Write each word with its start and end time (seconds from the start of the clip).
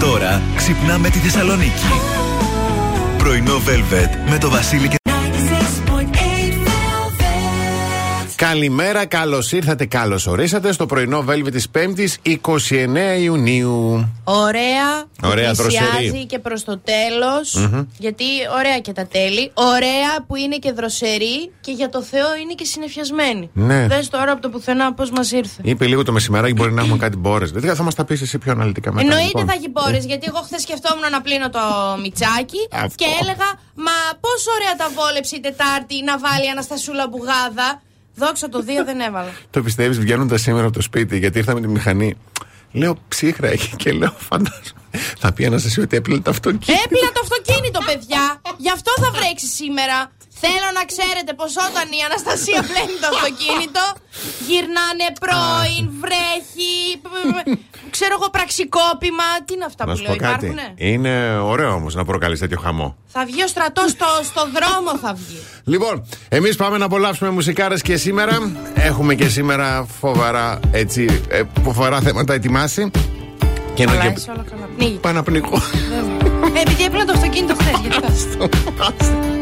Τώρα 0.00 0.42
ξυπνάμε 0.56 1.08
τη 1.08 1.18
Θεσσαλονίκη. 1.18 1.86
Πρωινό 3.18 3.56
Velvet 3.56 4.30
με 4.30 4.38
το 4.38 4.50
Βασίλη 4.50 4.88
και 4.88 4.99
Καλημέρα, 8.40 9.06
καλώς 9.06 9.52
ήρθατε, 9.52 9.86
καλώς 9.86 10.26
ορίσατε 10.26 10.72
στο 10.72 10.86
πρωινό 10.86 11.24
Velvet 11.28 11.50
της 11.50 11.66
5η 11.74 12.06
29 12.22 13.20
Ιουνίου. 13.20 14.08
Ωραία, 14.24 15.04
Ωραία, 15.22 15.54
πλησιάζει 15.54 16.08
δροσερή. 16.08 16.26
και 16.26 16.38
προς 16.38 16.64
το 16.64 16.78
τελο 16.78 17.32
Γιατί 17.98 18.24
ωραία 18.58 18.78
και 18.78 18.92
τα 18.92 19.06
τέλη. 19.06 19.50
Ωραία 19.54 20.24
που 20.26 20.36
είναι 20.36 20.56
και 20.56 20.72
δροσερή 20.72 21.52
και 21.60 21.72
για 21.72 21.88
το 21.88 22.02
Θεό 22.02 22.26
είναι 22.42 22.54
και 22.54 22.64
συνεφιασμένη. 22.64 23.50
Ναι. 23.52 23.86
Δες 23.86 24.08
τώρα 24.08 24.32
από 24.32 24.40
το 24.40 24.48
πουθενά 24.48 24.94
πώς 24.94 25.10
μας 25.10 25.32
ήρθε. 25.32 25.60
Είπε 25.62 25.86
λίγο 25.86 26.02
το 26.02 26.12
μεσημεράκι 26.12 26.52
μπορεί 26.52 26.72
να 26.72 26.82
έχουμε 26.82 26.96
κάτι 26.98 27.16
μπόρες. 27.16 27.50
Δηλαδή 27.50 27.76
θα 27.76 27.82
μας 27.82 27.94
τα 27.94 28.04
πεις 28.04 28.20
εσύ 28.20 28.38
πιο 28.38 28.52
αναλυτικά 28.52 28.92
μετά. 28.92 29.06
Εννοείται 29.06 29.26
λοιπόν. 29.26 29.46
θα 29.46 29.52
έχει 29.52 29.68
μπόρες, 29.68 30.04
γιατί 30.04 30.26
εγώ 30.28 30.40
χθες 30.44 30.62
σκεφτόμουν 30.62 31.10
να 31.10 31.20
πλύνω 31.20 31.50
το 31.50 31.60
μιτσάκι 32.02 32.68
Αυτό. 32.72 32.94
και 33.04 33.06
έλεγα 33.20 33.48
Μα 33.86 33.96
πόσο 34.20 34.50
ωραία 34.56 34.74
τα 34.76 34.88
βόλεψε 34.96 35.36
η 35.36 35.40
Τετάρτη 35.40 35.96
να 36.04 36.18
βάλει 36.18 36.50
Αναστασούλα 36.50 37.08
Μπουγάδα. 37.08 37.68
Δόξα 38.20 38.48
το 38.48 38.62
δύο 38.62 38.84
δεν 38.84 39.00
έβαλα. 39.00 39.30
Το 39.50 39.62
πιστεύεις 39.62 39.98
βγαίνοντας 39.98 40.40
σήμερα 40.40 40.64
από 40.64 40.74
το 40.74 40.82
σπίτι, 40.82 41.18
γιατί 41.18 41.38
ήρθα 41.38 41.54
με 41.54 41.60
τη 41.60 41.68
μηχανή. 41.68 42.16
Λέω 42.72 42.96
ψύχρα 43.08 43.48
έχει 43.48 43.76
και 43.76 43.92
λέω 43.92 44.14
φαντάζομαι. 44.18 44.80
Θα 45.18 45.32
πει 45.32 45.44
Αναστασία 45.46 45.82
ότι 45.82 45.96
έπλυνε 45.96 46.20
το 46.20 46.30
αυτοκίνητο. 46.30 46.82
Έπλυνα 46.84 47.12
το 47.12 47.20
αυτοκίνητο, 47.22 47.80
παιδιά. 47.86 48.40
Γι' 48.56 48.70
αυτό 48.70 48.92
θα 49.02 49.10
βρέξεις 49.10 49.54
σήμερα. 49.54 50.12
Θέλω 50.42 50.68
να 50.78 50.82
ξέρετε 50.92 51.32
πως 51.40 51.52
όταν 51.68 51.86
η 51.98 52.00
Αναστασία 52.08 52.60
πλένει 52.70 52.96
το 53.02 53.08
αυτοκίνητο, 53.14 53.82
γυρνάνε 54.48 55.06
πρώην, 55.22 55.84
βρέχει, 56.02 56.72
π- 57.02 57.08
π- 57.34 57.48
ξέρω 57.94 58.12
εγώ, 58.18 58.26
πραξικόπημα. 58.36 59.28
Τι 59.44 59.52
είναι 59.56 59.66
αυτά 59.70 59.82
Να 59.86 59.90
που 59.92 59.96
σου 59.98 60.02
λέω, 60.04 60.12
πω 60.12 60.18
κάτι. 60.18 60.46
υπάρχουνε; 60.46 60.66
Είναι 60.92 61.14
ωραίο 61.52 61.72
όμως 61.80 61.92
να 61.94 62.04
προκαλείς 62.04 62.38
τέτοιο 62.44 62.58
χαμό. 62.64 62.88
Θα 63.06 63.24
βγει 63.24 63.42
ο 63.42 63.46
στρατός 63.54 63.90
στο, 63.90 64.06
στο 64.30 64.42
δρόμο, 64.56 64.90
θα 65.04 65.12
βγει. 65.14 65.40
Λοιπόν, 65.64 65.94
εμείς 66.28 66.56
πάμε 66.56 66.76
να 66.78 66.84
απολαύσουμε 66.84 67.30
μουσικάρες 67.30 67.82
και 67.82 67.96
σήμερα. 67.96 68.34
Έχουμε 68.74 69.14
και 69.14 69.28
σήμερα 69.28 69.86
φοβερά, 70.00 70.60
έτσι, 70.70 71.22
ε, 71.28 71.42
φοβερά 71.64 72.00
θέματα 72.00 72.34
ετοιμάσει. 72.34 72.90
Και 73.74 73.84
Καλά, 73.84 74.00
και... 74.06 74.12
είσαι 74.16 74.30
όλα 74.30 74.44
καλά. 74.50 74.68
Πνίγει. 74.76 74.98
Πάει 74.98 75.12
να 75.12 75.22
πνιγώ. 75.22 75.56
Ε, 76.56 76.60
επειδή 76.60 76.84
έπλυνα 76.84 77.04
το 77.04 77.12
αυτοκίνητο 77.16 77.54
χθες, 77.54 77.80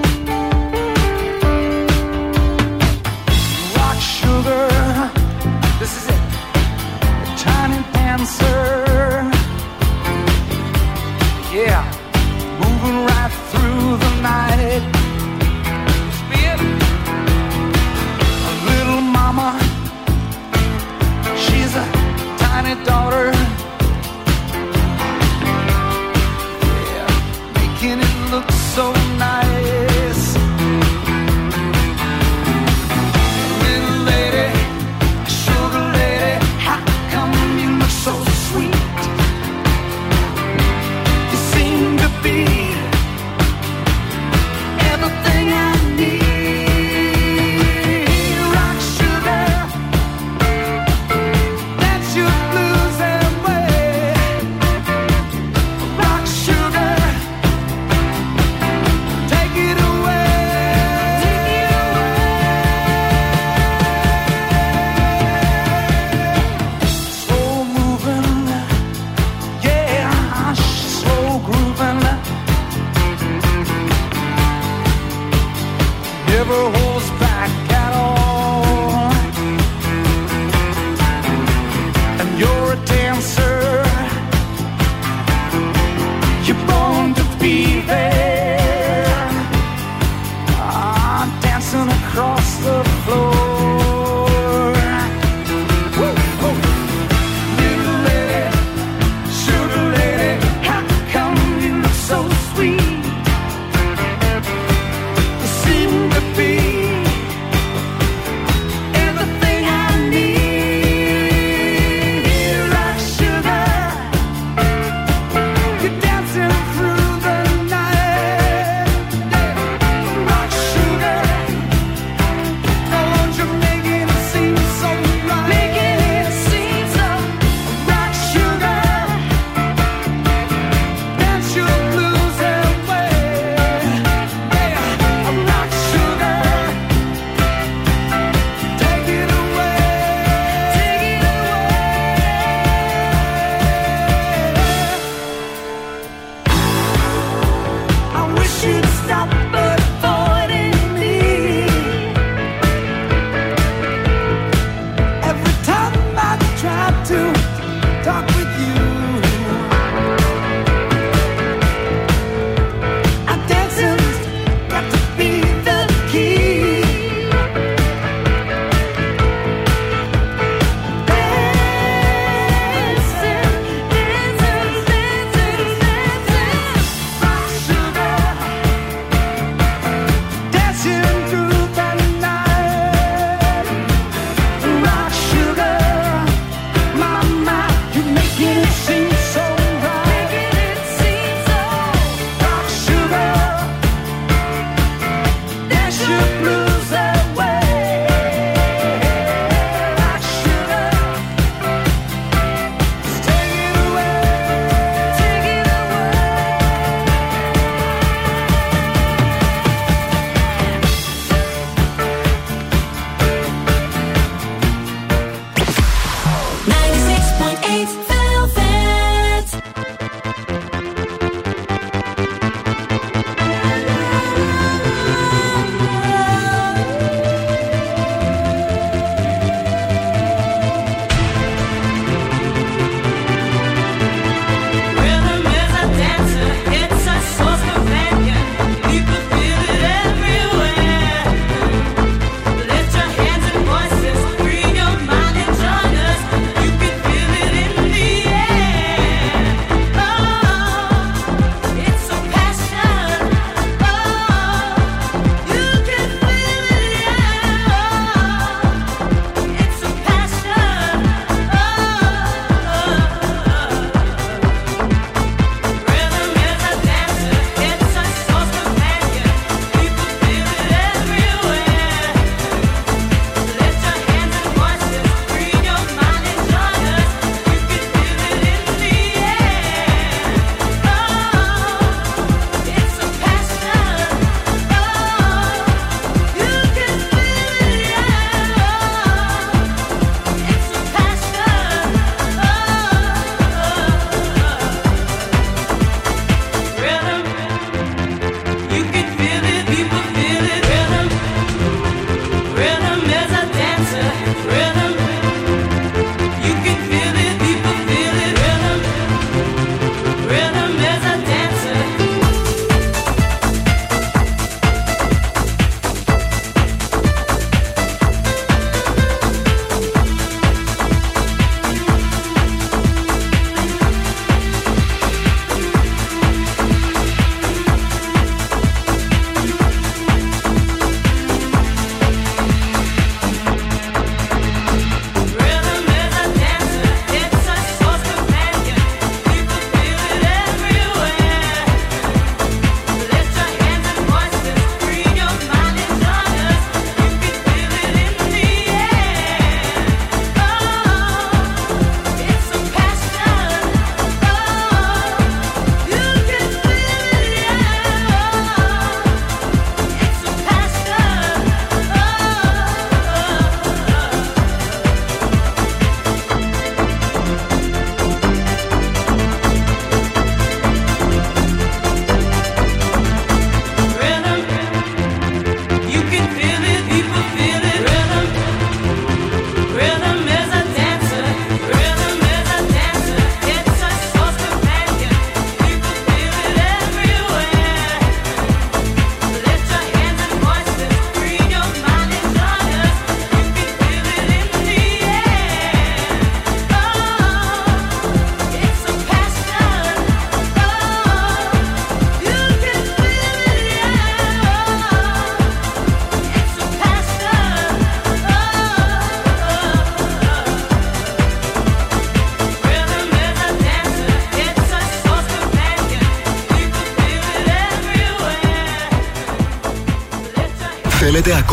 This 5.79 5.93
is 5.99 6.09
it. 6.09 6.23
A 7.25 7.37
tiny 7.39 7.81
dancer. 7.93 9.31
Yeah, 11.55 11.83
moving 12.63 12.99
right 13.11 13.33
through 13.51 13.97
the 14.05 14.13
night. 14.21 14.83
Little 18.69 19.01
mama. 19.01 19.51
She's 21.37 21.75
a 21.77 21.87
tiny 22.39 22.75
daughter. 22.85 23.38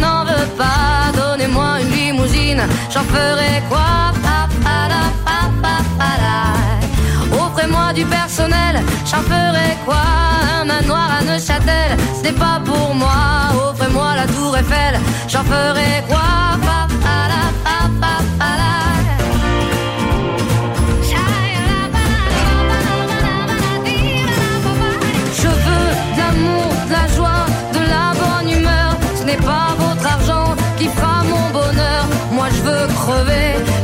N'en 0.00 0.24
veux 0.24 0.48
pas. 0.56 1.12
Donnez-moi 1.14 1.80
une 1.80 1.90
limousine, 1.90 2.62
j'en 2.92 3.04
ferai 3.04 3.62
quoi? 3.68 4.12
Offrez-moi 7.44 7.92
du 7.92 8.04
personnel, 8.06 8.82
j'en 9.04 9.22
ferai 9.22 9.76
quoi? 9.84 10.02
Un 10.60 10.64
manoir 10.64 11.08
à 11.18 11.22
Neuchâtel, 11.22 11.96
ce 12.16 12.22
n'est 12.22 12.32
pas 12.32 12.60
pour 12.64 12.94
moi. 12.94 13.10
Offrez-moi 13.68 14.16
la 14.16 14.26
tour 14.26 14.56
Eiffel, 14.56 14.98
j'en 15.28 15.44
ferai 15.44 16.02
quoi? 16.08 16.20
La. 18.40 18.71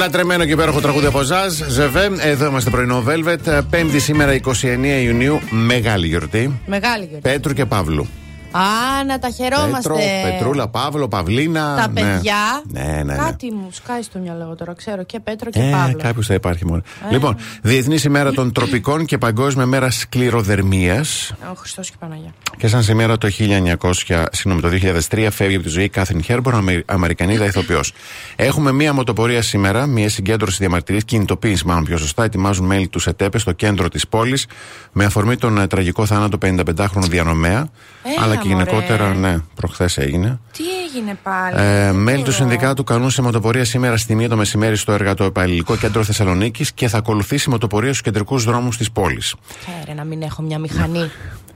Λατρεμένο 0.00 0.44
και 0.44 0.52
υπέροχο 0.52 0.80
τραγούδι 0.80 1.06
από 1.06 1.22
Ζαζ, 1.22 1.60
Ζεβέ. 1.68 2.10
Εδώ 2.20 2.46
είμαστε 2.46 2.70
πρωινό 2.70 3.04
Velvet. 3.08 3.60
Πέμπτη 3.70 3.98
σήμερα 4.00 4.40
29 4.44 5.02
Ιουνίου, 5.02 5.40
μεγάλη 5.50 6.06
γιορτή. 6.06 6.60
Μεγάλη 6.66 7.04
γιορτή. 7.04 7.28
Πέτρου 7.28 7.52
και 7.52 7.64
Παύλου. 7.64 8.06
Α, 8.52 9.04
να 9.06 9.18
τα 9.18 9.30
χαιρόμαστε. 9.30 9.88
Πέτρο, 9.88 10.30
Πετρούλα, 10.30 10.68
Παύλο, 10.68 11.08
Παυλίνα. 11.08 11.76
Τα 11.76 11.88
ναι. 11.88 12.00
παιδιά. 12.00 12.62
Ναι, 12.64 12.82
ναι, 12.82 13.02
ναι. 13.02 13.14
Κάτι 13.16 13.52
μου 13.52 13.68
σκάει 13.72 14.02
στο 14.02 14.18
μυαλό 14.18 14.54
τώρα, 14.58 14.74
ξέρω. 14.74 15.02
Και 15.04 15.20
Πέτρο 15.20 15.50
και 15.50 15.60
Ε, 15.60 15.70
Παύλο. 15.70 15.98
κάποιος 16.02 16.26
θα 16.26 16.34
υπάρχει 16.34 16.66
μόνο. 16.66 16.82
Ε. 17.08 17.12
Λοιπόν, 17.12 17.36
Διεθνής 17.62 18.04
ημέρα 18.04 18.32
των 18.32 18.52
τροπικών 18.52 19.04
και 19.04 19.18
Παγκόσμια 19.18 19.66
μέρα 19.66 19.90
σκληροδερμίας. 19.90 21.32
Ο 21.50 21.54
Χριστός 21.56 21.88
και 21.88 21.94
η 21.96 22.00
Παναγία. 22.00 22.30
Και 22.56 22.68
σαν 22.68 22.82
σήμερα 22.82 23.18
το 23.18 23.28
1900, 23.30 24.24
συγγνώμη, 24.32 24.60
το 24.60 24.68
2003 24.68 25.30
φεύγει 25.30 25.54
από 25.54 25.64
τη 25.64 25.70
ζωή 25.70 25.84
η 25.84 25.88
Κάθριν 25.88 26.22
Χέρμπορν, 26.22 26.56
Αμε- 26.56 26.82
Αμερικανίδα 26.86 27.44
ηθοποιός. 27.44 27.92
Έχουμε 28.36 28.72
μία 28.72 28.92
μοτοπορία 28.92 29.42
σήμερα, 29.42 29.86
μία 29.86 30.08
συγκέντρωση 30.08 30.56
διαμαρτυρίας, 30.60 31.04
κινητοποίηση 31.04 31.66
μάλλον 31.66 31.84
πιο 31.84 31.96
σωστά. 31.96 32.24
Ετοιμάζουν 32.24 32.66
μέλη 32.66 32.88
του 32.88 33.00
ΕΤΕΠΕ 33.06 33.38
στο 33.38 33.52
κέντρο 33.52 33.88
της 33.88 34.08
πόλης 34.08 34.46
με 34.92 35.04
αφορμή 35.04 35.36
τον 35.36 35.58
ε, 35.58 35.66
τραγικό 35.66 36.06
θάνατο 36.06 36.38
55χρονου 36.42 37.08
διανομέα. 37.08 37.68
Έλα, 38.16 38.24
αλλά 38.24 38.36
και 38.42 38.48
μωρέ. 38.48 38.64
γενικότερα, 38.64 39.14
ναι, 39.14 39.36
προχθές 39.54 39.98
έγινε. 39.98 40.40
Τι 40.52 40.62
έγινε 40.86 41.18
πάλι; 41.22 41.54
Ε, 41.56 41.92
μέλη 41.92 42.16
του 42.16 42.22
Ωραίο. 42.22 42.32
συνδικάτου 42.32 42.84
καλούν 42.84 43.10
σε 43.10 43.22
μοτοπορία 43.22 43.64
σήμερα 43.64 43.96
στη 43.96 44.14
μία 44.14 44.28
το 44.28 44.36
μεσημέρι 44.36 44.76
στο 44.76 44.92
εργατοεπαλληλικό 44.92 45.76
κέντρο 45.76 46.04
Θεσσαλονίκης 46.04 46.72
και 46.72 46.88
θα 46.88 46.98
ακολουθήσει 46.98 47.48
η 47.48 47.52
μοτοπορία 47.52 47.88
στους 47.88 48.02
κεντρικούς 48.02 48.44
δρόμους 48.44 48.76
της 48.76 48.90
πόλης. 48.90 49.34
Φέρε 49.58 49.94
να 49.96 50.04
μην 50.04 50.22
έχω 50.22 50.42
μια 50.42 50.58
μηχανή. 50.58 51.10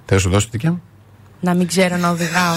Θες 0.07 0.17
να 0.17 0.19
σου 0.19 0.31
δώσω 0.31 0.45
τη 0.45 0.51
δικιά 0.51 0.71
μου; 0.71 0.83
να 1.41 1.55
μην 1.55 1.67
ξέρω 1.67 1.97
να 1.97 2.09
οδηγάω. 2.11 2.55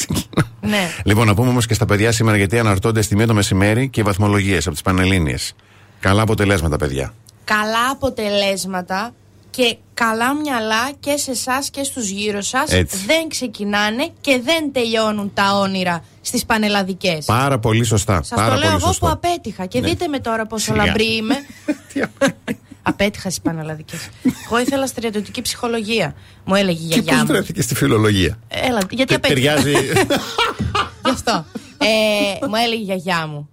ναι. 0.60 0.90
Λοιπόν, 1.04 1.26
να 1.26 1.34
πούμε 1.34 1.48
όμως 1.48 1.66
και 1.66 1.74
στα 1.74 1.84
παιδιά 1.84 2.12
σήμερα 2.12 2.36
γιατί 2.36 2.58
αναρτώνται 2.58 3.02
στη 3.02 3.16
μία 3.16 3.26
το 3.26 3.34
μεσημέρι 3.34 3.88
και 3.88 4.00
οι 4.00 4.02
βαθμολογίες 4.02 4.64
από 4.64 4.72
τις 4.72 4.82
Πανελλήνιες. 4.82 5.54
Καλά 6.00 6.22
αποτελέσματα, 6.22 6.76
παιδιά. 6.76 7.14
Καλά 7.44 7.90
αποτελέσματα 7.92 9.14
και 9.58 9.76
καλά 9.94 10.34
μυαλά 10.34 10.90
και 11.00 11.16
σε 11.16 11.30
εσάς 11.30 11.70
και 11.70 11.82
στους 11.82 12.08
γύρω 12.08 12.40
σας 12.40 12.70
δεν 13.06 13.28
ξεκινάνε 13.28 14.10
και 14.20 14.40
δεν 14.44 14.72
τελειώνουν 14.72 15.30
τα 15.34 15.58
όνειρα 15.58 16.04
στις 16.20 16.44
πανελλαδικές. 16.44 17.24
Πάρα 17.24 17.58
πολύ 17.58 17.84
σωστά. 17.84 18.22
Σας 18.22 18.48
το 18.48 18.56
λέω 18.56 18.70
εγώ 18.70 18.94
που 18.98 19.08
απέτυχα 19.08 19.66
και 19.66 19.80
ναι. 19.80 19.88
δείτε 19.88 20.08
με 20.08 20.18
τώρα 20.18 20.46
πόσο 20.46 20.74
λαμπρή 20.74 21.16
είμαι. 21.16 21.34
Απέτυχα 22.82 23.30
στις 23.30 23.40
πανελλαδικές. 23.42 24.08
Εγώ 24.46 24.60
ήθελα 24.60 24.86
στρατιωτική 24.86 25.42
ψυχολογία. 25.42 26.14
Μου 26.44 26.54
έλεγε 26.54 26.82
η 26.82 26.86
γιαγιά 26.86 27.24
και 27.26 27.32
μου. 27.32 27.42
Και 27.54 27.62
στη 27.62 27.74
φιλολογία; 27.74 28.38
Έλα, 28.48 28.80
γιατί 28.90 29.04
Τε, 29.04 29.14
απέτυχα. 29.14 29.54
Ταιριάζει. 29.54 29.72
Γι' 31.04 31.10
αυτό. 31.10 31.44
Ε, 31.78 32.46
μου 32.46 32.54
έλεγε 32.64 32.80
η 32.80 32.84
γιαγιά 32.84 33.26
μου. 33.26 33.48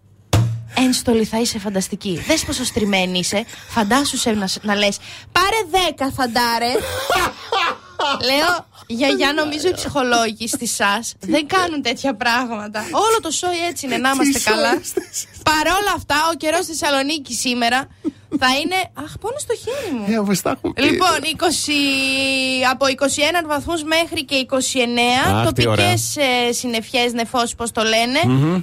Ένστολη 0.77 1.25
θα 1.25 1.39
είσαι 1.39 1.60
φανταστική. 1.60 2.24
Δες 2.27 2.46
πόσο 2.46 2.63
στριμμένη 2.63 3.20
είσαι. 3.20 3.46
Φαντάσου 3.70 4.29
να, 4.36 4.48
να 4.62 4.75
λες. 4.75 4.98
Πάρε 5.32 5.88
10 5.98 6.08
φαντάρε. 6.15 6.72
Λέω, 8.24 8.65
γιαγιά 8.88 9.34
νομίζω 9.34 9.67
οι 9.67 9.74
ψυχολόγοι 9.74 10.48
στη 10.48 10.67
ΣΑΣ 10.67 11.13
δεν 11.20 11.48
κάνουν 11.48 11.82
τέτοια 11.82 12.15
πράγματα. 12.15 12.79
Όλο 12.91 13.20
το 13.22 13.32
σόι 13.32 13.65
έτσι 13.70 13.86
είναι, 13.86 13.98
να 13.98 14.10
είμαστε 14.10 14.39
καλά. 14.39 14.82
Παρ' 15.44 15.67
όλα 15.67 15.94
αυτά, 15.96 16.15
ο 16.32 16.36
καιρός 16.38 16.65
Θεσσαλονίκη 16.65 17.34
σήμερα 17.34 17.88
θα 18.37 18.47
είναι. 18.63 18.75
Αχ, 18.93 19.17
πόνο 19.19 19.35
στο 19.37 19.55
χέρι 19.55 19.95
μου. 19.95 20.05
Λοιπόν, 20.77 21.17
20, 21.37 21.41
από 22.71 22.85
21 22.85 23.47
βαθμούς 23.47 23.83
μέχρι 23.83 24.25
και 24.25 24.45
29. 24.49 25.45
Τοπικές 25.45 26.17
ε, 26.17 26.51
συννεφιές 26.51 27.13
νεφός, 27.13 27.55
πώς 27.55 27.71
το 27.71 27.81
λένε. 27.83 28.19
Mm-hmm. 28.25 28.61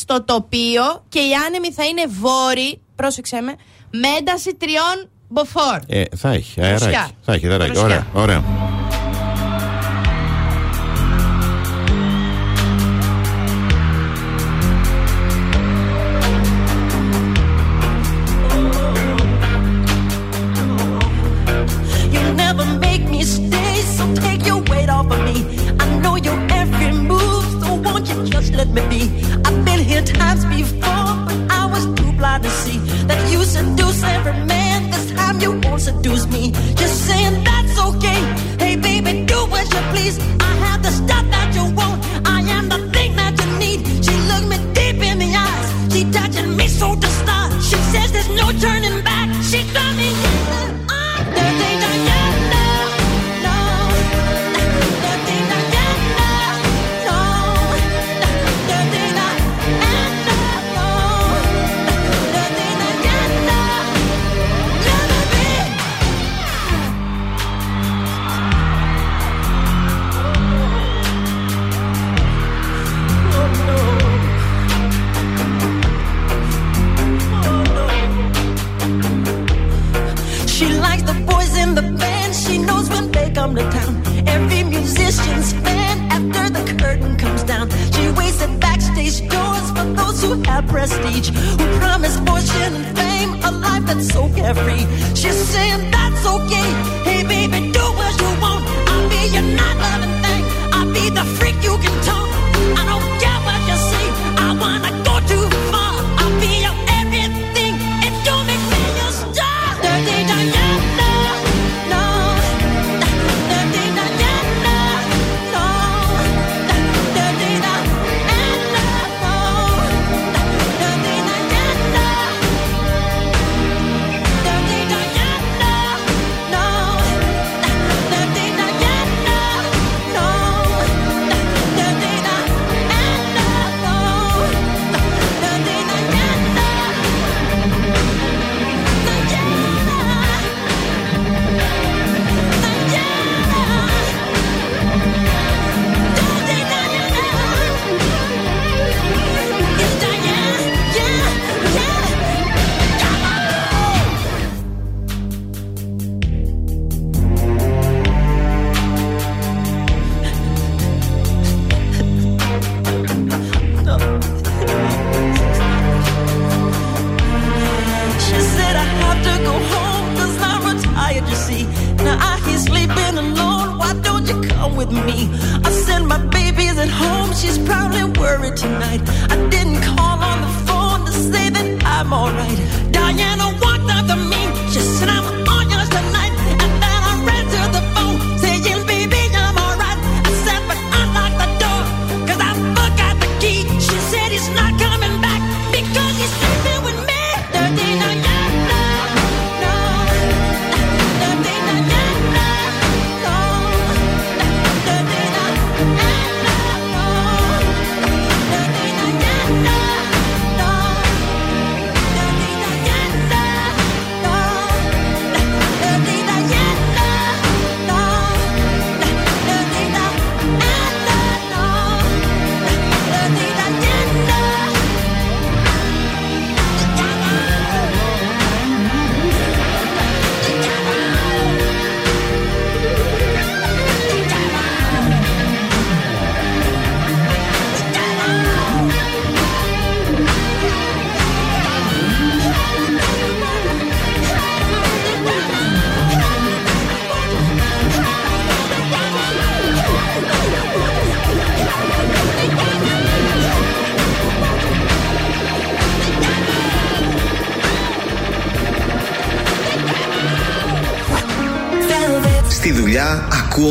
Στο 0.00 0.24
τοπίο 0.24 1.04
και 1.08 1.18
οι 1.18 1.32
άνεμοι 1.46 1.72
θα 1.72 1.84
είναι 1.84 2.04
βόρειοι. 2.20 2.80
Πρόσεξε 2.94 3.40
με. 3.40 3.54
Με 3.90 4.08
ένταση 4.18 4.54
τριών 4.54 5.10
μποφόρ. 5.28 5.78
Ε, 5.86 6.02
θα 6.16 6.30
έχει 6.30 6.60
αεράκι. 6.60 7.12
Θα 7.20 7.32
έχει 7.32 7.48
αεράκι. 7.48 7.78
Ωραία, 7.78 8.06
ωραία. 8.14 8.44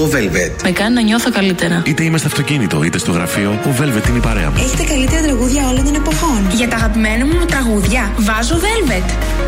ο 0.04 0.10
Velvet. 0.12 0.64
Με 0.64 0.72
κάνει 0.72 0.94
να 0.94 1.02
νιώθω 1.02 1.32
καλύτερα. 1.32 1.82
Είτε 1.86 2.04
είμαι 2.04 2.18
στο 2.18 2.28
αυτοκίνητο, 2.28 2.84
είτε 2.84 2.98
στο 2.98 3.12
γραφείο, 3.12 3.52
ο 3.52 3.70
Velvet 3.80 4.08
είναι 4.08 4.18
η 4.18 4.22
παρέα 4.22 4.50
μου. 4.50 4.56
Έχετε 4.58 4.84
καλύτερα 4.84 5.22
τραγούδια 5.22 5.68
όλων 5.68 5.84
των 5.84 5.96
εποχών. 5.96 6.48
Για 6.56 6.68
τα 6.68 6.76
αγαπημένα 6.76 7.26
μου 7.26 7.46
τραγούδια, 7.46 8.12
βάζω 8.18 8.56
Velvet. 8.56 9.43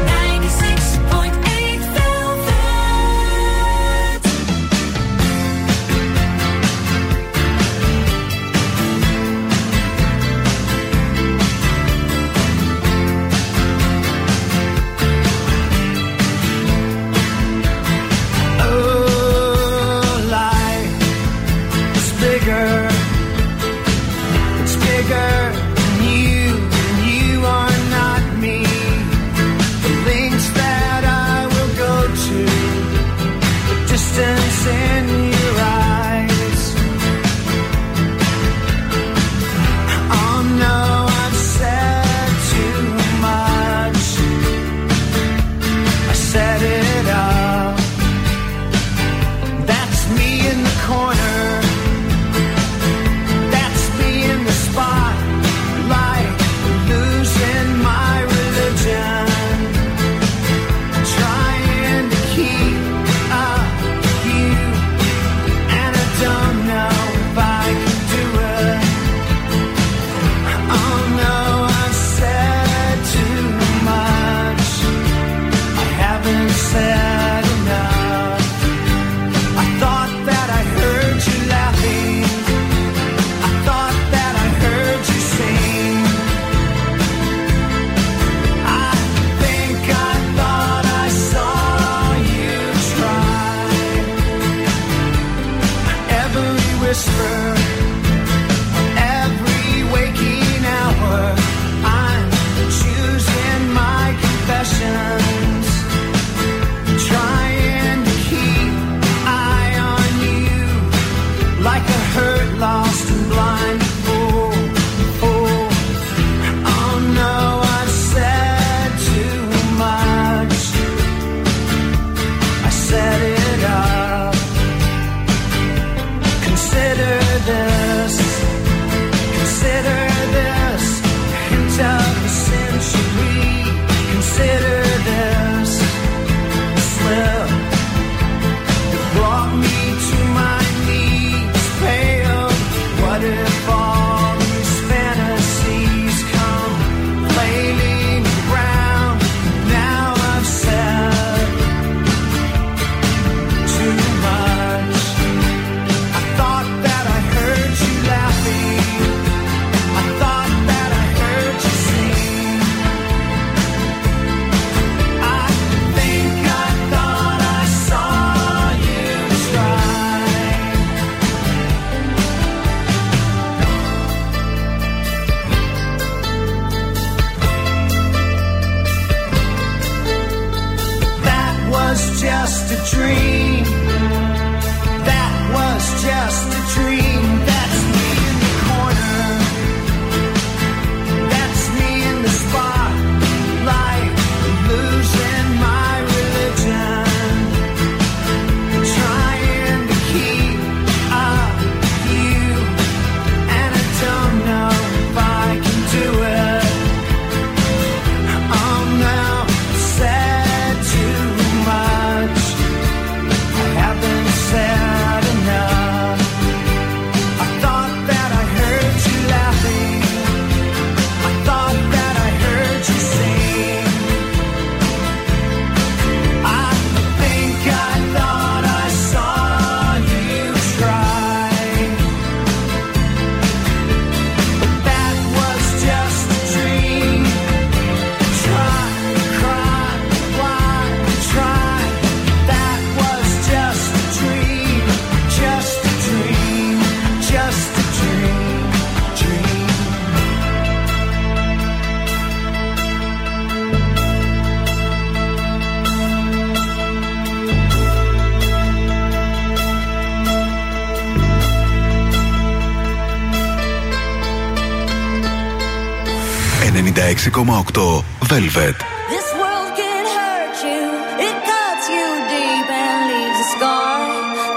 6,8 267.25 268.03
Velvet. 268.29 268.75
This 269.09 269.27
world 269.33 269.71
can 269.75 270.05
hurt 270.17 270.57
you, 270.61 270.81
it 271.27 271.35
cuts 271.49 271.85
you 271.89 272.05
deep 272.29 272.67
and 272.69 272.99
leaves 273.09 273.39
a 273.39 273.47
scar. 273.57 273.97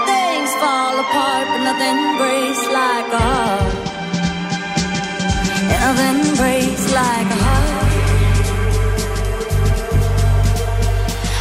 Things 0.05 0.51
fall 0.61 0.95
apart, 1.01 1.45
but 1.49 1.61
nothing 1.69 1.97
breaks 2.21 2.63
like 2.79 3.09
a 3.11 3.23
heart. 3.25 3.73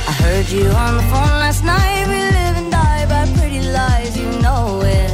I 0.09 0.13
heard 0.23 0.49
you 0.49 0.67
on 0.85 0.97
the 0.97 1.07
phone 1.13 1.37
last 1.45 1.63
night. 1.63 2.07
We 2.09 2.21
live 2.39 2.57
and 2.57 2.71
die 2.73 3.05
by 3.07 3.27
pretty 3.37 3.61
lies, 3.69 4.17
you 4.17 4.31
know 4.41 4.81
it. 4.81 5.13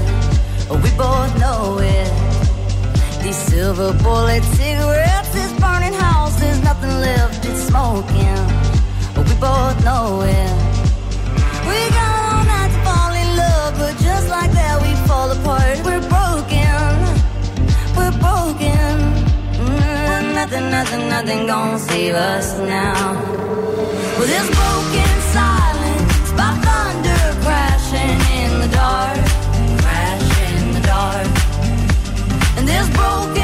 We 0.70 0.90
both 0.96 1.32
know 1.40 1.78
it. 1.80 2.10
These 3.24 3.36
silver 3.50 3.92
bullets 4.04 4.53
both 9.40 9.84
know 9.84 10.22
it. 10.22 10.52
We 11.68 11.78
got 11.98 12.12
all 12.28 12.44
night 12.44 12.70
to 12.74 12.80
fall 12.86 13.12
in 13.22 13.28
love, 13.36 13.72
but 13.78 13.94
just 13.98 14.28
like 14.28 14.50
that, 14.52 14.76
we 14.82 14.92
fall 15.08 15.30
apart. 15.30 15.76
We're 15.86 16.06
broken, 16.16 16.84
we're 17.96 18.16
broken. 18.26 18.94
Mm, 19.58 20.34
nothing, 20.34 20.70
nothing, 20.70 21.08
nothing 21.08 21.46
gonna 21.46 21.78
save 21.78 22.14
us 22.14 22.58
now. 22.58 23.14
Well, 24.16 24.28
this 24.34 24.48
broken 24.60 25.14
silence 25.38 26.32
by 26.38 26.50
thunder 26.66 27.24
crashing 27.42 28.18
in 28.40 28.50
the 28.62 28.68
dark, 28.68 29.18
crash 29.82 30.28
in 30.52 30.74
the 30.76 30.82
dark. 30.86 31.26
And 32.58 32.68
this 32.68 32.88
broken 32.90 33.43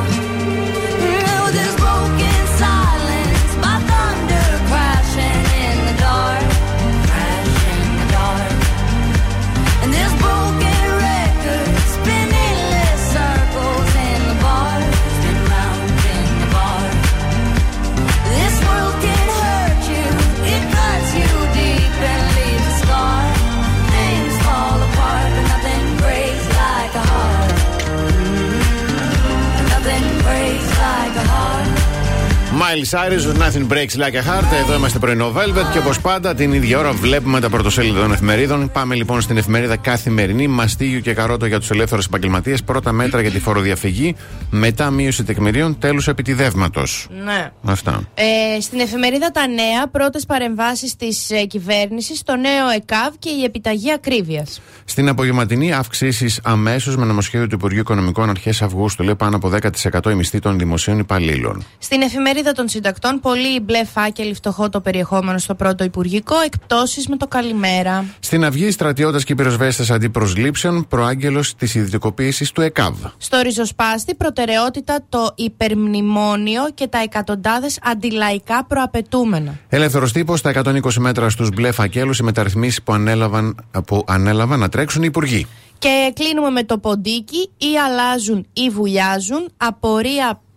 Miley 32.71 32.85
Cyrus, 32.85 33.25
Nothing 33.25 33.67
Breaks 33.67 33.95
Like 33.97 34.15
a 34.15 34.23
Heart. 34.23 34.53
Εδώ 34.63 34.73
είμαστε 34.75 34.99
πρωινό 34.99 35.33
Velvet 35.35 35.71
και 35.73 35.77
όπως 35.77 36.01
πάντα 36.01 36.35
την 36.35 36.53
ίδια 36.53 36.79
ώρα 36.79 36.91
βλέπουμε 36.91 37.39
τα 37.39 37.49
πρωτοσέλιδα 37.49 38.01
των 38.01 38.11
εφημερίδων. 38.11 38.71
Πάμε 38.71 38.95
λοιπόν 38.95 39.21
στην 39.21 39.37
εφημερίδα 39.37 39.77
Καθημερινή. 39.77 40.47
Μαστίγιο 40.47 40.99
και 40.99 41.13
καρότο 41.13 41.45
για 41.45 41.59
τους 41.59 41.69
ελεύθερους 41.69 42.05
επαγγελματίες. 42.05 42.63
Πρώτα 42.63 42.91
μέτρα 42.91 43.21
για 43.21 43.31
τη 43.31 43.39
φοροδιαφυγή. 43.39 44.15
Μετά 44.49 44.89
μείωση 44.89 45.23
τεκμηρίων. 45.23 45.79
Τέλου 45.79 46.01
επιτιδεύματος. 46.07 47.07
Ναι. 47.23 47.51
Αυτά. 47.63 48.01
Ε, 48.13 48.61
στην 48.61 48.79
εφημερίδα 48.79 49.31
Τα 49.31 49.47
Νέα, 49.47 49.87
πρώτες 49.91 50.25
παρεμβάσεις 50.25 50.95
της 50.95 51.29
ε, 51.29 51.45
κυβέρνησης, 51.45 52.23
το 52.23 52.35
νέο 52.35 52.69
ΕΚΑΒ 52.75 53.13
και 53.19 53.29
η 53.29 53.43
επιταγή 53.43 53.91
ακρίβειας. 53.91 54.61
Στην 54.85 55.09
απογευματινή 55.09 55.73
αυξήσεις 55.73 56.39
αμέσως 56.43 56.97
με 56.97 57.05
νομοσχέδιο 57.05 57.47
του 57.47 57.55
Υπουργείου 57.55 57.79
Οικονομικών 57.79 58.29
αρχές 58.29 58.61
Αυγούστου. 58.61 59.03
Λέει 59.03 59.15
πάνω 59.15 59.35
από 59.35 59.49
10% 59.49 60.11
η 60.11 60.13
μισθή 60.13 60.39
των 60.39 60.57
δημοσίων 60.57 60.99
υπαλλήλων. 60.99 61.65
Στην 61.77 62.01
εφημερίδα 62.01 62.53
των 62.61 62.69
συντακτών, 62.69 63.19
πολύ 63.19 63.59
μπλε 63.59 63.85
φάκελοι, 63.85 64.33
φτωχό 64.33 64.69
το 64.69 64.81
περιεχόμενο 64.81 65.37
στο 65.37 65.55
πρώτο 65.55 65.83
Υπουργικό, 65.83 66.35
εκπτώσεις 66.45 67.07
με 67.07 67.17
το 67.17 67.27
καλημέρα. 67.27 68.05
Στην 68.19 68.45
Αυγή, 68.45 68.71
στρατιώτες 68.71 69.23
και 69.23 69.35
πυροσβέστες 69.35 69.91
αντί 69.91 70.09
προσλήψεων, 70.09 70.87
προάγγελος 70.87 71.55
της 71.55 71.75
ιδιωτικοποίησης 71.75 72.51
του 72.51 72.61
ΕΚΑΒ. 72.61 72.95
Στο 73.17 73.39
ριζοσπάστη, 73.41 74.15
προτεραιότητα 74.15 74.99
το 75.09 75.31
υπερμνημόνιο 75.35 76.61
και 76.73 76.87
τα 76.87 76.97
εκατοντάδες 76.97 77.79
αντιλαϊκά 77.83 78.65
προαπαιτούμενα. 78.65 79.59
Ελεύθερος 79.69 80.11
τύπος 80.11 80.39
στα 80.39 80.49
120 80.49 80.93
μέτρα 80.99 81.29
στους 81.29 81.49
μπλε 81.49 81.71
φακέλους 81.71 82.19
οι 82.19 82.23
μεταρρυθμίσεις 82.23 82.81
που, 82.83 82.93
ανέλαβαν, 82.93 83.65
που 83.85 84.03
ανέλαβαν 84.07 84.59
να 84.59 84.69
τρέξουν 84.69 85.01
οι 85.03 85.07
υπουργοί. 85.07 85.47
Και 85.79 86.13
κλείνουμε 86.15 86.49
με 86.49 86.63
το 86.63 86.77
ποντίκι 86.77 87.49
ή 87.57 87.77
αλλάζουν 87.85 88.47
ή 88.53 88.69
βουλιάζουν. 88.69 89.49
Απορία 89.57 90.29
ε, 90.29 90.50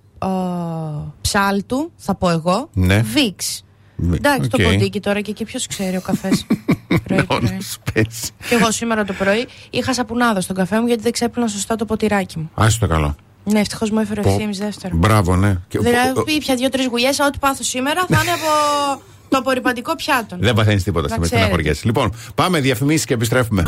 ψάλτου, 1.20 1.92
θα 1.96 2.14
πω 2.14 2.30
εγώ. 2.30 2.68
Ναι. 2.72 3.00
Βίξ. 3.00 3.64
Βι- 3.96 4.14
Εντάξει, 4.26 4.48
το 4.48 4.56
οκ. 4.62 4.68
ποντίκι 4.68 5.00
τώρα 5.00 5.20
και 5.20 5.30
εκεί 5.30 5.44
ποιος 5.44 5.66
ξέρει 5.66 5.96
ο 5.96 6.00
καφές. 6.00 6.46
πρωί, 7.04 7.24
Όλος 7.26 7.48
πρωί. 7.48 7.58
πες. 7.92 8.30
Και 8.48 8.54
εγώ 8.54 8.70
σήμερα 8.70 9.04
το 9.04 9.12
πρωί 9.12 9.46
είχα 9.70 9.94
σαπουνάδα 9.94 10.40
στον 10.40 10.56
καφέ 10.56 10.80
μου 10.80 10.86
γιατί 10.86 11.02
δεν 11.02 11.12
ξέπλυνα 11.12 11.48
σωστά 11.48 11.76
το 11.76 11.84
ποτηράκι 11.84 12.38
μου. 12.38 12.50
Άσε 12.54 12.78
το 12.78 12.86
καλό. 12.86 13.16
Ναι, 13.44 13.60
ευτυχώς 13.60 13.90
μου 13.90 13.98
έφερε 13.98 14.20
Πω. 14.20 14.30
ευθύνη 14.30 14.56
δεύτερο. 14.56 14.96
Μπράβο, 14.96 15.36
ναι. 15.36 15.56
Και- 15.68 15.78
Δηλαδή, 15.78 16.34
ήπια 16.34 16.54
δύο-τρεις 16.54 16.86
γουλιές, 16.86 17.18
ό,τι 17.18 17.38
πάθω 17.38 17.62
σήμερα 17.62 18.04
θα 18.08 18.20
είναι 18.22 18.30
από 18.32 19.02
το 19.28 19.38
απορρυπαντικό 19.38 19.96
πιάτων. 19.96 20.36
Δεν 20.40 20.54
παθαίνεις 20.54 20.82
τίποτα 20.82 21.02
Να 21.02 21.08
στη 21.08 21.18
με 21.20 21.24
ξέρετε. 21.26 21.46
στεναχωριές. 21.46 21.84
Λοιπόν, 21.84 22.12
πάμε 22.34 22.60
διαφημίσεις 22.60 23.04
και 23.04 23.14
επιστρέφουμε. 23.14 23.62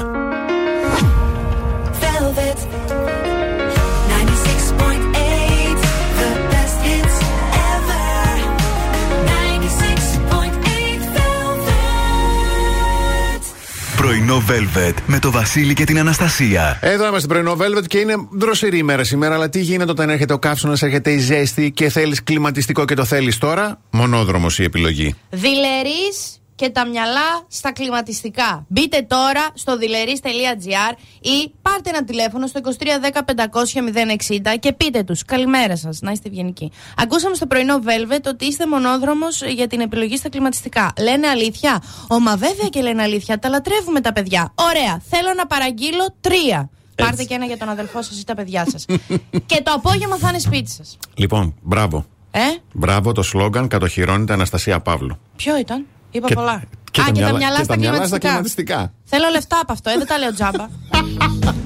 Πρωινό 13.96 14.42
Velvet 14.48 14.94
με 15.06 15.18
το 15.18 15.30
Βασίλη 15.30 15.74
και 15.74 15.84
την 15.84 15.98
Αναστασία. 15.98 16.78
Εδώ 16.82 17.06
είμαστε 17.06 17.28
πρωινό 17.28 17.56
Velvet 17.60 17.86
και 17.86 17.98
είναι 17.98 18.14
δροσερή 18.30 18.78
ημέρα 18.78 19.04
σήμερα. 19.04 19.34
Αλλά 19.34 19.48
τι 19.48 19.60
γίνεται 19.60 19.90
όταν 19.90 20.10
έρχεται 20.10 20.32
ο 20.32 20.38
καύσωνας, 20.38 20.82
έρχεται 20.82 21.10
η 21.10 21.18
ζέστη 21.18 21.70
και 21.70 21.88
θέλεις 21.88 22.22
κλιματιστικό 22.22 22.84
και 22.84 22.94
το 22.94 23.04
θέλεις 23.04 23.38
τώρα; 23.38 23.80
Μονόδρομος 23.90 24.58
η 24.58 24.62
επιλογή. 24.62 25.14
Δηλερή 25.30 26.12
και 26.56 26.70
τα 26.70 26.86
μυαλά 26.86 27.44
στα 27.48 27.72
κλιματιστικά. 27.72 28.64
Μπείτε 28.68 29.02
τώρα 29.08 29.48
στο 29.54 29.76
διλερείς.gr 29.76 30.94
ή 31.20 31.52
πάρτε 31.62 31.90
ένα 31.90 32.04
τηλέφωνο 32.04 32.46
στο 32.46 32.60
2310 32.64 33.20
500 33.24 34.52
060 34.52 34.58
και 34.60 34.72
πείτε 34.72 35.02
τους. 35.02 35.24
καλημέρα 35.24 35.76
σας, 35.76 36.00
να 36.00 36.10
είστε 36.10 36.28
ευγενικοί. 36.28 36.72
Ακούσαμε 36.96 37.34
στο 37.34 37.46
πρωινό 37.46 37.78
Velvet 37.84 38.20
ότι 38.26 38.44
είστε 38.44 38.66
μονόδρομος 38.66 39.42
για 39.42 39.66
την 39.66 39.80
επιλογή 39.80 40.16
στα 40.16 40.28
κλιματιστικά. 40.28 40.92
Λένε 41.00 41.28
αλήθεια; 41.28 41.82
Όμα 42.08 42.36
βέβαια 42.36 42.68
και 42.70 42.80
λένε 42.82 43.02
αλήθεια, 43.02 43.38
τα 43.38 43.48
λατρεύουμε 43.48 44.00
τα 44.00 44.12
παιδιά. 44.12 44.52
Ωραία, 44.54 45.02
θέλω 45.10 45.34
να 45.36 45.46
παραγγείλω 45.46 46.14
τρία. 46.20 46.70
Έτσι. 46.94 47.10
Πάρτε 47.10 47.24
και 47.24 47.34
ένα 47.34 47.44
για 47.44 47.56
τον 47.56 47.68
αδελφό 47.68 48.02
σας 48.02 48.20
ή 48.20 48.24
τα 48.24 48.34
παιδιά 48.34 48.66
σας. 48.70 48.84
και 49.50 49.62
το 49.62 49.72
απόγευμα 49.72 50.16
θα 50.16 50.28
είναι 50.28 50.38
σπίτι 50.38 50.70
σας. 50.70 50.98
Λοιπόν, 51.14 51.54
μπράβο. 51.62 52.06
Ε; 52.30 52.40
Μπράβο, 52.72 53.12
το 53.12 53.22
σλόγκαν 53.22 53.68
κατοχυρώνεται 53.68 54.32
Αναστασία 54.32 54.80
Παύλου. 54.80 55.18
Ποιο 55.36 55.58
ήταν; 55.58 55.86
Είπα 56.16 56.28
και, 56.28 56.34
πολλά. 56.34 56.62
Και 56.90 57.00
Α, 57.00 57.04
τα 57.04 57.10
και 57.10 57.20
μυαλά, 57.20 57.66
τα 57.66 57.76
μυαλά 57.76 58.06
στα 58.06 58.18
κλιματιστικά. 58.18 58.92
Θέλω 59.04 59.28
λεφτά 59.30 59.58
από 59.62 59.72
αυτό, 59.72 59.90
ε, 59.90 59.96
δεν 59.96 60.06
τα 60.06 60.18
λέω 60.18 60.32
τζάμπα. 60.32 60.66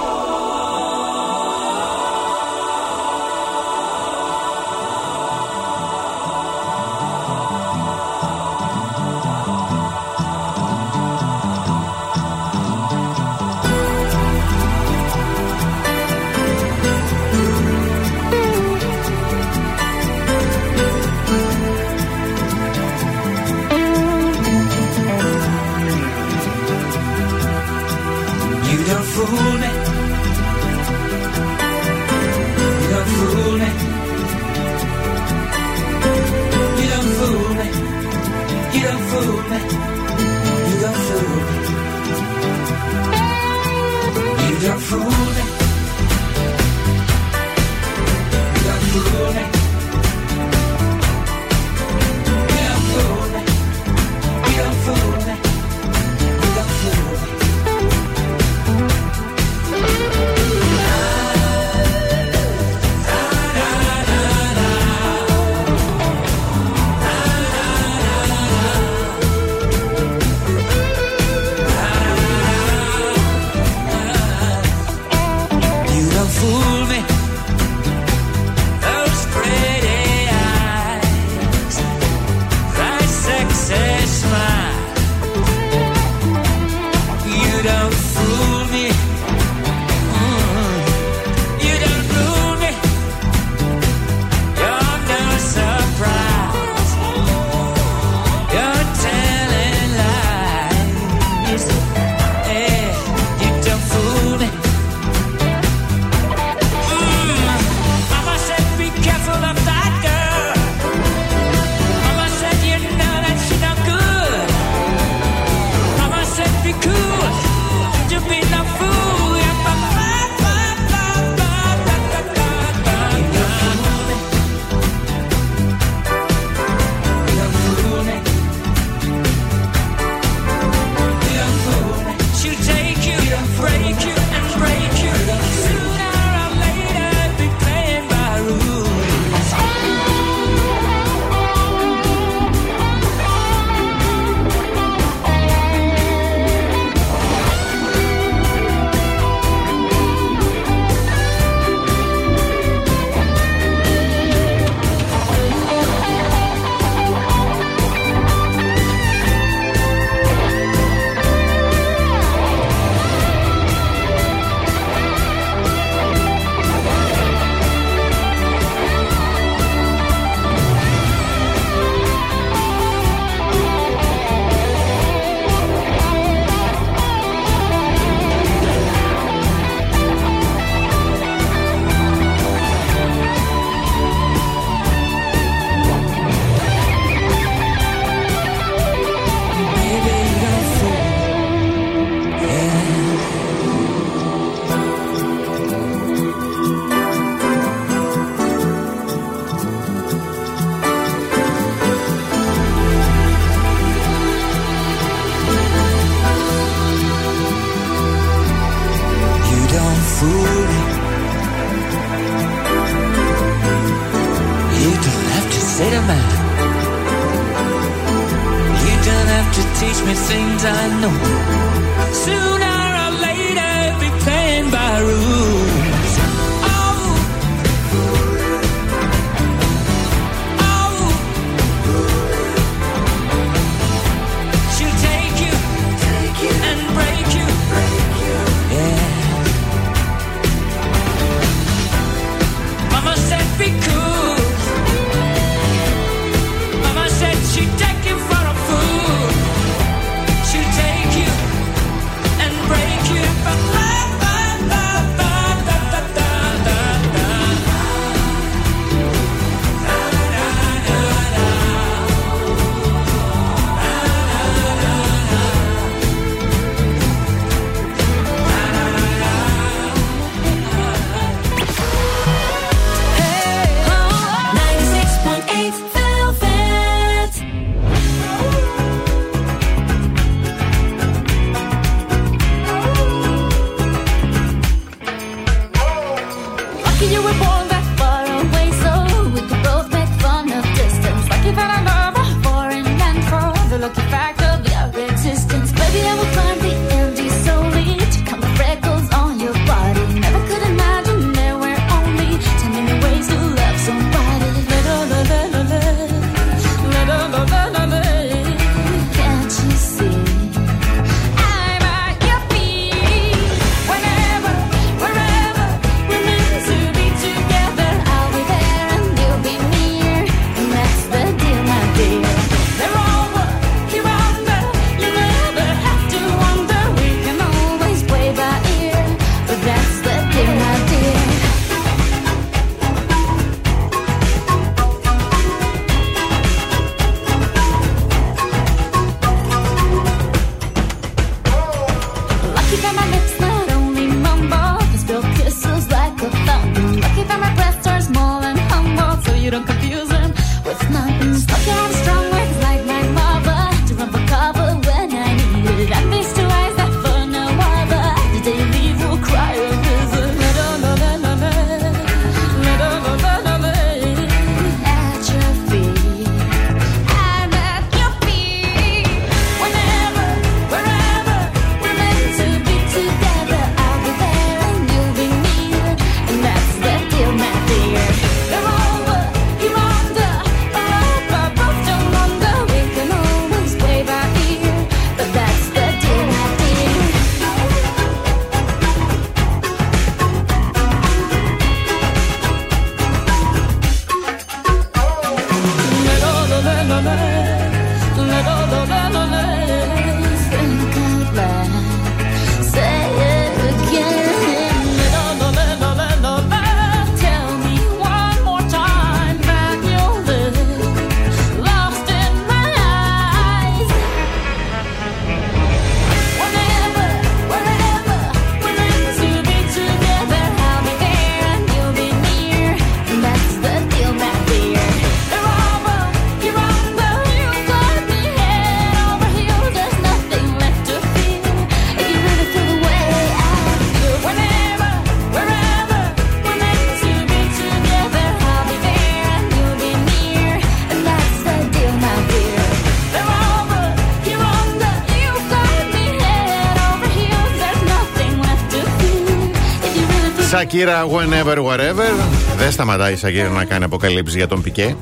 Σακύρα 450.71 451.05
Whenever, 451.07 451.57
whatever. 451.57 452.11
Δεν 452.57 452.71
σταματάει 452.71 453.13
η 453.13 453.15
Σακύρα 453.15 453.49
να 453.49 453.65
κάνει 453.65 453.83
αποκαλύψεις 453.83 454.35
για 454.35 454.47
τον 454.47 454.61
Πικέ. 454.61 454.95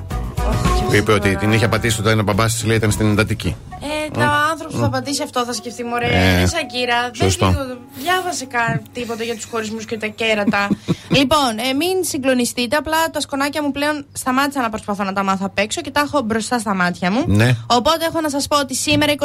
Που 0.85 0.95
είπε 0.95 1.11
ότι 1.11 1.35
την 1.35 1.51
είχε 1.51 1.67
πατήσει 1.67 1.99
όταν 1.99 2.11
ένα 2.11 2.23
μπαμπάς 2.23 2.53
της 2.53 2.65
λέει 2.65 2.75
ήταν 2.75 2.91
στην 2.91 3.11
εντατική. 3.11 3.55
Ε, 3.79 4.09
τα 4.11 4.25
άνθρωπος 4.51 4.75
που 4.75 4.81
θα 4.81 4.89
πατήσει 4.89 5.23
αυτό 5.23 5.45
θα 5.45 5.53
σκεφτεί 5.53 5.83
μωρέ. 5.83 6.05
Ε, 6.05 6.41
ε 6.41 6.45
Σακύρα, 6.45 7.11
δεν 7.13 7.55
διάβασε 7.97 8.45
καν 8.45 8.81
τίποτα 8.93 9.23
για 9.23 9.35
τους 9.35 9.47
χωρισμούς 9.51 9.85
και 9.85 9.97
τα 9.97 10.07
κέρατα. 10.07 10.67
λοιπόν, 11.17 11.57
ε, 11.69 11.73
μην 11.73 12.03
συγκλονιστείτε. 12.03 12.75
Απλά 12.75 13.09
τα 13.11 13.19
σκονάκια 13.21 13.63
μου 13.63 13.71
πλέον 13.71 14.05
σταμάτησα 14.11 14.61
να 14.61 14.69
προσπαθώ 14.69 15.03
να 15.03 15.13
τα 15.13 15.23
μάθω 15.23 15.45
απ' 15.45 15.59
έξω 15.59 15.81
και 15.81 15.91
τα 15.91 15.99
έχω 15.99 16.21
μπροστά 16.21 16.59
στα 16.59 16.73
μάτια 16.73 17.11
μου. 17.11 17.23
Ναι. 17.27 17.55
Οπότε 17.67 18.05
έχω 18.05 18.21
να 18.21 18.29
σας 18.29 18.47
πω 18.47 18.59
ότι 18.59 18.75
σήμερα, 18.75 19.13
29 19.13 19.23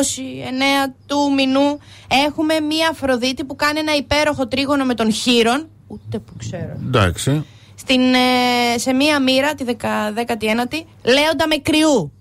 του 1.06 1.32
μηνού, 1.36 1.78
έχουμε 2.26 2.60
μία 2.60 2.88
Αφροδίτη 2.90 3.44
που 3.44 3.56
κάνει 3.56 3.78
ένα 3.78 3.94
υπέροχο 3.94 4.48
τρίγωνο 4.48 4.84
με 4.84 4.94
τον 4.94 5.12
Χείρον 5.12 5.68
Εντάξει. 6.98 7.44
Ε, 7.86 8.78
σε 8.78 8.92
μία 8.92 9.22
μοίρα, 9.22 9.54
τη 9.54 9.64
19η, 9.66 10.82
λέοντα 11.02 11.46
με 11.48 11.56
κρυού. 11.62 12.12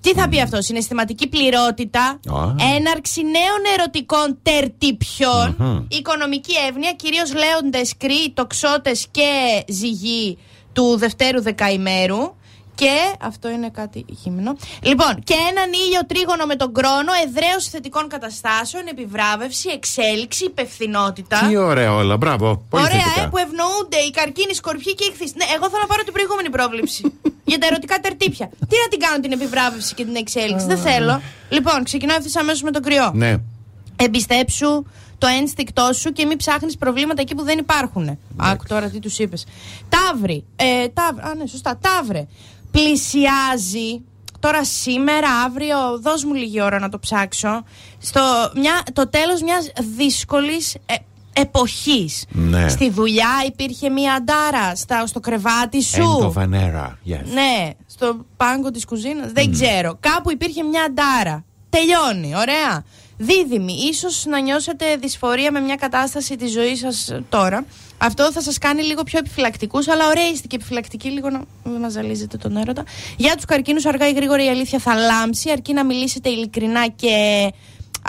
Τι 0.00 0.12
θα 0.12 0.28
πει 0.28 0.40
αυτός, 0.40 0.64
συναισθηματική 0.64 1.28
πληρότητα, 1.28 2.20
oh. 2.30 2.54
έναρξη 2.76 3.22
νέων 3.22 3.78
ερωτικών 3.78 4.38
τερτυπιών, 4.42 5.86
οικονομική 5.88 6.52
εύνοια, 6.68 6.92
κυρίως 6.92 7.34
λέοντες 7.34 7.96
κρύ, 7.96 8.32
τοξότες 8.34 9.06
και 9.10 9.62
ζυγοί 9.68 10.38
του 10.72 10.96
δευτέρου 10.96 11.42
δεκαημέρου. 11.42 12.36
Και 12.78 12.96
αυτό 13.20 13.48
είναι 13.48 13.70
κάτι 13.70 14.04
γύμνο. 14.08 14.56
Λοιπόν, 14.82 15.12
και 15.28 15.34
έναν 15.50 15.68
ήλιο 15.84 16.00
τρίγωνο 16.06 16.44
με 16.46 16.56
τον 16.56 16.70
κρόνο, 16.74 17.12
εδραίωση 17.26 17.68
θετικών 17.70 18.08
καταστάσεων, 18.08 18.84
επιβράβευση, 18.86 19.68
εξέλιξη, 19.78 20.44
υπευθυνότητα. 20.44 21.38
Τι 21.48 21.56
ωραία 21.56 21.94
όλα, 21.94 22.16
μπράβο. 22.16 22.46
Πολύ 22.70 22.82
Ωραία, 22.84 23.00
θετικά. 23.02 23.22
ε, 23.22 23.26
που 23.32 23.38
ευνοούνται 23.46 23.98
οι 24.06 24.10
καρκίνοι, 24.10 24.50
οι 24.50 24.54
σκορπιοί 24.54 24.94
και 24.94 25.04
οι 25.08 25.12
χθείς. 25.14 25.34
Ναι, 25.34 25.44
εγώ 25.56 25.64
θέλω 25.70 25.82
να 25.86 25.90
πάρω 25.92 26.02
την 26.02 26.12
προηγούμενη 26.12 26.50
πρόβληψη. 26.50 27.02
για 27.50 27.58
τα 27.58 27.66
ερωτικά 27.66 27.96
τερτύπια. 28.00 28.46
Τι 28.68 28.76
να 28.82 28.88
την 28.92 28.98
κάνω 29.04 29.20
την 29.20 29.32
επιβράβευση 29.32 29.94
και 29.94 30.04
την 30.04 30.16
εξέλιξη. 30.16 30.66
Δεν 30.66 30.78
θέλω. 30.78 31.20
Λοιπόν, 31.48 31.84
ξεκινάω 31.84 32.16
ευθύς 32.16 32.36
αμέσως 32.36 32.62
με 32.62 32.70
το 32.70 32.80
κρυό. 32.80 33.10
Ναι. 33.14 33.36
Εμπιστέψου 33.96 34.84
το 35.18 35.26
ένστικτό 35.26 35.92
σου 35.92 36.12
και 36.12 36.26
μην 36.26 36.36
ψάχνεις 36.36 36.76
προβλήματα 36.76 37.20
εκεί 37.20 37.34
που 37.34 37.42
δεν 37.42 37.58
υπάρχουν. 37.58 38.18
Άκου 38.36 38.64
τώρα 38.68 38.88
τι 38.90 38.98
τους 38.98 39.18
είπες. 39.18 39.46
Ταύρι. 39.88 40.44
Ε, 40.56 40.88
ταύρ, 40.88 41.24
α, 41.24 41.34
ναι, 41.34 41.46
σωστά. 41.46 41.78
Ταύρε. 41.80 42.26
Πλησιάζει. 42.70 44.02
Τώρα 44.40 44.64
σήμερα, 44.64 45.28
αύριο, 45.46 45.98
δώσ' 45.98 46.24
μου 46.24 46.34
λίγη 46.34 46.60
ώρα 46.60 46.78
να 46.78 46.88
το 46.88 46.98
ψάξω. 46.98 47.62
Στο, 47.98 48.20
μια, 48.54 48.82
το 48.92 49.08
τέλος 49.08 49.42
μιας 49.42 49.70
δύσκολης 49.96 50.74
ε, 50.74 50.94
εποχής. 51.32 52.24
Ναι. 52.28 52.68
Στη 52.68 52.90
δουλειά 52.90 53.30
υπήρχε 53.46 53.88
μια 53.88 54.12
αντάρα 54.12 54.74
στα, 54.74 55.06
στο 55.06 55.20
κρεβάτι 55.20 55.82
σου. 55.82 56.00
Έντο 56.00 56.32
Βανέρα. 56.32 56.98
Yes. 57.06 57.20
Ναι, 57.32 57.70
στο 57.86 58.26
πάγκο 58.36 58.70
της 58.70 58.84
κουζίνας. 58.84 59.32
Δεν 59.32 59.52
ξέρω. 59.52 59.96
Κάπου 60.00 60.30
υπήρχε 60.30 60.62
μια 60.62 60.82
αντάρα. 60.82 61.44
Τελειώνει. 61.70 62.36
Ωραία. 62.36 62.84
Δίδυμη. 63.16 63.72
ίσως 63.72 64.24
να 64.24 64.40
νιώσετε 64.40 64.96
δυσφορία 64.96 65.52
με 65.52 65.60
μια 65.60 65.74
κατάσταση 65.74 66.36
της 66.36 66.52
ζωής 66.52 66.78
σας 66.78 67.14
τώρα. 67.28 67.64
Αυτό 67.98 68.32
θα 68.32 68.42
σας 68.42 68.58
κάνει 68.58 68.82
λίγο 68.82 69.02
πιο 69.02 69.18
επιφυλακτικούς, 69.18 69.88
αλλά 69.88 70.06
ωραία 70.06 70.28
είστε 70.28 70.46
και 70.46 70.56
επιφυλακτικοί, 70.56 71.08
λίγο 71.08 71.30
να 71.30 71.42
μην 71.64 71.80
μας 71.80 71.92
ζαλίζετε 71.92 72.36
τον 72.36 72.56
έρωτα. 72.56 72.84
Για 73.16 73.34
τους 73.34 73.44
καρκίνους, 73.44 73.86
αργά 73.86 74.08
ή 74.08 74.12
γρήγορα 74.12 74.44
η 74.44 74.48
αλήθεια 74.48 74.78
θα 74.78 74.94
λάμψει, 74.94 75.50
αρκεί 75.50 75.72
να 75.72 75.84
μιλήσετε 75.84 76.28
ειλικρινά 76.28 76.88
και 76.88 77.48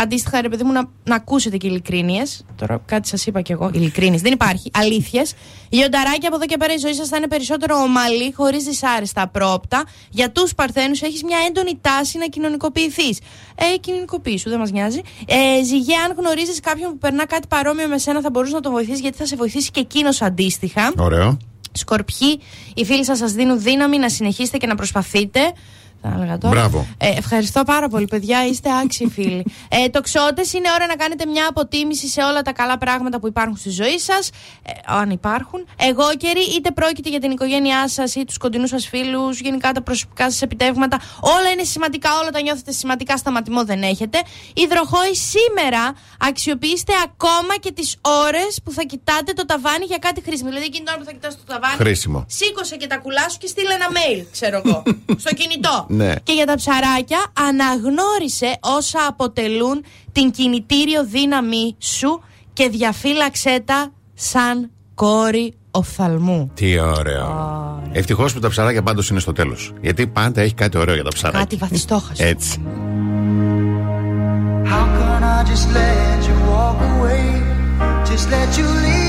αντίστοιχα, 0.01 0.41
ρε 0.41 0.49
παιδί 0.49 0.63
μου, 0.63 0.71
να, 0.71 0.89
να 1.03 1.15
ακούσετε 1.15 1.57
και 1.57 1.67
ειλικρίνειες. 1.67 2.45
Τώρα 2.55 2.81
κάτι 2.85 3.07
σας 3.07 3.25
είπα 3.25 3.41
κι 3.41 3.51
εγώ. 3.51 3.71
Ειλικρίνειες. 3.73 4.21
Δεν 4.21 4.31
υπάρχει. 4.31 4.71
Αλήθειες. 4.73 5.33
Λιονταράκι, 5.69 6.25
από 6.25 6.35
εδώ 6.35 6.45
και 6.45 6.57
πέρα 6.57 6.73
η 6.73 6.77
ζωή 6.77 6.93
σας 6.93 7.07
θα 7.07 7.17
είναι 7.17 7.27
περισσότερο 7.27 7.81
ομαλή, 7.81 8.33
χωρίς 8.35 8.63
δυσάρεστα 8.63 9.21
απρόπτα. 9.21 9.83
Για 10.09 10.31
τους 10.31 10.55
Παρθένους 10.55 11.01
έχεις 11.01 11.23
μια 11.23 11.37
έντονη 11.47 11.79
τάση 11.81 12.17
να 12.17 12.25
κοινωνικοποιηθείς. 12.25 13.19
Ε, 13.55 13.77
κοινωνικοποιήσου, 13.77 14.49
δεν 14.49 14.59
μας 14.59 14.71
νοιάζει. 14.71 15.01
Ε, 15.27 15.63
ζυγέ, 15.63 15.95
αν 16.05 16.15
γνωρίζεις 16.17 16.59
κάποιον 16.59 16.91
που 16.91 16.97
περνά 16.97 17.25
κάτι 17.25 17.47
παρόμοιο 17.47 17.87
με 17.87 17.97
σένα, 17.97 18.21
θα 18.21 18.29
μπορούσε 18.29 18.53
να 18.53 18.61
τον 18.61 18.71
βοηθήσεις 18.71 18.99
γιατί 18.99 19.17
θα 19.17 19.25
σε 19.25 19.35
βοηθήσει 19.35 19.71
και 19.71 19.79
εκείνος 19.79 20.21
αντίστοιχα. 20.21 20.93
Ωραίο. 20.97 21.37
Σκορπιοί, 21.71 22.39
οι 22.73 22.85
φίλοι 22.85 23.05
σας 23.05 23.17
σας 23.17 23.31
δίνουν 23.31 23.61
δύναμη 23.61 23.97
να 23.97 24.09
συνεχίσετε 24.09 24.57
και 24.57 24.67
να 24.67 24.75
προσπαθείτε. 24.75 25.39
Θα 26.01 26.13
έλεγα 26.15 26.37
τώρα. 26.37 26.53
Μπράβο. 26.53 26.87
Ε, 26.97 27.09
ευχαριστώ 27.17 27.63
πάρα 27.63 27.87
πολύ, 27.87 28.05
παιδιά. 28.05 28.47
Είστε 28.47 28.69
άξιοι 28.83 29.07
φίλοι. 29.07 29.45
Ε, 29.71 29.89
Τοξότε, 29.89 30.41
είναι 30.55 30.67
ώρα 30.75 30.85
να 30.87 30.95
κάνετε 30.95 31.25
μια 31.25 31.47
αποτίμηση 31.49 32.07
σε 32.07 32.21
όλα 32.21 32.41
τα 32.41 32.53
καλά 32.53 32.77
πράγματα 32.77 33.19
που 33.19 33.27
υπάρχουν 33.27 33.57
στη 33.57 33.69
ζωή 33.69 33.99
σας. 33.99 34.29
Ε, 34.63 34.71
αν 34.85 35.09
υπάρχουν. 35.09 35.65
Εγώ 35.77 36.03
καιροί, 36.17 36.41
είτε 36.55 36.71
πρόκειται 36.71 37.09
για 37.09 37.19
την 37.19 37.31
οικογένειά 37.31 37.87
σας 37.87 38.15
ή 38.15 38.25
τους 38.25 38.37
κοντινούς 38.37 38.69
σας 38.69 38.87
φίλους, 38.87 39.39
γενικά 39.39 39.71
τα 39.71 39.81
προσωπικά 39.81 40.31
σας 40.31 40.41
επιτεύγματα. 40.41 40.99
Όλα 41.19 41.49
είναι 41.49 41.63
σημαντικά, 41.63 42.09
όλα 42.21 42.29
τα 42.29 42.41
νιώθετε 42.41 42.71
σημαντικά, 42.71 43.17
σταματημό 43.17 43.65
δεν 43.65 43.81
έχετε. 43.81 44.21
Υδροχόη, 44.53 45.15
σήμερα 45.15 45.93
αξιοποιήστε 46.19 46.93
ακόμα 47.03 47.57
και 47.59 47.71
τις 47.71 47.97
ώρες 48.01 48.59
που 48.63 48.71
θα 48.71 48.83
κοιτάτε 48.83 49.33
το 49.33 49.45
ταβάνι 49.45 49.85
για 49.85 49.97
κάτι 49.97 50.21
χρήσιμο. 50.21 50.49
Δηλαδή, 50.49 50.65
εκείνη 50.65 50.83
την 50.83 50.93
ώρα 50.93 50.99
που 51.01 51.05
θα 51.05 51.11
κοιτάς 51.11 51.35
το 51.35 51.43
ταβάνι. 51.53 51.75
Χρήσιμο. 51.75 52.25
Σήκωσε 52.27 52.75
και 52.75 52.87
τα 52.87 52.97
κουλά 52.97 53.29
σου 53.29 53.37
και 53.37 53.47
στείλε 53.47 53.73
ένα 53.73 53.87
mail, 53.97 54.25
ξέρω 54.31 54.61
εγώ. 54.65 54.83
στο 55.23 55.33
κινητό. 55.33 55.85
Ναι. 55.91 56.13
Και 56.23 56.33
για 56.33 56.45
τα 56.45 56.55
ψαράκια, 56.55 57.25
αναγνώρισε 57.33 58.57
όσα 58.59 58.99
αποτελούν 59.07 59.83
την 60.11 60.31
κινητήριο 60.31 61.05
δύναμη 61.05 61.75
σου 61.79 62.21
και 62.53 62.69
διαφύλαξέ 62.69 63.61
τα 63.65 63.91
σαν 64.13 64.71
κόρη 64.93 65.53
οφθαλμού. 65.71 66.51
Τι 66.53 66.79
ωραίο. 66.79 67.81
Ευτυχώς 67.91 68.33
που 68.33 68.39
τα 68.39 68.49
ψαράκια 68.49 68.83
πάντως 68.83 69.09
είναι 69.09 69.19
στο 69.19 69.31
τέλος. 69.31 69.73
Γιατί 69.81 70.07
πάντα 70.07 70.41
έχει 70.41 70.53
κάτι 70.53 70.77
ωραίο 70.77 70.93
για 70.93 71.03
τα 71.03 71.09
ψαράκια. 71.09 71.39
Κάτι 71.39 71.55
βαθιστόχαστο. 71.55 72.25
Έτσι. 72.25 72.61
How 74.71 74.85
can 74.97 75.23
I 75.37 75.39
just 75.51 75.67
let 75.79 76.19
you 76.27 76.35
walk 76.51 76.79
away? 76.91 77.25
Just 78.09 78.25
let 78.35 78.49
you 78.57 78.67
leave; 78.85 79.08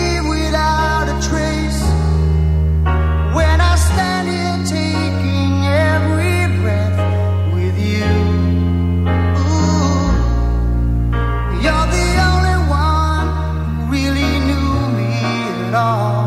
now. 15.71 16.20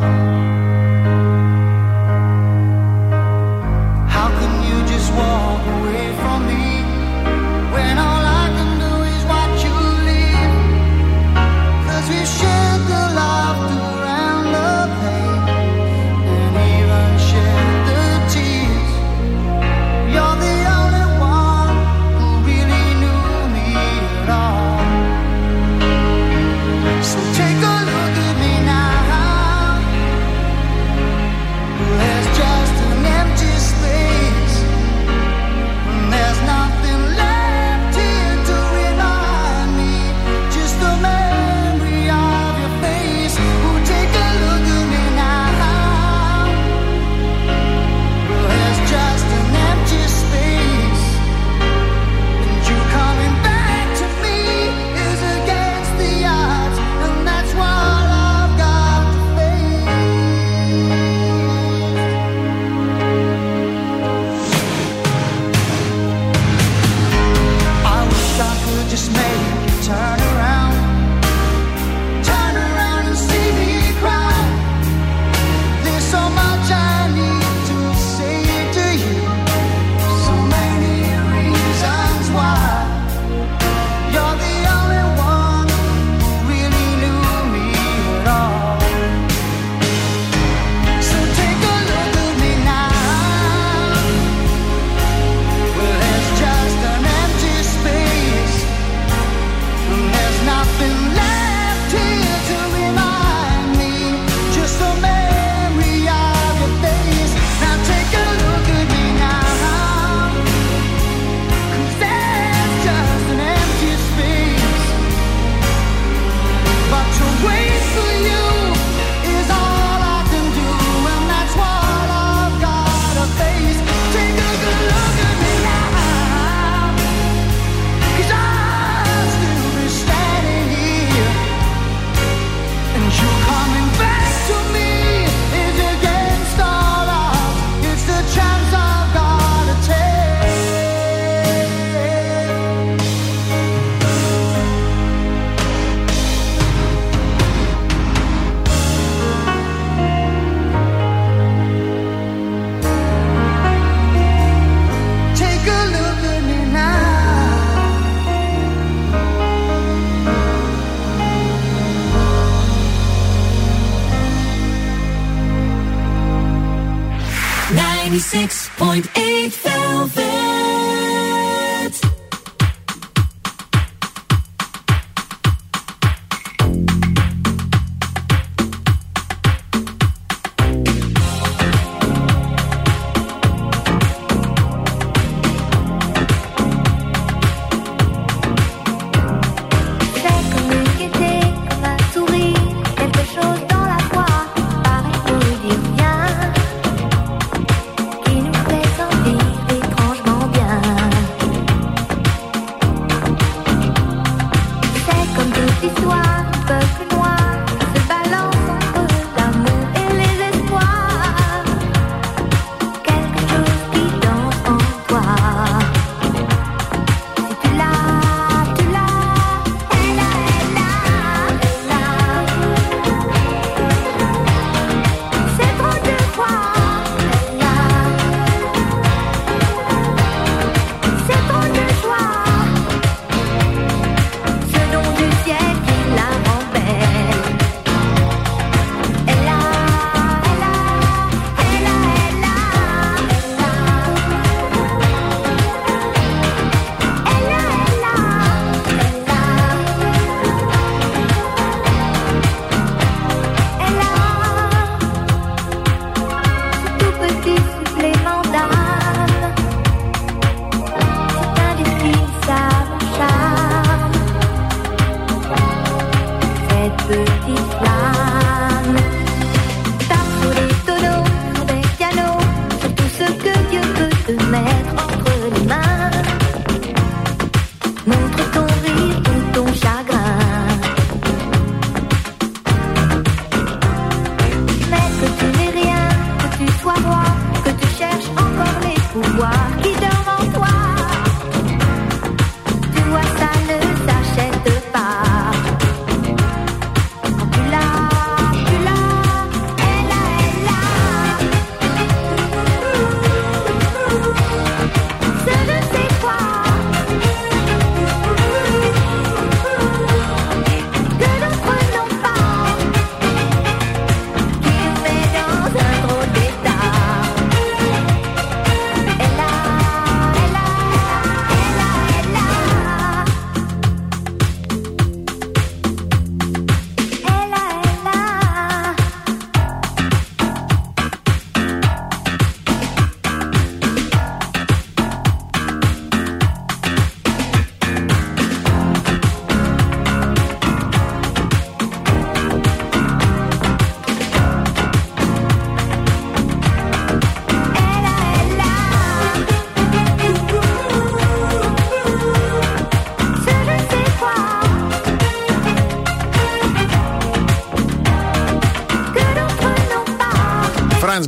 eight. 168.94 169.73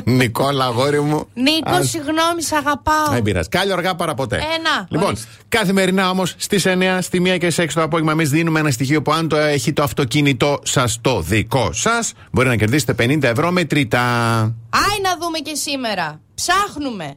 Νικόλα, 0.03 0.65
αγόρι 0.65 1.01
μου. 1.01 1.27
Νίκο, 1.33 1.71
Ας- 1.75 1.89
συγγνώμη, 1.89 2.41
σ' 2.43 2.51
αγαπάω. 2.51 3.07
Δεν 3.11 3.21
πειράζει. 3.21 3.49
Κάλλιο 3.49 3.73
αργά 3.73 3.95
παρά 3.95 4.13
ποτέ. 4.13 4.35
Ένα. 4.35 4.87
Λοιπόν, 4.89 5.15
καθημερινά 5.49 6.09
όμως 6.09 6.33
στις 6.37 6.65
9, 6.67 6.97
στη 7.01 7.21
1 7.25 7.37
και 7.39 7.49
στι 7.49 7.61
6 7.63 7.67
το 7.73 7.81
απόγευμα, 7.81 8.11
εμείς 8.11 8.29
δίνουμε 8.29 8.59
ένα 8.59 8.71
στοιχείο 8.71 9.01
που 9.01 9.11
αν 9.13 9.27
το 9.27 9.35
έχει 9.37 9.73
το 9.73 9.83
αυτοκίνητό 9.83 10.59
σας 10.63 10.97
το 11.01 11.21
δικό 11.21 11.71
σας, 11.73 12.11
μπορεί 12.31 12.47
να 12.47 12.55
κερδίσετε 12.55 12.93
50 12.99 13.23
ευρώ 13.23 13.51
μετρητά. 13.51 14.05
Άι 14.69 15.01
να 15.03 15.17
δούμε 15.21 15.37
και 15.43 15.55
σήμερα. 15.55 16.19
Ψάχνουμε. 16.35 17.13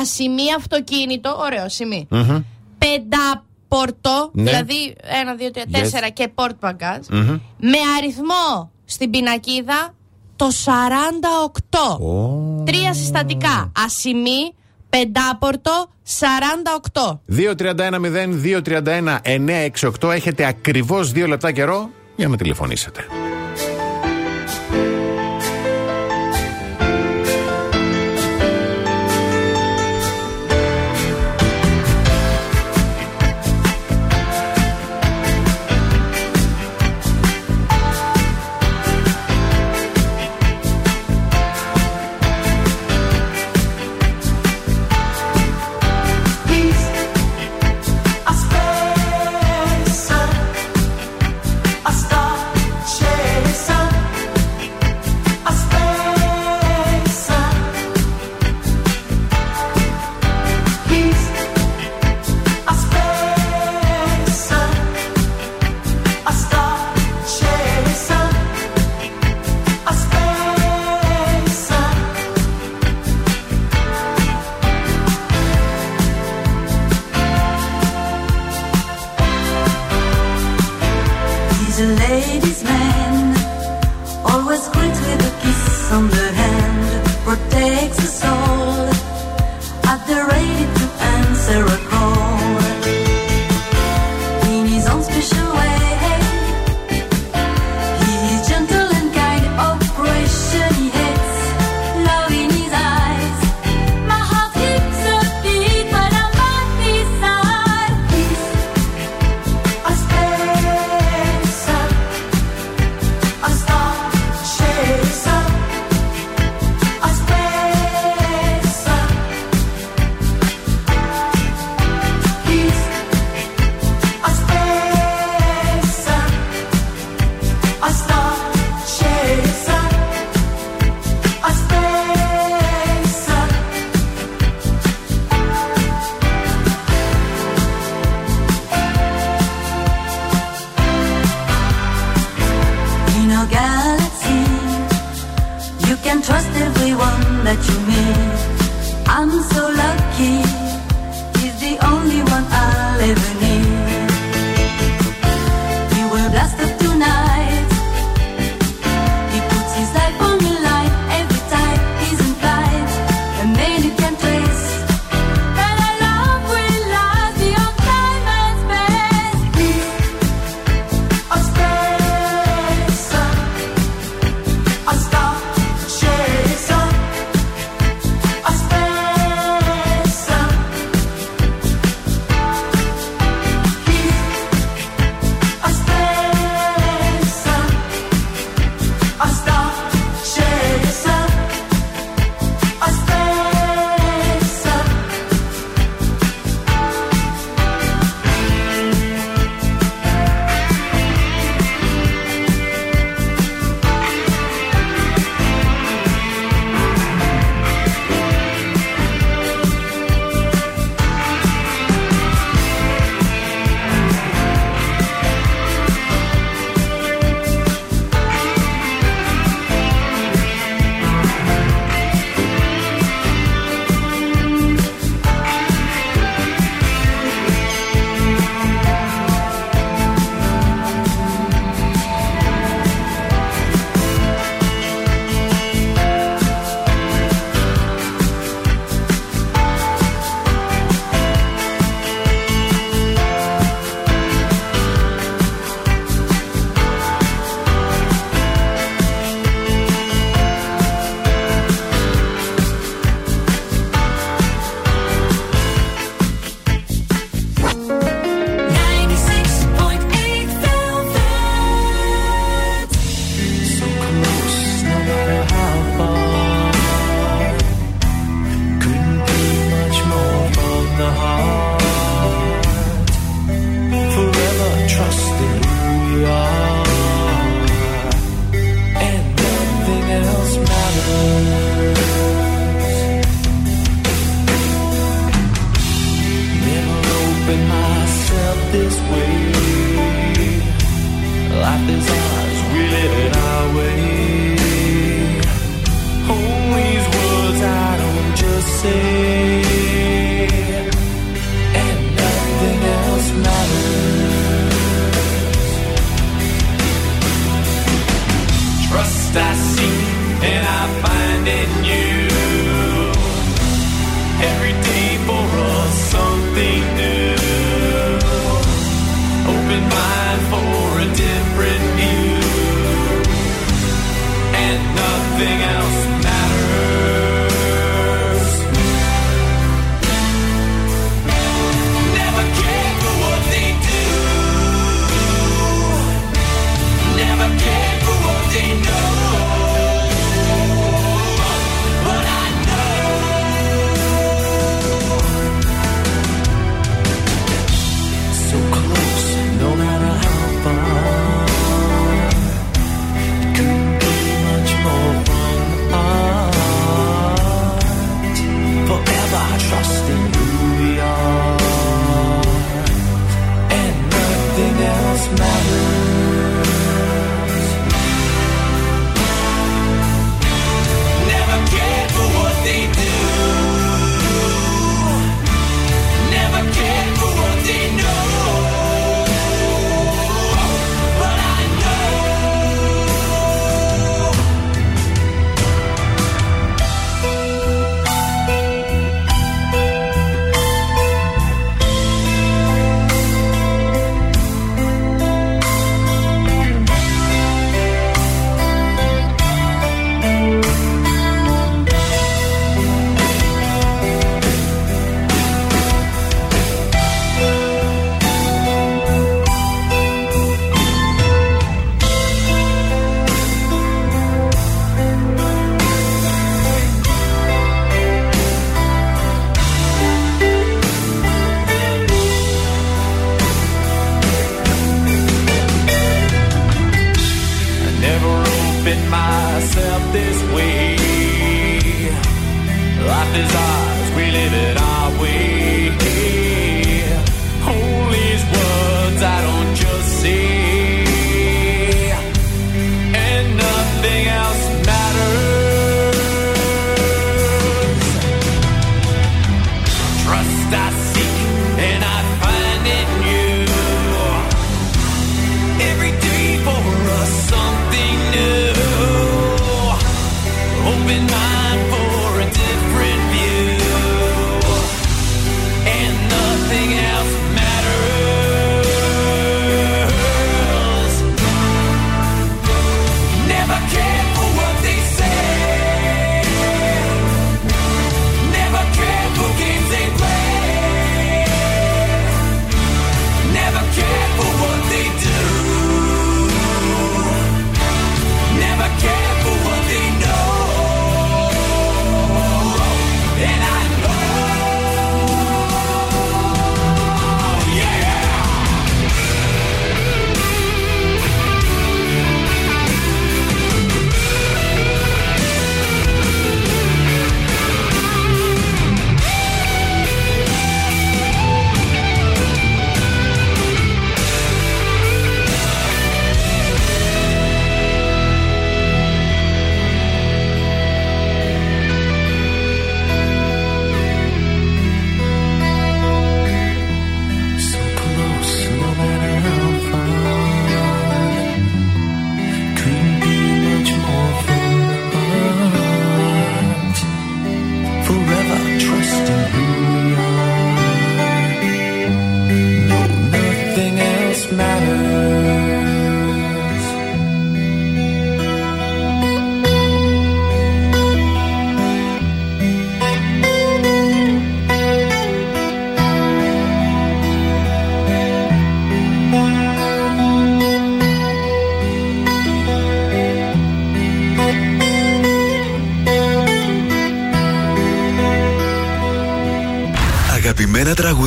Ασημή 0.00 0.54
αυτοκίνητο, 0.56 1.36
ωραίο 1.40 1.68
σημεί. 1.68 2.06
Μμμ. 2.10 2.38
Πόρτο, 3.68 4.30
ναι. 4.32 4.42
δηλαδή 4.42 4.96
1, 5.00 5.42
2, 5.42 5.78
3, 5.78 6.04
4 6.04 6.08
yes. 6.08 6.10
και 6.12 6.28
Πόρτ 6.28 6.56
μπαγκάζ, 6.60 7.06
mm-hmm. 7.10 7.40
με 7.58 7.78
αριθμό 7.98 8.70
στην 8.84 9.10
πινακίδα 9.10 9.94
το 10.36 10.46
48. 10.64 10.70
Oh. 11.78 12.66
Τρία 12.66 12.94
συστατικά. 12.94 13.72
Ασημή, 13.84 14.54
πεντάπορτο, 14.88 15.90
48. 16.92 17.18
2-31-0-231-968. 20.02 20.10
Έχετε 20.12 20.46
ακριβώς 20.46 21.12
δύο 21.12 21.26
λεπτά 21.26 21.52
καιρό 21.52 21.90
για 22.16 22.28
να 22.28 22.36
τηλεφωνήσετε. 22.36 23.04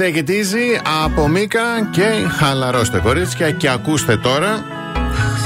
Take 0.00 0.16
it 0.16 0.30
easy 0.30 0.80
από 1.04 1.28
Μίκα 1.28 1.88
και 1.90 2.28
χαλαρώστε 2.38 2.98
κορίτσια 2.98 3.50
και 3.50 3.68
ακούστε 3.68 4.16
τώρα 4.16 4.64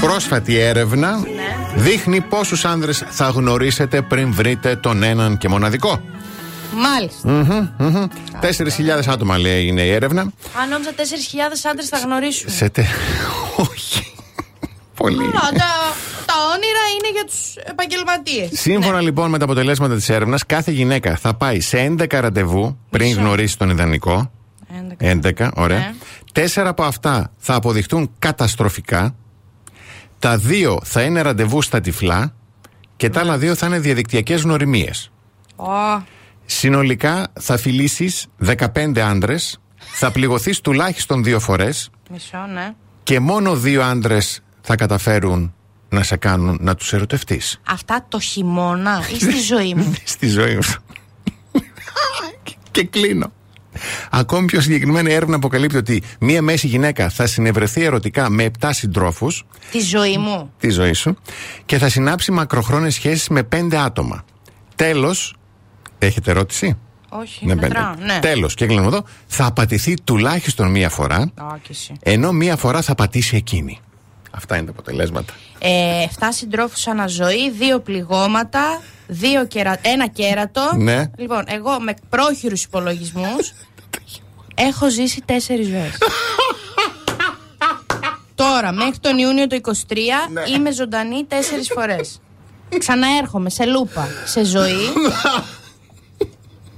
πρόσφατη 0.01 0.57
έρευνα 0.57 1.19
δείχνει 1.75 2.21
πόσους 2.21 2.65
άνδρες 2.65 3.03
θα 3.09 3.29
γνωρίσετε 3.29 4.01
πριν 4.01 4.33
βρείτε 4.33 4.75
τον 4.75 5.03
έναν 5.03 5.37
και 5.37 5.49
μοναδικό. 5.49 6.01
Μάλιστα. 6.73 7.29
Μμμ, 7.29 7.67
μμμ. 7.77 8.07
4.000 8.41 9.07
άτομα 9.07 9.37
λέει 9.37 9.65
είναι 9.65 9.81
η 9.81 9.91
έρευνα. 9.91 10.21
Αν 10.21 10.69
νόμιζα 10.69 10.91
4.000 10.91 11.01
άντρε 11.71 11.85
θα 11.85 11.97
γνωρίσουν. 11.97 12.49
Σε 12.49 12.69
τε... 12.69 12.83
Όχι. 13.55 14.13
Πολύ. 14.95 15.23
Αλλά 15.23 15.49
τα, 15.49 15.71
τα 16.25 16.33
όνειρα 16.53 16.83
είναι 16.97 17.11
για 17.13 17.25
τους 17.25 17.55
επαγγελματίες. 17.55 18.49
Σύμφωνα 18.53 19.01
λοιπόν 19.01 19.29
με 19.29 19.37
τα 19.37 19.43
αποτελέσματα 19.43 19.95
της 19.95 20.09
έρευνας, 20.09 20.45
κάθε 20.45 20.71
γυναίκα 20.71 21.15
θα 21.15 21.33
πάει 21.33 21.59
σε 21.59 21.95
11 21.99 22.05
ραντεβού 22.09 22.77
πριν 22.89 23.07
Μισό. 23.07 23.19
γνωρίσει 23.19 23.57
τον 23.57 23.69
ιδανικό. 23.69 24.29
11, 24.99 25.49
ωραία. 25.55 25.77
Ναι. 25.77 25.93
Τέσσερα 26.33 26.69
από 26.69 26.83
αυτά 26.83 27.31
θα 27.37 27.55
αποδειχτούν 27.55 28.11
καταστροφικά. 28.19 29.15
Τα 30.19 30.37
δύο 30.37 30.79
θα 30.83 31.01
είναι 31.01 31.21
ραντεβού 31.21 31.61
στα 31.61 31.81
τυφλά. 31.81 32.33
Και 32.95 33.09
τα 33.09 33.19
άλλα 33.19 33.37
δύο 33.37 33.55
θα 33.55 33.67
είναι 33.67 33.79
διαδικτυακές 33.79 34.41
γνωριμίες. 34.41 35.11
Ω, 35.55 36.03
Συνολικά 36.45 37.27
θα 37.39 37.57
φιλήσεις 37.57 38.27
15 38.37 38.99
άντρες, 38.99 39.59
θα 39.77 40.11
πληγωθείς 40.11 40.61
τουλάχιστον 40.61 41.23
δύο 41.23 41.39
φορές 41.39 41.89
μισό, 42.11 42.45
ναι. 42.53 42.73
και 43.03 43.19
μόνο 43.19 43.55
δύο 43.55 43.83
άντρες 43.83 44.43
θα 44.61 44.75
καταφέρουν 44.75 45.53
να 45.89 46.03
σε 46.03 46.15
κάνουν 46.15 46.57
να 46.61 46.75
τους 46.75 46.93
ερωτευτείς. 46.93 47.61
Αυτά 47.67 48.05
το 48.09 48.19
χειμώνα 48.19 49.01
ή 49.13 49.19
στη 49.19 49.39
ζωή 49.53 49.73
μου; 49.73 49.93
στη 50.03 50.27
ζωή 50.27 50.61
σου. 50.61 50.81
και 52.71 52.83
κλείνω. 52.83 53.31
Ακόμη 54.11 54.45
πιο 54.45 54.61
συγκεκριμένα 54.61 55.09
η 55.09 55.13
έρευνα 55.13 55.35
αποκαλύπτει 55.35 55.77
ότι 55.77 56.03
μία 56.19 56.41
μέση 56.41 56.67
γυναίκα 56.67 57.09
θα 57.09 57.25
συνευρεθεί 57.27 57.83
ερωτικά 57.83 58.29
με 58.29 58.51
7 58.59 58.69
συντρόφους 58.71 59.45
Τη 59.71 59.79
ζωή 59.79 60.17
μου. 60.17 60.51
τη 60.59 60.69
ζωή 60.69 60.93
σου 60.93 61.17
και 61.65 61.77
θα 61.77 61.89
συνάψει 61.89 62.31
μακροχρόνιες 62.31 62.93
σχέσεις 62.93 63.27
με 63.27 63.43
5 63.43 63.75
άτομα. 63.75 64.25
Τέλος, 64.75 65.35
έχετε 65.99 66.31
ερώτηση; 66.31 66.77
Όχι, 67.09 67.45
Ναι, 67.45 67.55
μετράω, 67.55 67.93
πέντε. 67.93 68.05
ναι. 68.13 68.19
Τέλος, 68.19 68.53
και 68.53 68.65
κλείνω 68.65 68.83
εδώ, 68.87 69.03
θα 69.27 69.45
απατηθεί 69.45 69.93
τουλάχιστον 70.03 70.71
μία 70.71 70.89
φορά, 70.89 71.15
Α, 71.17 71.45
και 71.61 71.67
εσύ. 71.69 71.93
ενώ 72.03 72.31
μία 72.31 72.55
φορά 72.55 72.81
θα 72.81 72.95
πατήσει 72.95 73.35
εκείνη. 73.35 73.79
Αυτά 74.31 74.55
είναι 74.55 74.65
τα 74.65 74.71
αποτελέσματα. 74.71 75.33
Ε, 75.59 76.03
7 76.19 76.31
συντρόφους 76.31 76.87
αναζωή, 76.87 77.51
δύο 77.51 77.79
πληγώματα, 77.79 78.81
δύο 79.07 79.45
κερα... 79.45 79.77
ένα 79.81 80.07
κέρατο. 80.07 80.71
Ναι. 80.75 81.11
Λοιπόν, 81.17 81.43
εγώ 81.47 81.79
με 81.79 81.93
πρόχειρους 82.09 82.63
υπολογισμούς 82.63 83.53
έχω 84.55 84.89
ζήσει 84.89 85.21
τέσσερις 85.25 85.67
ζωές. 85.67 85.97
Τώρα, 88.35 88.71
μέχρι 88.71 88.99
τον 88.99 89.17
Ιούνιο 89.17 89.47
του 89.47 89.61
23 89.63 89.71
είμαι 90.55 90.71
ζωντανή 90.71 91.25
τέσσερις 91.27 91.71
φορές. 91.73 92.21
Ξαναέρχομαι 92.77 93.49
σε 93.49 93.65
λούπα, 93.65 94.07
σε 94.25 94.43
ζωή. 94.43 94.93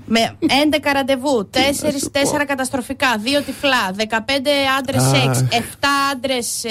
Με 0.10 0.38
11 0.72 0.80
ραντεβού, 0.94 1.50
4, 1.54 1.58
4 1.58 2.46
καταστροφικά, 2.48 3.08
2 3.40 3.44
τυφλά, 3.46 3.94
15 3.98 4.04
άντρες 4.80 5.04
Α. 5.04 5.10
σεξ, 5.16 5.44
7 5.52 5.88
άντρες. 6.12 6.64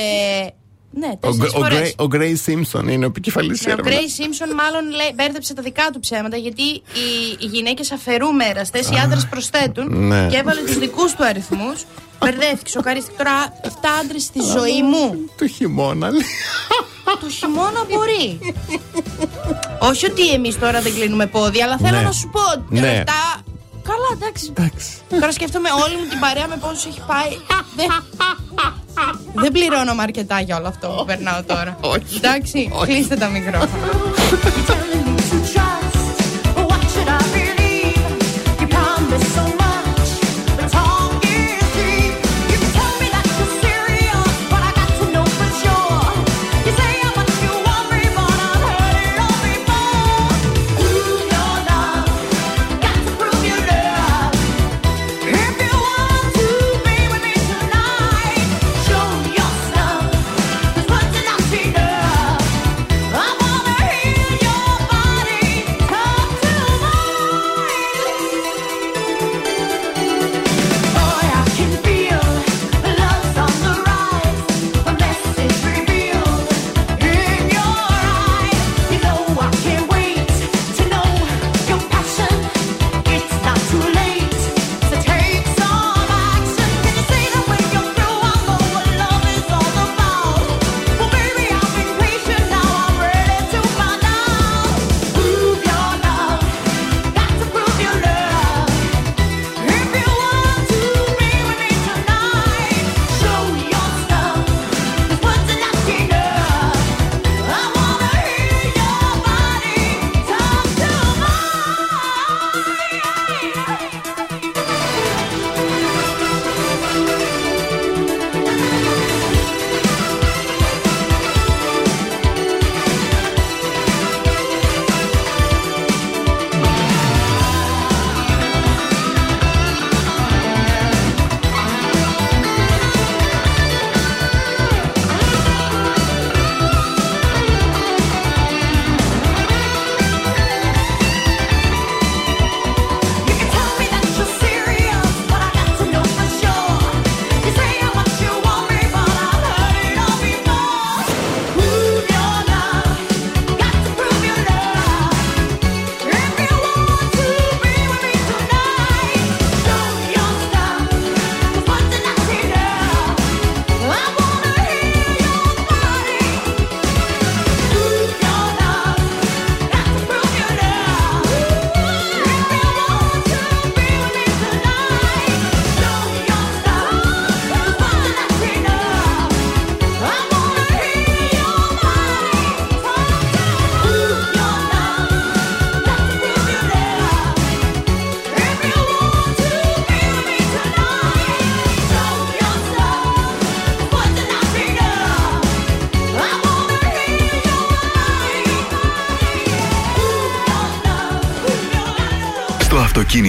Ε, 0.96 1.06
ναι, 1.06 1.12
Ο, 1.20 1.28
4 1.28 1.36
Γκ- 1.36 1.42
ο, 1.42 1.48
φορές. 1.58 1.78
Γκρέι- 1.78 2.00
ο 2.00 2.06
Γκρέι 2.06 2.34
Σίμψον 2.36 2.88
είναι 2.88 3.04
ο 3.04 3.08
επικεφαλής 3.08 3.60
Ναι, 3.66 3.70
Ο 3.72 3.72
έρευνας. 3.72 3.94
Γκρέι 3.94 4.08
Σίμψον 4.08 4.48
μάλλον 4.54 4.90
λέει, 4.90 5.12
μπέρδεψε 5.14 5.54
τα 5.54 5.62
δικά 5.62 5.90
του 5.92 6.00
ψέματα 6.00 6.36
γιατί 6.36 6.62
οι, 6.62 6.82
οι 7.38 7.46
γυναίκες 7.46 7.90
αφαιρούν 7.92 8.34
μέραστε, 8.34 8.78
οι 8.78 8.96
άντρες 9.04 9.26
προσθέτουν 9.26 10.06
Ναι. 10.06 10.26
και 10.30 10.36
έβαλε 10.36 10.60
τους 10.60 10.78
δικούς 10.78 11.14
του 11.14 11.24
αριθμούς. 11.24 11.84
Μπερδεύτηκε, 12.20 12.70
σοκαρίστηκε 12.70 13.16
τώρα 13.16 13.52
7 13.62 13.68
άντρες 14.02 14.22
στη 14.22 14.40
ζωή 14.40 14.82
μου. 14.82 15.30
Το 15.38 15.46
χειμώνα, 15.46 16.10
λέει. 16.10 16.20
Το 17.20 17.28
χειμώνα 17.30 17.84
μπορεί. 17.90 18.38
Όχι 19.78 20.06
ότι 20.06 20.30
εμείς 20.32 20.58
τώρα 20.58 20.80
δεν 20.80 20.94
κλείνουμε 20.94 21.26
πόδι, 21.26 21.62
αλλά 21.62 21.76
θέλω 21.78 21.96
Ναι. 21.96 22.02
να 22.02 22.12
σου 22.12 22.28
πω. 22.28 22.40
Ναι. 22.68 22.80
Λεπτά. 22.80 23.42
Καλά, 23.90 24.10
εντάξει. 24.12 24.52
Τώρα 25.20 25.32
σκέφτομαι 25.32 25.68
όλη 25.84 25.96
μου 25.96 26.08
την 26.08 26.18
παρέα 26.18 26.46
με 26.48 26.56
πόσους 26.56 26.84
έχει 26.84 27.02
πάει. 27.06 27.30
δεν... 27.76 27.86
δεν 29.34 29.52
πληρώνομαι 29.52 30.02
αρκετά 30.02 30.40
για 30.40 30.56
όλο 30.56 30.68
αυτό 30.68 30.88
που 30.88 31.04
περνάω 31.04 31.42
τώρα. 31.42 31.78
Εντάξει, 32.16 32.70
κλείστε 32.86 33.16
τα 33.16 33.28
μικρόφωνα. 33.28 33.86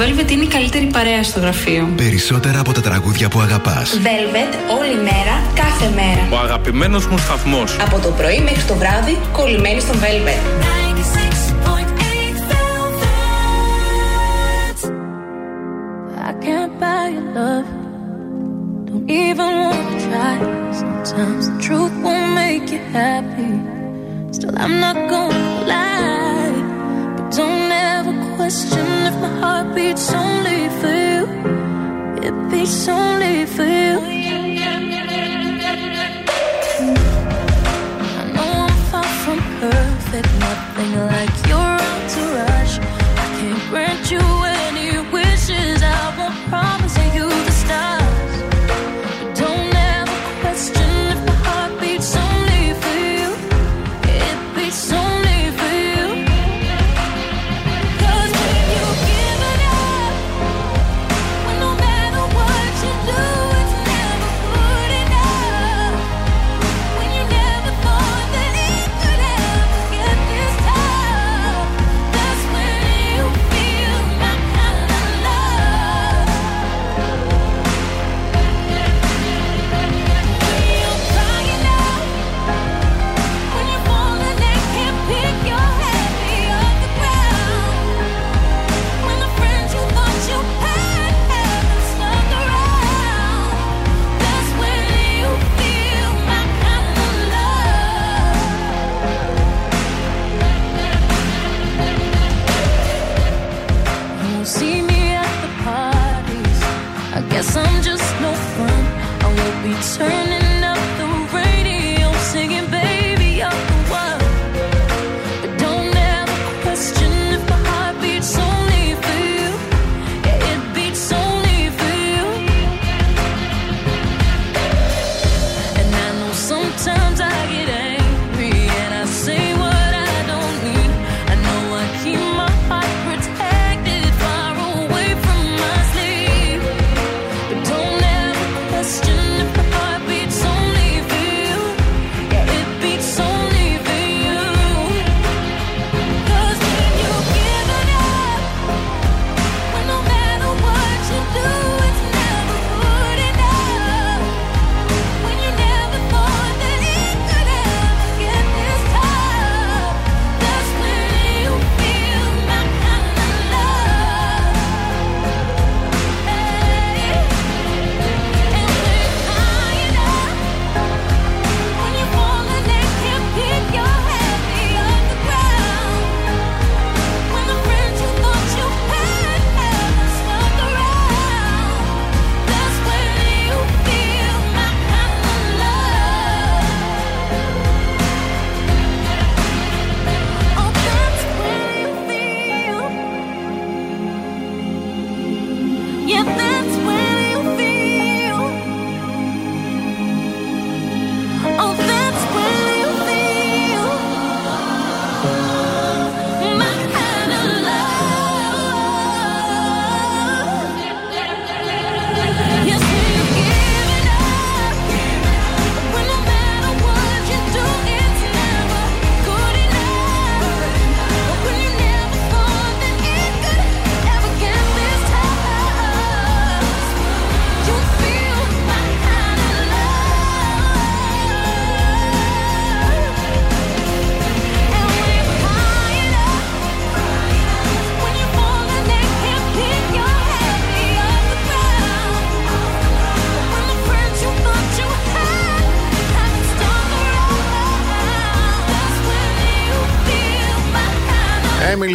Velvet 0.00 0.30
είναι 0.30 0.42
η 0.42 0.46
καλύτερη 0.46 0.86
παρέα 0.86 1.22
στο 1.22 1.40
γραφείο. 1.40 1.88
Περισσότερα 1.96 2.60
από 2.60 2.72
τα 2.72 2.80
τραγούδια 2.80 3.28
που 3.28 3.40
αγαπάς. 3.40 3.90
Velvet 3.92 4.78
όλη 4.78 4.94
μέρα, 4.94 5.42
κάθε 5.54 5.92
μέρα. 5.94 6.28
Ο 6.32 6.44
αγαπημένος 6.44 7.06
μου 7.06 7.18
σταθμός. 7.18 7.76
Από 7.80 7.98
το 7.98 8.08
πρωί 8.08 8.40
μέχρι 8.40 8.62
το 8.62 8.74
βράδυ, 8.74 9.18
κολλημένοι 9.32 9.80
στον 9.80 9.96
Velvet. 10.00 11.19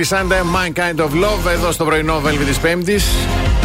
Sunday, 0.10 0.42
My 0.56 0.70
Kind 0.80 1.00
of 1.00 1.10
Love, 1.10 1.52
εδώ 1.54 1.72
στο 1.72 1.86
πρωινό 1.86 2.20
Βέλβι 2.20 2.44
της 2.44 2.58
Πέμπτης. 2.58 3.06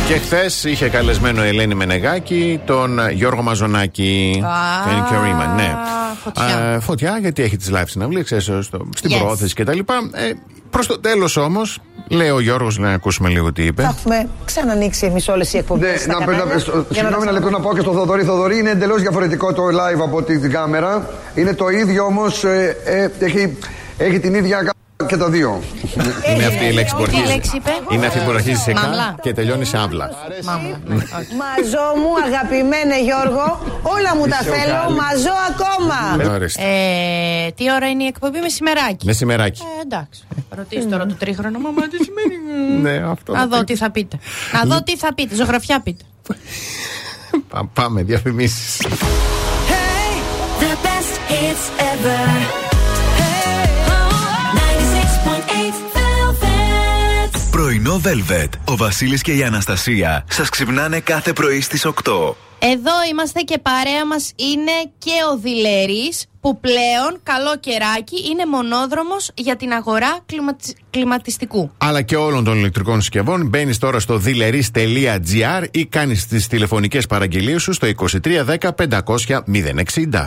Και 0.08 0.14
χθες 0.14 0.64
είχε 0.64 0.88
καλεσμένο 0.88 1.44
η 1.44 1.48
Ελένη 1.48 1.74
Μενεγάκη, 1.74 2.60
τον 2.64 3.10
Γιώργο 3.10 3.42
Μαζονάκη. 3.42 4.42
Ah, 4.44 5.10
και 5.10 5.16
Ρήμα, 5.24 5.46
ναι. 5.46 5.74
Φωτιά. 6.24 6.44
Α, 6.44 6.80
φωτιά, 6.80 7.18
γιατί 7.20 7.42
έχει 7.42 7.56
τις 7.56 7.70
live 7.74 7.84
συναυλίες, 7.86 8.26
στην 8.94 9.10
yes. 9.10 9.18
προώθηση 9.18 9.54
κτλ. 9.54 9.78
Ε, 9.78 10.32
Προς 10.70 10.86
το 10.86 11.00
τέλος 11.00 11.36
όμως, 11.36 11.78
λέει 12.08 12.28
ο 12.28 12.40
Γιώργος, 12.40 12.78
να 12.78 12.90
ακούσουμε 12.90 13.28
λίγο 13.28 13.52
τι 13.52 13.62
είπε. 13.62 13.82
Θα 13.82 13.94
έχουμε 13.98 14.28
ξανανοίξει 14.44 15.06
εμείς 15.06 15.28
όλες 15.28 15.52
οι 15.52 15.58
εκπομπές. 15.58 16.06
Ναι, 16.06 16.14
να, 16.14 16.26
να, 16.26 16.58
συγγνώμη 16.90 17.22
ένα 17.22 17.32
λεπτό 17.32 17.50
να 17.50 17.60
πάω 17.60 17.74
και 17.74 17.80
στο 17.80 17.92
Θοδωρή. 17.92 18.24
Θοδωρή 18.24 18.58
είναι 18.58 18.70
εντελώς 18.70 19.00
διαφορετικό 19.00 19.52
το 19.52 19.62
live 19.66 20.00
από 20.00 20.22
την 20.22 20.50
κάμερα. 20.50 21.10
Είναι 21.34 21.54
το 21.54 21.68
ίδιο 21.68 22.04
όμως, 22.04 22.44
ε, 22.44 22.76
ε, 22.84 23.24
έχει, 23.24 23.58
έχει 23.96 24.20
την 24.20 24.34
ίδια 24.34 24.72
και 25.10 25.16
τα 25.16 25.28
δύο. 25.28 25.62
Είναι 26.32 26.42
ε, 26.42 26.46
αυτή 26.46 26.64
η 26.64 26.66
ε, 26.66 26.72
λέξη 26.72 26.94
που 26.94 27.02
ε, 27.02 27.04
αρχίζει. 27.04 27.60
Είναι 27.90 28.06
αυτή 28.06 28.18
που 28.18 28.30
αρχίζει 28.30 28.60
σε 28.60 28.72
καλά 28.72 29.14
και 29.22 29.32
τελειώνει 29.32 29.64
σε 29.64 29.78
άβλα. 29.78 30.10
Ναι. 30.86 30.94
Μαζό 31.42 31.86
μου, 32.00 32.10
αγαπημένε 32.26 33.02
Γιώργο, 33.02 33.60
όλα 33.82 34.16
μου 34.16 34.26
τα 34.26 34.36
θέλω, 34.36 34.96
μαζό 35.00 35.36
ακόμα. 35.50 36.16
Ναι, 36.16 37.50
τι 37.50 37.72
ώρα 37.72 37.88
είναι 37.88 38.02
η 38.02 38.06
εκπομπή, 38.06 38.38
μεσημεράκι. 38.38 39.06
Μεσημεράκι. 39.06 39.62
Εντάξει. 39.84 40.24
Ρωτήσει 40.48 40.86
τώρα 40.86 41.06
το 41.06 41.14
τρίχρονο, 41.14 41.58
μαμά, 41.58 41.82
τι 41.88 41.96
σημαίνει. 42.04 42.80
Ναι, 42.80 42.98
Να 43.26 43.46
δω 43.46 43.64
τι 43.64 43.76
θα 43.76 43.90
πείτε. 43.90 44.18
Να 44.52 44.62
δω 44.64 44.82
τι 44.82 44.96
θα 44.96 45.14
πείτε, 45.14 45.34
ζωγραφιά 45.34 45.80
πείτε. 45.80 46.04
Πάμε, 47.72 48.02
διαφημίσεις. 48.02 48.80
Hey, 49.70 50.12
the 50.62 50.72
best 50.86 51.14
hits 51.30 51.64
ever. 51.92 52.59
πρωινό 57.90 58.00
Velvet. 58.04 58.48
Ο 58.64 58.76
Βασίλης 58.76 59.22
και 59.22 59.32
η 59.32 59.42
Αναστασία 59.42 60.24
σας 60.28 60.48
ξυπνάνε 60.48 61.00
κάθε 61.00 61.32
πρωί 61.32 61.60
στις 61.60 61.86
8. 61.86 61.90
Εδώ 62.58 62.92
είμαστε 63.10 63.40
και 63.40 63.58
παρέα 63.58 64.06
μας 64.06 64.32
είναι 64.36 64.72
και 64.98 65.10
ο 65.32 65.38
Δηλερή 65.38 66.12
που 66.40 66.60
πλέον 66.60 67.20
καλό 67.22 67.56
κεράκι 67.60 68.28
είναι 68.30 68.46
μονόδρομος 68.46 69.30
για 69.34 69.56
την 69.56 69.72
αγορά 69.72 70.18
κλιματι... 70.26 70.74
κλιματιστικού. 70.90 71.70
Αλλά 71.78 72.02
και 72.02 72.16
όλων 72.16 72.44
των 72.44 72.58
ηλεκτρικών 72.58 73.00
συσκευών. 73.00 73.48
Μπαίνεις 73.48 73.78
τώρα 73.78 74.00
στο 74.00 74.16
δηλερή.gr 74.16 75.64
ή 75.70 75.86
κάνεις 75.86 76.26
τις 76.26 76.46
τηλεφωνικές 76.46 77.06
παραγγελίες 77.06 77.62
σου 77.62 77.72
στο 77.72 77.88
2310 78.22 78.56
500 78.56 79.00
060. 79.26 80.26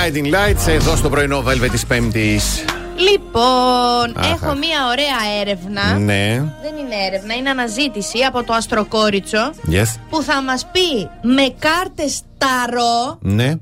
Blinding 0.00 0.34
Lights 0.34 0.66
εδώ 0.68 0.96
στο 0.96 1.08
πρωινό 1.08 1.44
Velvet 1.46 1.68
της 1.70 1.86
Πέμπτης. 1.86 2.64
Λοιπόν, 3.10 4.16
Αχα. 4.18 4.28
έχω 4.28 4.54
μία 4.54 4.86
ωραία 4.90 5.40
έρευνα. 5.40 5.98
Ναι. 5.98 6.34
Δεν 6.62 6.76
είναι 6.76 6.94
έρευνα, 7.06 7.34
είναι 7.34 7.50
αναζήτηση 7.50 8.18
από 8.18 8.42
το 8.44 8.52
Αστροκόριτσο 8.52 9.50
Yes. 9.70 9.94
που 10.10 10.22
θα 10.22 10.42
μας 10.42 10.66
πει 10.72 11.08
με 11.28 11.54
κάρτες 11.58 12.20
ταρό 12.38 13.18
Ναι. 13.20 13.54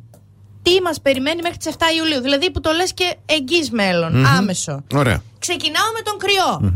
τι 0.63 0.81
μας 0.83 1.01
περιμένει 1.01 1.43
μέχρι 1.43 1.57
τις 1.57 1.67
7 1.67 1.85
Ιουλίου. 1.99 2.21
Δηλαδή 2.21 2.51
που 2.51 2.61
το 2.61 2.71
λες 2.73 2.93
και 2.95 3.17
εγγύς 3.27 3.71
μέλλον, 3.71 4.17
Μμμ. 4.17 4.27
άμεσο. 4.27 4.83
Ωραία. 4.95 5.23
Ξεκινάω 5.39 5.91
με 5.97 6.01
τον 6.03 6.19
κρυό. 6.19 6.73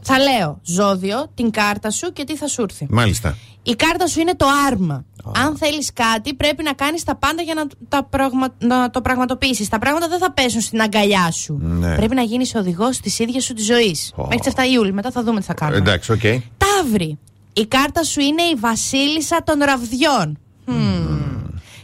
Θα 0.00 0.18
λέω 0.18 0.60
ζώδιο, 0.62 1.30
την 1.34 1.50
κάρτα 1.50 1.90
σου 1.90 2.12
και 2.12 2.24
τι 2.24 2.36
θα 2.36 2.46
σου 2.46 2.62
έρθει. 2.62 2.86
Μάλιστα. 2.90 3.36
Η 3.68 3.74
κάρτα 3.74 4.06
σου 4.06 4.20
είναι 4.20 4.34
το 4.36 4.46
άρμα. 4.66 5.04
Αν 5.34 5.56
θέλεις 5.56 5.92
κάτι, 5.92 6.34
πρέπει 6.34 6.62
να 6.62 6.72
κάνεις 6.72 7.04
τα 7.04 7.16
πάντα 7.16 7.42
για 7.42 7.54
να, 7.54 7.66
τα 7.88 8.04
πραγμα... 8.04 8.54
να 8.58 8.90
το 8.90 9.00
πραγματοποιήσεις. 9.00 9.68
Τα 9.68 9.78
πράγματα 9.78 10.08
δεν 10.08 10.18
θα 10.18 10.32
πέσουν 10.32 10.60
στην 10.60 10.80
αγκαλιά 10.80 11.30
σου. 11.30 11.58
Ναι. 11.62 11.94
Πρέπει 11.94 12.14
να 12.14 12.22
γίνεις 12.22 12.54
οδηγός 12.54 13.00
της 13.00 13.18
ίδιας 13.18 13.44
σου 13.44 13.54
της 13.54 13.64
ζωής. 13.64 14.12
Μέχρι 14.16 14.38
τις 14.38 14.52
7 14.56 14.72
Ιούλη. 14.72 14.92
Μετά 14.92 15.10
θα 15.10 15.22
δούμε 15.22 15.40
τι 15.40 15.46
θα 15.46 15.54
κάνουμε. 15.54 15.78
Εντάξει, 15.78 16.12
οκ. 16.12 16.20
Ταύρε. 16.56 17.18
Η 17.52 17.66
κάρτα 17.66 18.02
σου 18.04 18.20
είναι 18.20 18.42
η 18.42 18.54
βασίλισσα 18.54 19.42
των 19.44 19.58
ραβδιών. 19.58 20.38
Μμμ. 20.64 21.36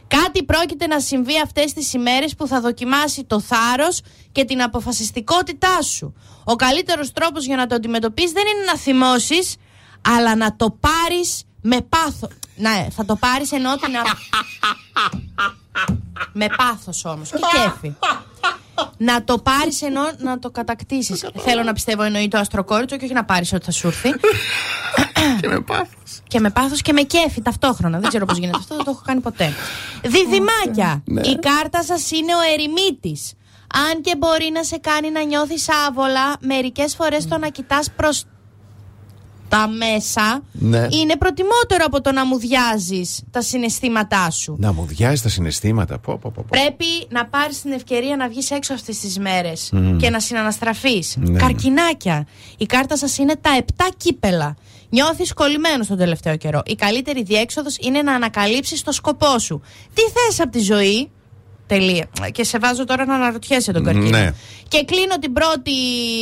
Κάτι 0.07 0.45
πρόκειται 0.45 0.87
να 0.87 1.01
συμβεί 1.01 1.41
αυτές 1.45 1.73
τις 1.73 1.93
ημέρες 1.93 2.35
που 2.35 2.47
θα 2.47 2.61
δοκιμάσει 2.61 3.25
το 3.25 3.41
θάρρος 3.41 4.01
και 4.33 4.45
την 4.45 4.63
αποφασιστικότητά 4.63 5.83
σου. 5.83 6.15
Ο 6.45 6.57
καλύτερος 6.57 7.13
τρόπος 7.13 7.47
για 7.47 7.57
να 7.57 7.67
το 7.67 7.75
αντιμετωπίσεις 7.75 8.33
δεν 8.33 8.43
είναι 8.47 8.65
να 8.73 8.79
θυμώσεις, 8.79 9.57
αλλά 10.03 10.37
να 10.37 10.57
το 10.57 10.79
πάρεις 10.81 11.45
με 11.67 11.81
πάθος. 11.89 12.31
Ναι, 12.57 12.87
θα 12.91 13.05
το 13.05 13.17
πάρεις 13.17 13.53
ενώ 13.53 13.77
την... 13.77 13.97
α- 13.97 14.03
με 16.33 16.47
πάθος 16.57 17.05
όμως 17.05 17.31
και 17.31 17.37
κέφι. 17.53 17.95
να 18.97 19.25
το 19.25 19.39
πάρεις 19.39 19.83
ενώ 19.83 20.01
να 20.19 20.39
το 20.39 20.51
κατακτήσεις. 20.51 21.25
Θέλω 21.39 21.63
να 21.63 21.73
πιστεύω 21.73 22.03
εννοεί 22.03 22.29
το 22.29 22.39
αστροκόριτσο 22.39 22.97
και 22.97 23.05
όχι 23.05 23.15
να 23.15 23.25
πάρεις 23.25 23.53
ό,τι 23.53 23.65
θα 23.65 23.71
σου 23.71 23.87
έρθει. 23.87 24.11
και 25.41 25.49
με 25.49 25.61
πάθος. 25.61 26.21
Και 26.29 26.41
με 26.41 26.51
πάθος 26.51 26.83
και 26.83 26.93
με 26.93 27.03
κέφι 27.03 27.43
ταυτόχρονα. 27.43 27.99
Δεν 27.99 28.09
ξέρω 28.09 28.25
πώς 28.25 28.39
γίνεται 28.39 28.59
αυτό, 28.61 28.75
δεν 28.75 28.85
το 28.85 28.91
έχω 28.91 29.03
κάνει 29.05 29.21
ποτέ. 29.21 29.53
Διδυμάκια. 30.03 31.03
Ναι. 31.05 31.21
Η 31.21 31.39
κάρτα 31.39 31.83
σας 31.83 32.11
είναι 32.11 32.35
ο 32.35 32.41
ερημίτης. 32.53 33.33
Αν 33.93 34.01
και 34.01 34.17
μπορεί 34.17 34.51
να 34.53 34.65
σε 34.65 34.77
κάνει 34.77 35.11
να 35.11 35.23
νιώθεις 35.23 35.67
άβολα, 35.87 36.37
μερικές 36.41 36.95
φορές 36.95 37.29
το 37.29 37.39
να 37.39 37.49
κοιτάς 37.49 37.91
προς 37.97 38.25
τα 39.55 39.69
μέσα 39.69 40.43
Ναι. 40.53 40.79
είναι 40.79 41.17
προτιμότερο 41.17 41.85
από 41.87 42.01
το 42.01 42.13
να 42.13 42.27
μουδιάζεις 42.27 43.23
τα 43.31 43.41
συναισθήματά 43.43 44.31
σου. 44.31 44.57
Να 44.59 44.73
μου 44.73 44.85
διάζεις 44.87 45.23
τα 45.23 45.29
συναισθήματα. 45.29 45.99
Πω, 45.99 46.19
πω, 46.19 46.31
πω, 46.35 46.45
πω. 46.49 46.49
Πρέπει 46.51 46.85
να 47.09 47.27
πάρεις 47.27 47.61
την 47.61 47.73
ευκαιρία 47.73 48.17
να 48.17 48.29
βγεις 48.29 48.51
έξω 48.51 48.75
αυτές 48.75 48.99
τις 48.99 49.19
μέρες 49.19 49.69
Μμμ. 49.73 49.97
και 49.97 50.11
να 50.11 50.21
συναναστραφείς. 50.21 51.17
Ναι, 51.17 51.31
ναι. 51.31 51.39
Καρκινάκια. 51.39 52.27
Η 52.59 52.67
κάρτα 52.67 52.97
σας 52.97 53.19
είναι 53.19 53.37
τα 53.41 53.51
7 53.57 53.89
κύπελα. 53.97 54.57
Νιώθεις 54.89 55.33
κολλημένος 55.33 55.87
τον 55.87 55.97
τελευταίο 55.97 56.37
καιρό. 56.37 56.63
Η 56.67 56.75
καλύτερη 56.75 57.23
διέξοδος 57.23 57.77
είναι 57.81 58.03
να 58.03 58.13
ανακαλύψεις 58.15 58.83
το 58.83 58.93
σκοπό 58.93 59.39
σου. 59.39 59.61
Τι 59.95 60.03
θες 60.03 60.41
από 60.41 60.51
τη 60.51 60.59
ζωή; 60.61 61.11
Τελεία. 61.67 62.09
Και 62.33 62.45
σε 62.45 62.59
βάζω 62.59 62.85
τώρα 62.85 63.05
να 63.05 63.15
αναρωτιέσαι 63.15 63.73
τον 63.73 63.85
καρκίνο. 63.85 64.19
Ναι. 64.19 64.33
Και 64.69 64.85
κλείνω 64.85 65.19
την 65.19 65.33
πρώτη 65.33 65.73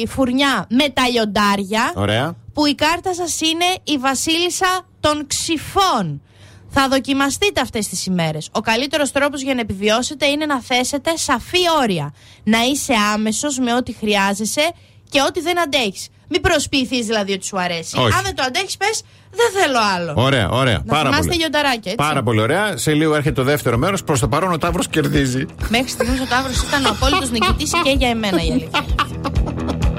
φουρνιά 0.09 0.67
με 0.71 0.89
τα 0.89 1.09
λιοντάρια 1.09 1.93
Ωραία. 1.95 2.37
που 2.53 2.67
η 2.67 2.75
κάρτα 2.75 3.15
σας 3.15 3.41
είναι 3.41 3.65
η 3.85 3.99
βασίλισσα 3.99 4.87
των 5.01 5.27
ξυφών. 5.27 6.23
Θα 6.75 6.89
δοκιμαστείτε 6.89 7.61
αυτές 7.61 7.89
τις 7.89 8.07
ημέρες. 8.07 8.49
Ο 8.53 8.61
καλύτερος 8.61 9.13
τρόπος 9.13 9.43
για 9.43 9.55
να 9.55 9.61
επιβιώσετε 9.61 10.27
είναι 10.27 10.47
να 10.47 10.61
θέσετε 10.63 11.17
σαφή 11.17 11.59
όρια. 11.81 12.15
Να 12.45 12.61
είσαι 12.63 12.95
άμεσος 13.15 13.59
με 13.59 13.75
ό,τι 13.75 13.93
χρειάζεσαι 13.93 14.73
και 15.11 15.23
ό,τι 15.23 15.41
δεν 15.41 15.61
αντέχεις. 15.61 16.09
Μην 16.33 16.41
προσποιηθείς 16.41 17.07
δηλαδή 17.07 17.33
ότι 17.33 17.47
σου 17.47 17.61
αρέσει. 17.61 17.99
Όχι. 17.99 18.15
Αν 18.17 18.23
δεν 18.23 18.35
το 18.35 18.43
αντέχεις 18.47 18.77
πες 18.77 19.03
δεν 19.31 19.63
θέλω 19.63 19.79
άλλο. 19.97 20.13
Ωραία, 20.17 20.49
ωραία. 20.49 20.73
Να 20.85 20.93
Πάρα 20.95 21.03
θυμάστε 21.09 21.27
πολύ. 21.27 21.39
λιονταράκια 21.39 21.93
έτσι. 21.93 21.95
Πάρα 21.97 22.23
πολύ 22.23 22.41
ωραία. 22.41 22.77
Σε 22.77 22.93
λίγο 22.93 23.15
έρχεται 23.15 23.35
το 23.35 23.43
δεύτερο 23.43 23.77
μέρος. 23.77 24.05
Προς 24.05 24.21
το 24.21 24.29
παρόν 24.29 24.53
ο 24.53 24.59
Ταύρος 24.59 24.89
κερδίζει. 24.89 25.47
Μέχρι 25.69 25.89
στιγμής 25.89 26.21
ο 26.21 26.25
Ταύρος 26.29 26.63
ήταν 26.63 26.85
ο 26.85 26.89
απόλυτος 26.89 27.31
νικητής 27.31 27.71
και 27.83 27.91
για 27.99 28.09
εμένα 28.09 28.43
η 28.45 28.51
αλήθεια. 28.51 28.85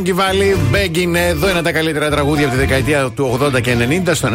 Φράγκη 0.00 0.12
Βάλι, 0.12 0.56
Begging, 0.72 1.14
εδώ 1.14 1.50
είναι 1.50 1.62
τα 1.62 1.72
καλύτερα 1.72 2.10
τραγούδια 2.10 2.46
από 2.46 2.54
τη 2.54 2.60
δεκαετία 2.60 3.10
του 3.10 3.38
80 3.42 3.60
και 3.60 3.76
90 4.06 4.10
στο 4.14 4.28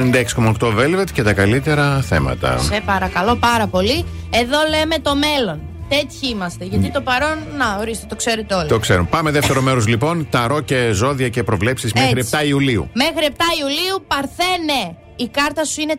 96,8 0.59 0.67
Velvet 0.67 1.05
και 1.13 1.23
τα 1.23 1.33
καλύτερα 1.33 2.01
θέματα. 2.01 2.57
Σε 2.57 2.81
παρακαλώ 2.85 3.35
πάρα 3.35 3.67
πολύ. 3.67 4.05
Εδώ 4.29 4.57
λέμε 4.69 4.95
το 5.01 5.15
μέλλον. 5.15 5.59
Τέτοιοι 5.89 6.27
είμαστε. 6.29 6.65
Γιατί 6.65 6.91
το 6.91 7.01
παρόν, 7.01 7.37
να 7.57 7.77
ορίστε, 7.79 8.05
το 8.09 8.15
ξέρετε 8.15 8.55
όλοι. 8.55 8.67
Το 8.67 8.79
ξέρουμε. 8.79 9.07
Πάμε 9.11 9.31
δεύτερο 9.31 9.61
μέρος 9.61 9.87
λοιπόν. 9.87 10.27
Ταρό 10.29 10.61
και 10.61 10.89
ζώδια 10.91 11.29
και 11.29 11.43
προβλέψεις 11.43 11.93
μέχρι 11.93 12.19
Έτσι. 12.19 12.37
7 12.41 12.47
Ιουλίου. 12.47 12.89
Μέχρι 12.93 13.27
7 13.29 13.41
Ιουλίου, 13.59 14.03
Παρθένε. 14.07 14.95
Η 15.15 15.27
κάρτα 15.27 15.65
σου 15.65 15.81
είναι 15.81 15.93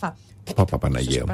4-5α. 0.00 0.12
Παπα 0.54 0.78
Παναγία. 0.78 1.24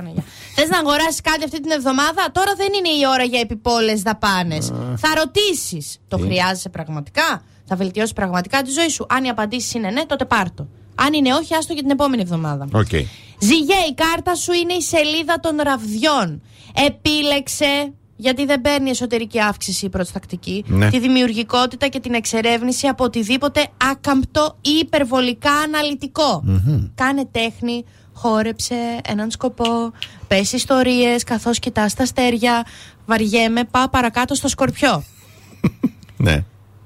Μου. 0.56 0.60
Θες 0.60 0.68
να 0.68 0.78
αγοράσεις 0.78 1.20
κάτι 1.20 1.44
αυτή 1.44 1.60
την 1.60 1.70
εβδομάδα, 1.70 2.22
τώρα 2.32 2.54
δεν 2.56 2.68
είναι 2.78 2.88
η 2.88 3.02
ώρα 3.12 3.22
για 3.22 3.40
επιπόλες 3.40 4.02
δαπάνες. 4.02 4.72
Θα 4.96 5.08
ρωτήσεις, 5.16 5.98
το 6.08 6.16
Τι; 6.16 6.22
χρειάζεσαι 6.22 6.68
πραγματικά, 6.68 7.42
θα 7.64 7.76
βελτιώσεις 7.76 8.12
πραγματικά 8.12 8.62
τη 8.62 8.70
ζωή 8.70 8.88
σου; 8.88 9.06
Αν 9.08 9.24
η 9.24 9.28
απαντήσεις 9.28 9.74
είναι 9.74 9.90
ναι, 9.90 10.04
τότε 10.06 10.24
πάρτο. 10.24 10.68
Αν 10.94 11.12
είναι 11.12 11.32
όχι, 11.34 11.54
άστο 11.54 11.72
για 11.72 11.82
την 11.82 11.90
επόμενη 11.90 12.22
εβδομάδα. 12.22 12.68
Οκ. 12.72 12.88
Ζυγέ, 13.38 13.74
η 13.90 13.94
κάρτα 13.94 14.34
σου 14.34 14.52
είναι 14.52 14.72
η 14.72 14.82
σελίδα 14.82 15.40
των 15.40 15.56
ραβδιών. 15.62 16.42
Επίλεξε, 16.86 17.92
γιατί 18.16 18.44
δεν 18.44 18.60
παίρνει 18.60 18.90
εσωτερική 18.90 19.40
αύξηση 19.40 19.86
η 19.86 19.88
προστακτική, 19.88 20.64
Ναι. 20.66 20.90
τη 20.90 20.98
δημιουργικότητα 20.98 21.88
και 21.88 22.00
την 22.00 22.14
εξερεύνηση 22.14 22.86
από 22.86 23.04
οτιδήποτε 23.04 23.66
άκαμπτο 23.90 24.58
ή 24.60 24.70
υπερβολικά 24.70 25.52
αναλυτικό. 25.52 26.42
Κάνε 26.94 27.24
τέχνη, 27.30 27.84
χόρεψε 28.14 28.74
έναν 29.04 29.30
σκοπό, 29.30 29.92
πες 30.28 30.52
ιστορίες 30.52 31.24
καθώς 31.24 31.58
κοιτάς 31.58 31.94
τα 31.94 32.02
αστέρια, 32.02 32.66
βαριέμαι, 33.06 33.64
πάω 33.64 33.88
παρακάτω 33.88 34.34
στο 34.34 34.48
σκορπιό. 34.48 35.04
Ναι. 36.16 36.44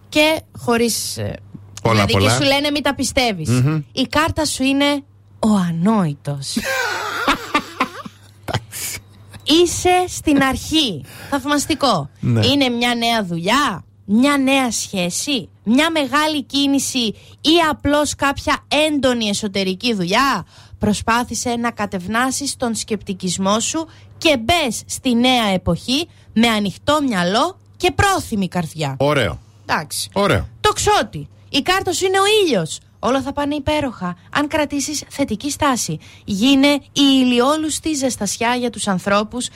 Και 0.09 0.41
χωρίς... 0.59 1.17
ε, 1.17 1.37
Πολλά, 1.83 1.95
δηλαδή 1.95 2.13
πολλά. 2.13 2.37
και 2.39 2.45
σου 2.45 2.51
λένε 2.51 2.71
μην 2.71 2.83
τα 2.83 2.95
πιστευεις 2.95 3.49
Μμμ. 3.49 3.83
Η 3.93 4.03
κάρτα 4.07 4.45
σου 4.45 4.63
είναι 4.63 5.03
ο 5.39 5.49
ανόητος. 5.69 6.57
Είσαι 9.45 10.05
στην 10.09 10.43
αρχή. 10.43 11.05
Θαυμαστικό. 11.31 12.11
Ναι. 12.21 12.47
Είναι 12.47 12.69
μια 12.69 12.95
νέα 12.95 13.25
δουλειά, 13.25 13.85
μια 14.05 14.37
νέα 14.37 14.71
σχέση, 14.73 15.49
μια 15.65 15.91
μεγάλη 15.91 16.43
κίνηση 16.43 17.15
ή 17.41 17.55
απλώς 17.71 18.15
κάποια 18.15 18.65
έντονη 18.87 19.29
εσωτερική 19.29 19.95
δουλειά; 19.95 20.47
Προσπάθησε 20.79 21.51
να 21.51 21.71
κατευνάσεις 21.71 22.57
τον 22.57 22.75
σκεπτικισμό 22.75 23.61
σου 23.61 23.89
και 24.19 24.37
μπες 24.37 24.83
στη 24.87 25.15
νέα 25.15 25.47
εποχή 25.55 26.09
με 26.33 26.49
ανοιχτό 26.49 26.99
μυαλό 27.09 27.59
και 27.77 27.93
πρόθυμη 27.93 28.49
καρδιά. 28.49 28.97
Ωραίο. 28.99 29.39
Εντάξει. 29.67 30.11
Ωραίο. 30.13 30.49
Το 30.61 30.73
ξότι. 30.73 31.29
Η 31.49 31.61
κάρτα 31.63 31.93
σου 31.93 32.07
είναι 32.07 32.19
ο 32.19 32.25
ήλιος. 32.45 32.79
Όλα 33.01 33.23
θα 33.23 33.33
πάνε 33.33 33.55
υπέροχα. 33.55 34.17
Αν 34.31 34.49
κρατήσεις 34.49 35.03
θετική 35.09 35.51
στάση. 35.51 35.99
Γίνε 36.25 36.69
η 36.69 36.81
ηλιόλουστη 36.93 37.95
ζεστασιά 37.95 38.55
για 38.55 38.71
τους 38.71 38.89
ανθρώπους. 38.89 39.49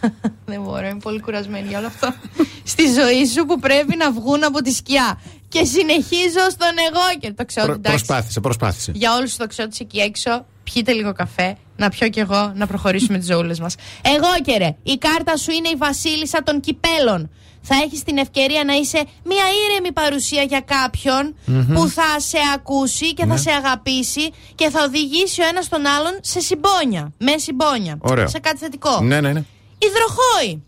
Δεν 0.46 0.62
μπορώ, 0.62 0.86
είμαι 0.86 0.98
πολύ 1.02 1.20
κουρασμένη 1.20 1.68
για 1.68 1.78
όλο 1.78 1.86
αυτό. 1.86 2.14
Στη 2.72 2.82
ζωή 2.92 3.26
σου 3.26 3.44
που 3.44 3.58
πρέπει 3.58 3.96
να 3.96 4.12
βγουν 4.12 4.44
από 4.44 4.62
τη 4.62 4.72
σκιά. 4.72 5.20
Και 5.48 5.64
συνεχίζω 5.64 6.50
στον 6.50 6.74
εγώ 6.90 7.18
και 7.20 7.32
το 7.32 7.44
ξότι. 7.44 7.66
Προ- 7.66 7.76
εντάξει. 7.78 8.04
προσπάθησε, 8.04 8.40
προσπάθησε. 8.40 8.92
Για 8.94 9.14
όλους 9.14 9.28
τους 9.28 9.36
τοξότε 9.38 9.76
εκεί 9.80 9.98
έξω, 9.98 10.46
πιείτε 10.72 10.92
λίγο 10.92 11.12
καφέ, 11.12 11.56
να 11.76 11.88
πιω 11.88 12.08
κι 12.08 12.20
εγώ, 12.20 12.52
να 12.54 12.66
προχωρήσουμε 12.66 13.18
τις 13.18 13.26
ζωούλε 13.26 13.54
μας. 13.60 13.74
Εγώ 14.02 14.26
και 14.44 14.56
ρε, 14.58 14.76
η 14.82 14.96
κάρτα 14.98 15.36
σου 15.36 15.50
είναι 15.50 15.68
η 15.68 15.74
Βασίλισσα 15.76 16.42
των 16.42 16.60
Κυπέλων. 16.60 17.30
Θα 17.62 17.74
έχεις 17.84 18.02
την 18.02 18.18
ευκαιρία 18.18 18.64
να 18.64 18.72
είσαι 18.74 19.04
μια 19.24 19.44
ήρεμη 19.70 19.92
παρουσία 19.92 20.42
για 20.42 20.60
κάποιον 20.60 21.34
Μμμ. 21.44 21.74
που 21.74 21.88
θα 21.88 22.20
σε 22.20 22.38
ακούσει 22.54 23.14
και 23.14 23.22
θα 23.26 23.32
Ναι. 23.32 23.36
σε 23.36 23.50
αγαπήσει 23.50 24.30
και 24.54 24.68
θα 24.70 24.82
οδηγήσει 24.84 25.40
ο 25.42 25.44
ένας 25.46 25.68
τον 25.68 25.86
άλλον 25.86 26.12
σε 26.20 26.40
συμπόνια. 26.40 27.12
Με 27.18 27.38
συμπόνια. 27.38 27.96
Ωραίο. 28.00 28.28
Σε 28.28 28.38
κάτι 28.38 28.58
θετικό. 28.58 29.00
Ναι, 29.00 29.20
ναι, 29.20 29.32
ναι. 29.32 29.42
Υδροχόη. 29.78 30.62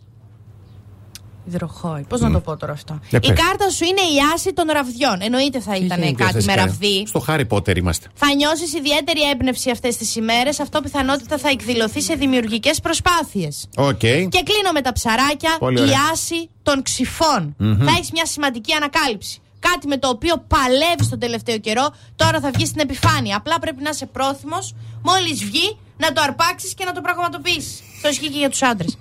Υδροχόη. 1.48 2.04
Πώς 2.08 2.20
να 2.20 2.28
Μμ. 2.28 2.32
το 2.32 2.40
πω 2.40 2.56
τώρα 2.56 2.72
αυτό; 2.72 2.98
Για 3.08 3.20
η 3.22 3.26
πες. 3.28 3.38
κάρτα 3.40 3.70
σου 3.70 3.84
είναι 3.84 4.00
η 4.00 4.16
άση 4.34 4.52
των 4.52 4.66
ραβδιών. 4.72 5.16
Εννοείται 5.20 5.60
θα 5.60 5.76
ήταν 5.76 6.00
Τι 6.00 6.12
κάτι 6.12 6.32
θες 6.32 6.44
με 6.46 6.54
κάνει; 6.54 6.68
ραβδί. 6.68 7.04
Στο 7.06 7.18
Χάρι 7.18 7.46
Πότερ 7.46 7.76
είμαστε. 7.76 8.06
Θα 8.14 8.34
νιώσεις 8.34 8.74
ιδιαίτερη 8.74 9.20
έμπνευση 9.30 9.70
αυτές 9.70 9.96
τις 9.96 10.16
ημέρες. 10.16 10.60
Αυτό 10.60 10.80
πιθανότητα 10.80 11.38
θα 11.38 11.48
εκδηλωθεί 11.48 12.02
σε 12.02 12.14
δημιουργικές 12.14 12.80
προσπάθειες. 12.80 13.68
Οκ. 13.76 13.98
Και 13.98 14.42
κλείνω 14.48 14.70
με 14.74 14.80
τα 14.80 14.92
ψαράκια. 14.92 15.56
Πολύ 15.58 15.78
η 15.78 15.82
ωραία. 15.82 15.98
Άσσος 16.12 16.48
των 16.62 16.82
ξιφών. 16.82 17.54
Μμμ. 17.58 17.78
Θα 17.84 17.90
έχεις 17.90 18.10
μια 18.12 18.26
σημαντική 18.26 18.72
ανακάλυψη. 18.72 19.36
Κάτι 19.58 19.86
με 19.86 19.96
το 19.98 20.08
οποίο 20.08 20.44
παλεύεις 20.48 21.08
τον 21.08 21.18
τελευταίο 21.18 21.58
καιρό. 21.58 21.94
Τώρα 22.16 22.40
θα 22.40 22.50
βγεις 22.50 22.68
στην 22.68 22.80
επιφάνεια. 22.80 23.36
Απλά 23.36 23.58
πρέπει 23.58 23.82
να 23.82 23.90
είσαι 23.90 24.06
πρόθυμος 24.06 24.74
μόλις 25.02 25.44
βγει 25.44 25.76
να 26.04 26.12
το 26.12 26.20
αρπάξεις 26.26 26.74
και 26.74 26.84
να 26.84 26.92
το 26.92 27.00
πραγματοποιήσεις. 27.00 27.82
Το 28.02 28.08
ισχύει 28.08 28.30
και 28.30 28.38
για 28.38 28.50
τους 28.50 28.62
άντρες. 28.62 28.98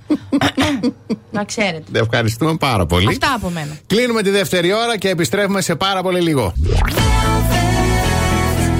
να 1.37 1.43
ξέρετε. 1.43 1.99
Ευχαριστούμε 1.99 2.55
πάρα 2.55 2.85
πολύ. 2.85 3.07
Αυτά 3.07 3.33
από 3.35 3.49
μένα. 3.49 3.77
Κλείνουμε 3.87 4.21
τη 4.21 4.29
δεύτερη 4.29 4.73
ώρα 4.73 4.97
και 4.97 5.09
επιστρέφουμε 5.09 5.61
σε 5.61 5.75
πάρα 5.75 6.01
πολύ 6.01 6.21
λίγο. 6.21 6.53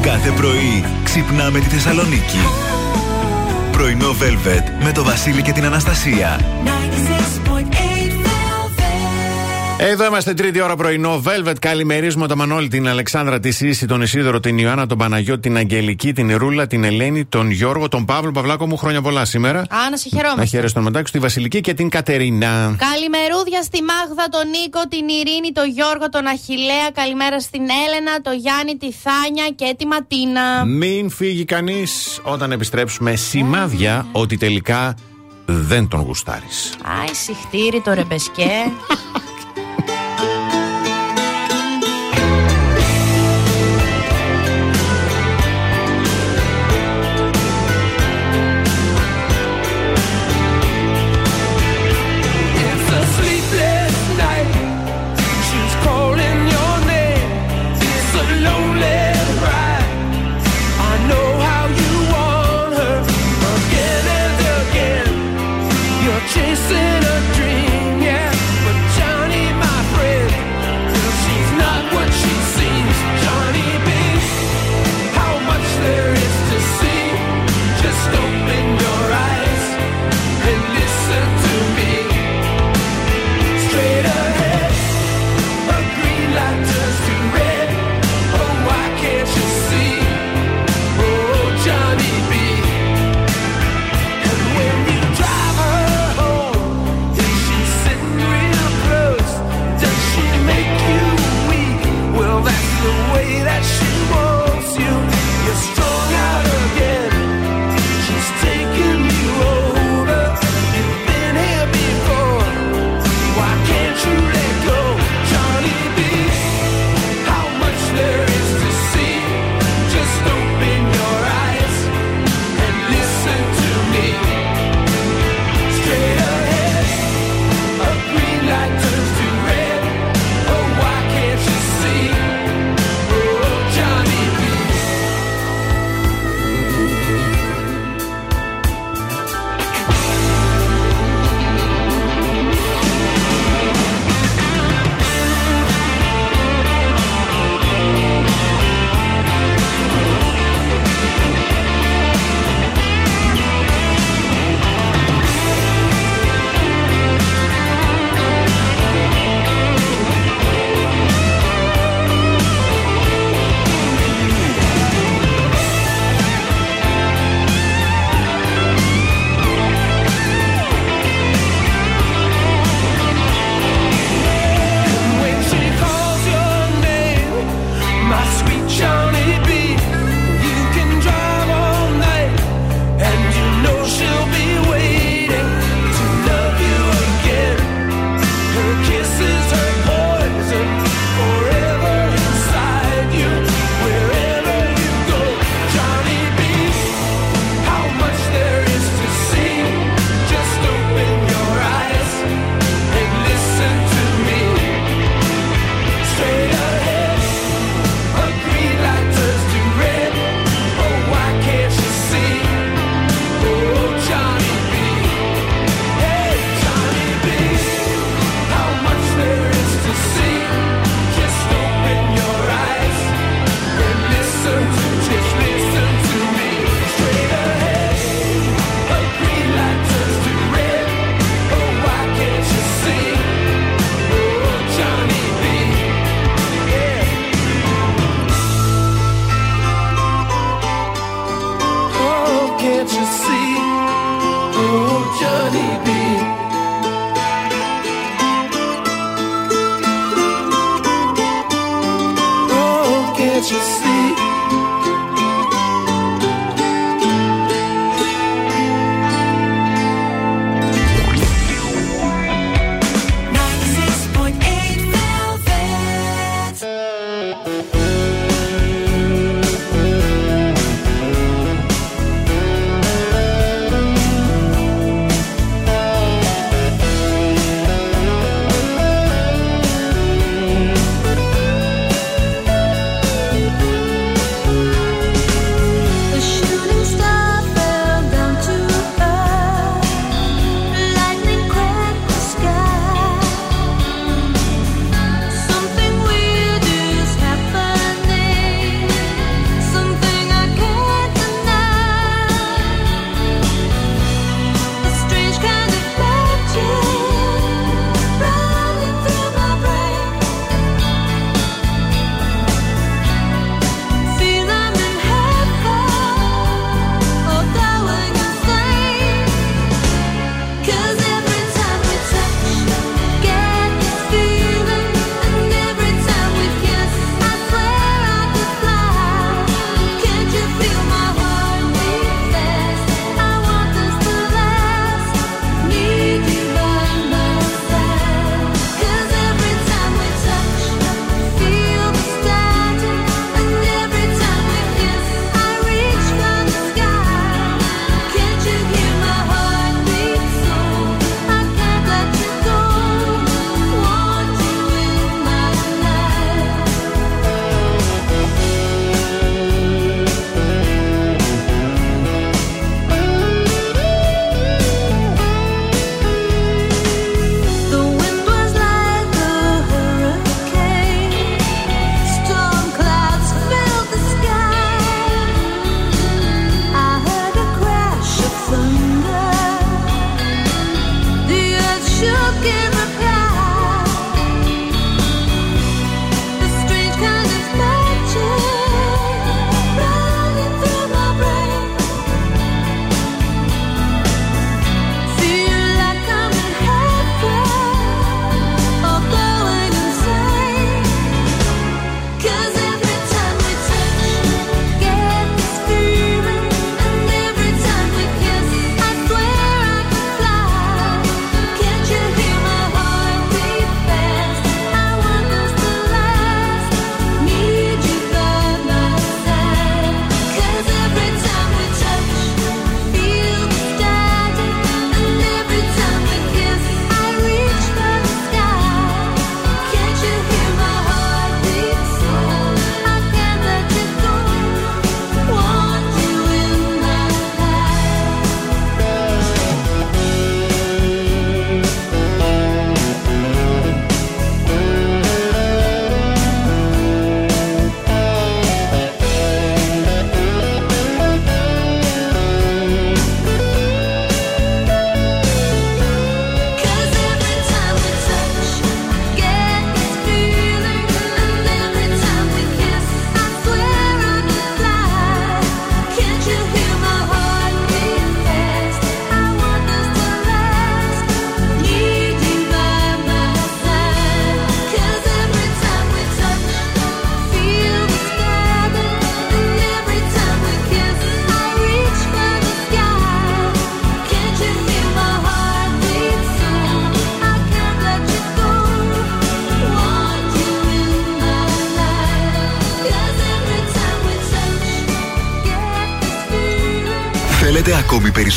Κάθε 0.01 0.29
πρωί 0.31 0.85
ξυπνάμε 1.03 1.59
τη 1.59 1.65
Θεσσαλονίκη. 1.65 2.39
Πρωινό 3.71 4.09
Velvet 4.21 4.83
με 4.83 4.91
το 4.91 5.03
Βασίλη 5.03 5.41
και 5.41 5.51
την 5.51 5.65
Αναστασία. 5.65 6.39
Εδώ 9.83 10.05
είμαστε 10.05 10.33
τρίτη 10.33 10.61
ώρα 10.61 10.75
πρωινό. 10.75 11.21
Velvet, 11.25 11.59
καλημερίζουμε 11.59 12.27
τον 12.27 12.37
Μανώλη, 12.37 12.67
την 12.67 12.87
Αλεξάνδρα, 12.87 13.39
τη 13.39 13.51
Σύση, 13.51 13.85
τον 13.87 14.01
Ισίδωρο, 14.01 14.39
την 14.39 14.57
Ιωάννα, 14.57 14.87
τον 14.87 14.97
Παναγιώτη, 14.97 15.41
την 15.41 15.57
Αγγελική, 15.57 16.13
την 16.13 16.37
Ρούλα, 16.37 16.67
την 16.67 16.83
Ελένη, 16.83 17.25
τον 17.25 17.51
Γιώργο, 17.51 17.87
τον 17.87 18.05
Παύλο. 18.05 18.31
Παυλάκο 18.31 18.67
μου, 18.67 18.77
χρόνια 18.77 19.01
πολλά 19.01 19.25
σήμερα. 19.25 19.59
Α, 19.59 19.89
να 19.91 19.97
σε 19.97 20.09
χαιρόμαστε. 20.09 20.41
Να 20.41 20.45
χαίρεσαι 20.45 20.73
τον 20.73 20.83
Μαντάκη, 20.83 21.11
τη 21.11 21.19
Βασιλική 21.19 21.61
και 21.61 21.73
την 21.73 21.89
Κατερίνα. 21.89 22.75
Καλημερούδια 22.77 23.61
στη 23.61 23.79
Μάγδα, 23.81 24.29
τον 24.29 24.49
Νίκο, 24.49 24.81
την 24.89 25.07
Ειρήνη, 25.07 25.51
τον 25.53 25.69
Γιώργο, 25.69 26.09
τον 26.09 26.25
Αχηλέα. 26.27 26.91
Καλημέρα 26.93 27.39
στην 27.39 27.61
Έλενα, 27.61 28.21
τον 28.21 28.33
Γιάννη, 28.37 28.77
τη 28.77 28.91
Θάνια 28.91 29.47
και 29.55 29.75
τη 29.77 29.85
Ματίνα. 29.85 30.65
Μην 30.65 31.09
φύγει 31.09 31.45
κανείς 31.45 32.19
όταν 32.23 32.51
επιστρέψουμε 32.51 33.15
σημάδια 33.15 34.05
ότι 34.11 34.37
τελικά 34.37 34.95
δεν 35.45 35.87
τον 35.87 35.99
γουστάρεις. 35.99 36.73
Άι, 37.01 37.13
συχτήρι 37.13 37.81
το 37.81 37.93
ρεμπεσκέ. 37.93 38.51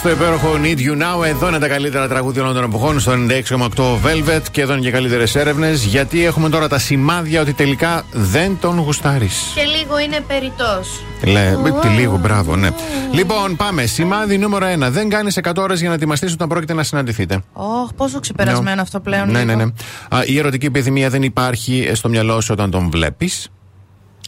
Στο 0.00 0.10
υπέροχο 0.10 0.48
Need 0.62 0.78
You 0.78 1.02
Now. 1.02 1.24
Εδώ 1.26 1.48
είναι 1.48 1.58
τα 1.58 1.68
καλύτερα 1.68 2.08
τραγούδια 2.08 2.42
όλων 2.42 2.54
των 2.54 2.64
εποχών 2.64 3.00
στο 3.00 3.12
96,8 3.12 3.98
Velvet 4.04 4.42
και 4.50 4.60
εδώ 4.60 4.72
είναι 4.72 4.82
και 4.82 4.90
καλύτερες 4.90 5.34
έρευνες. 5.34 5.84
Γιατί 5.84 6.24
έχουμε 6.24 6.48
τώρα 6.48 6.68
τα 6.68 6.78
σημάδια 6.78 7.40
ότι 7.40 7.52
τελικά 7.52 8.02
δεν 8.12 8.58
τον 8.60 8.78
γουστάρεις. 8.78 9.52
Και 9.54 9.62
λίγο 9.62 9.98
είναι 9.98 10.20
περιττός. 10.26 11.02
Λέ, 11.24 11.52
τι 11.80 11.88
λίγο, 11.88 12.16
μπράβο, 12.16 12.56
ναι. 12.56 12.68
Λοιπόν, 13.12 13.56
πάμε. 13.56 13.86
Σημάδι 13.86 14.38
νούμερο 14.38 14.66
1. 14.66 14.90
Δεν 14.90 15.08
κάνεις 15.08 15.36
100 15.42 15.52
ώρες 15.56 15.80
για 15.80 15.88
να 15.88 15.94
ετοιμαστείς 15.94 16.32
όταν 16.32 16.48
πρόκειται 16.48 16.74
να 16.74 16.82
συναντηθείτε. 16.82 17.40
Ωχ, 17.52 17.92
πόσο 17.96 18.20
ξεπερασμένο 18.20 18.82
αυτό 18.82 19.00
πλέον. 19.00 19.30
Ναι, 19.30 19.44
ναι, 19.44 19.54
λίγο. 19.54 19.64
ναι. 20.10 20.16
Α, 20.18 20.22
η 20.24 20.38
ερωτική 20.38 20.66
επιθυμία 20.66 21.10
δεν 21.10 21.22
υπάρχει 21.22 21.90
στο 21.92 22.08
μυαλό 22.08 22.40
σου 22.40 22.48
όταν 22.52 22.70
τον 22.70 22.90
βλέπεις; 22.90 23.48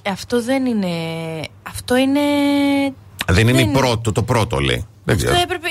Ε, 0.03 0.11
Αυτό 0.11 0.43
δεν 0.43 0.66
είναι. 0.66 0.89
Αυτό 1.69 1.97
είναι. 1.97 2.20
Δεν 3.28 3.49
είναι 3.49 3.59
Δεν 3.59 3.69
η 3.69 3.73
πρώτο, 3.73 4.12
το 4.12 4.23
πρώτο 4.23 4.59
λέει. 4.59 4.86
Δεν 5.05 5.15
Αυτό 5.16 5.27
ξέρω. 5.27 5.43
έπρεπε. 5.43 5.62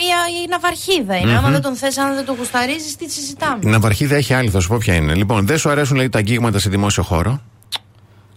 Η, 0.51 0.55
η 0.55 0.57
ναυαρχίδα 0.59 1.17
είναι. 1.17 1.31
Άμα 1.31 1.47
Μμμ. 1.47 1.51
δεν 1.53 1.61
τον 1.61 1.75
θες, 1.75 1.97
αν 1.97 2.15
δεν 2.15 2.25
τον 2.25 2.35
γουσταρίζεις, 2.35 2.95
τι 2.95 3.11
συζητάμε. 3.11 3.59
Η 3.63 3.67
ναυαρχίδα 3.67 4.15
έχει 4.15 4.33
άλλη, 4.33 4.49
θα 4.49 4.59
σου 4.59 4.67
πω 4.67 4.77
ποια 4.77 4.95
είναι. 4.95 5.13
Λοιπόν, 5.13 5.45
δεν 5.45 5.57
σου 5.57 5.69
αρέσουν 5.69 5.97
λέει 5.97 6.09
τα 6.09 6.17
αγγίγματα 6.17 6.59
σε 6.59 6.69
δημόσιο 6.69 7.03
χώρο; 7.03 7.41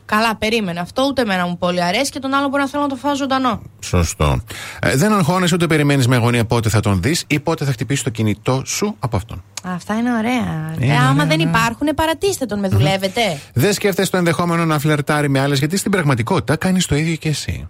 Καλά, 0.06 0.36
περίμενε. 0.36 0.80
Αυτό 0.80 1.02
ούτε 1.02 1.22
εμένα 1.22 1.46
μου 1.46 1.58
πολύ 1.58 1.82
αρέσει 1.82 2.10
και 2.10 2.18
τον 2.18 2.34
άλλο 2.34 2.48
μπορεί 2.48 2.62
να 2.62 2.68
θέλω 2.68 2.82
να 2.82 2.88
το 2.88 2.96
φάω 2.96 3.14
ζωντανό. 3.14 3.62
Σωστό. 3.80 4.40
Ε, 4.80 4.96
δεν 4.96 5.12
αγχώνεσαι 5.12 5.54
ούτε 5.54 5.66
περιμένεις 5.66 6.06
με 6.06 6.16
αγωνία 6.16 6.44
πότε 6.44 6.68
θα 6.68 6.80
τον 6.80 7.02
δεις 7.02 7.24
ή 7.26 7.40
πότε 7.40 7.64
θα 7.64 7.72
χτυπήσει 7.72 8.04
το 8.04 8.10
κινητό 8.10 8.62
σου 8.66 8.96
από 8.98 9.16
αυτόν. 9.16 9.42
Αυτά 9.64 9.94
είναι 9.94 10.12
ωραία. 10.12 10.74
Είναι 10.80 10.92
ε, 10.92 10.96
άμα 10.96 11.10
ωραία, 11.12 11.26
δεν 11.26 11.36
ναι. 11.36 11.42
υπάρχουν, 11.42 11.88
παρατήστε 11.94 12.46
τον, 12.46 12.58
με 12.58 12.68
δουλεύετε. 12.68 13.40
Δεν 13.52 13.72
σκέφτεσαι 13.72 14.10
το 14.10 14.16
ενδεχόμενο 14.16 14.64
να 14.64 14.78
φλερτάρει 14.78 15.28
με 15.28 15.40
άλλες, 15.40 15.58
γιατί 15.58 15.76
στην 15.76 15.90
πραγματικότητα 15.90 16.56
κάνεις 16.56 16.86
το 16.86 16.96
ίδιο 16.96 17.14
και 17.14 17.28
εσύ. 17.28 17.68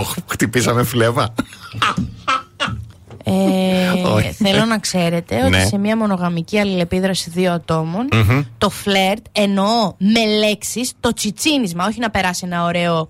Όχ, 0.00 0.14
χτυπήσαμε 0.30 0.82
φλέβα. 0.82 1.34
Ε, 3.24 3.88
Όχι. 4.06 4.32
θέλω 4.32 4.64
να 4.64 4.78
ξέρετε 4.78 5.40
ότι 5.40 5.48
Ναι. 5.50 5.64
σε 5.64 5.78
μια 5.78 5.96
μονογαμική 5.96 6.58
αλληλεπίδραση 6.58 7.30
δύο 7.30 7.52
ατόμων 7.52 8.08
Μμμ. 8.12 8.42
το 8.58 8.70
φλερτ 8.70 9.26
εννοώ 9.32 9.92
με 9.98 10.24
λέξεις 10.38 10.92
το 11.00 11.12
τσιτσίνισμα, 11.12 11.86
όχι 11.86 12.00
να 12.00 12.10
περάσει 12.10 12.42
ένα 12.46 12.64
ωραίο 12.64 13.08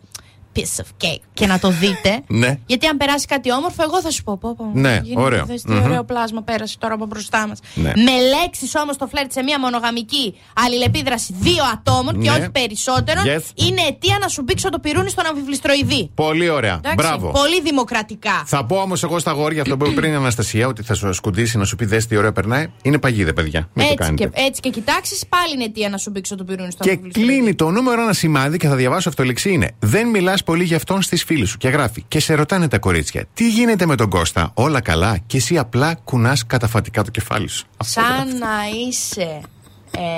piece 0.56 0.82
of 0.82 1.04
cake 1.04 1.22
και 1.38 1.46
να 1.46 1.58
το 1.58 1.68
δείτε. 1.70 2.20
Ναι. 2.26 2.58
Γιατί 2.66 2.86
αν 2.86 2.96
περάσει 2.96 3.26
κάτι 3.26 3.52
όμορφο, 3.52 3.82
εγώ 3.82 4.00
θα 4.00 4.10
σου 4.10 4.22
πω. 4.22 4.38
πω, 4.38 4.54
πω 4.56 4.70
Ναι, 4.74 5.00
γίνεται, 5.02 5.20
ωραίο. 5.22 5.44
δες 5.44 5.62
τι 5.62 5.72
Μμμ. 5.72 5.82
ωραίο 5.84 6.04
πλάσμα 6.04 6.42
πέρασε 6.42 6.76
τώρα 6.78 6.94
από 6.94 7.06
μπροστά 7.06 7.46
μας. 7.48 7.58
Ναι. 7.74 7.88
Με 7.96 8.12
λέξεις 8.36 8.74
όμως 8.74 8.96
το 8.96 9.06
φλερτ 9.06 9.32
σε 9.32 9.42
μια 9.42 9.60
μονογαμική 9.60 10.34
αλληλεπίδραση 10.54 11.34
δύο 11.40 11.64
ατόμων 11.72 12.20
και 12.20 12.30
Ναι. 12.30 12.36
όχι 12.36 12.50
περισσότερων 12.50 13.24
Yes. 13.24 13.42
είναι 13.54 13.80
αιτία 13.88 14.18
να 14.20 14.28
σου 14.28 14.42
μπήξω 14.42 14.68
το 14.68 14.78
πυρούνι 14.78 15.10
στον 15.10 15.26
αμφιβληστροειδή. 15.26 16.10
Πολύ 16.14 16.48
ωραία. 16.48 16.74
Εντάξει, 16.74 16.94
Μπράβο. 16.96 17.30
Πολύ 17.30 17.60
δημοκρατικά. 17.62 18.42
Θα 18.46 18.64
πω 18.64 18.76
όμως 18.76 19.02
εγώ 19.02 19.18
στα 19.18 19.32
γόρια 19.32 19.62
αυτό 19.62 19.76
που 19.76 19.86
είπε 19.86 19.94
πριν 20.00 20.12
η 20.12 20.14
Αναστασία, 20.14 20.66
ότι 20.66 20.82
θα 20.82 20.94
σου 20.94 21.12
σκουντήσει 21.12 21.58
να 21.58 21.64
σου 21.64 21.76
πει 21.76 21.84
δες 21.84 22.06
τι 22.06 22.16
ωραίο 22.16 22.32
περνάει. 22.32 22.66
Είναι 22.82 22.98
παγίδε, 22.98 23.32
παιδιά. 23.32 23.60
Μην 23.60 23.86
το 23.86 23.92
Έτσι 23.92 23.96
κάνετε. 23.96 24.24
και, 24.34 24.42
έτσι 24.46 24.60
και 24.60 24.70
κοιτάξεις, 24.70 25.26
πάλι 25.28 25.54
είναι 25.54 25.64
αιτία 25.64 25.88
να 25.88 25.96
σου 25.98 26.10
μπήξω 26.10 26.34
το 26.36 26.44
πυρούνι 26.44 26.70
στο 26.70 26.84
Και 26.84 26.90
αμφιβληστροειδή. 26.90 27.32
κλείνει 27.32 27.54
το 27.54 27.70
νούμερο 27.70 28.02
ένα 28.02 28.12
σημάδι 28.12 28.56
και 28.56 28.68
θα 28.68 28.74
διαβάσω 28.74 29.08
αυτό 29.08 29.24
λεξί 29.24 29.52
είναι. 29.52 29.70
Δεν 29.78 30.08
μιλάς 30.08 30.42
πολύ 30.44 30.64
για 30.64 30.76
αυτόν 30.76 31.02
στις 31.02 31.24
φίλε 31.28 31.44
σου. 31.46 31.56
Και 31.58 31.68
γράφει. 31.68 32.04
Και 32.08 32.20
σε 32.20 32.34
ρωτάνε 32.34 32.68
τα 32.68 32.78
κορίτσια. 32.78 33.24
Τι 33.34 33.48
γίνεται 33.50 33.86
με 33.86 33.96
τον 33.96 34.08
Κώστα, 34.10 34.50
όλα 34.54 34.80
καλά. 34.80 35.18
Και 35.26 35.36
εσύ 35.36 35.58
απλά 35.58 35.94
κουνάς 35.94 36.46
καταφατικά 36.46 37.02
το 37.04 37.10
κεφάλι 37.10 37.48
σου. 37.48 37.66
Αυτό 37.76 38.00
Σαν 38.00 38.14
γράφει. 38.14 38.32
να 38.38 38.48
είσαι 38.88 39.40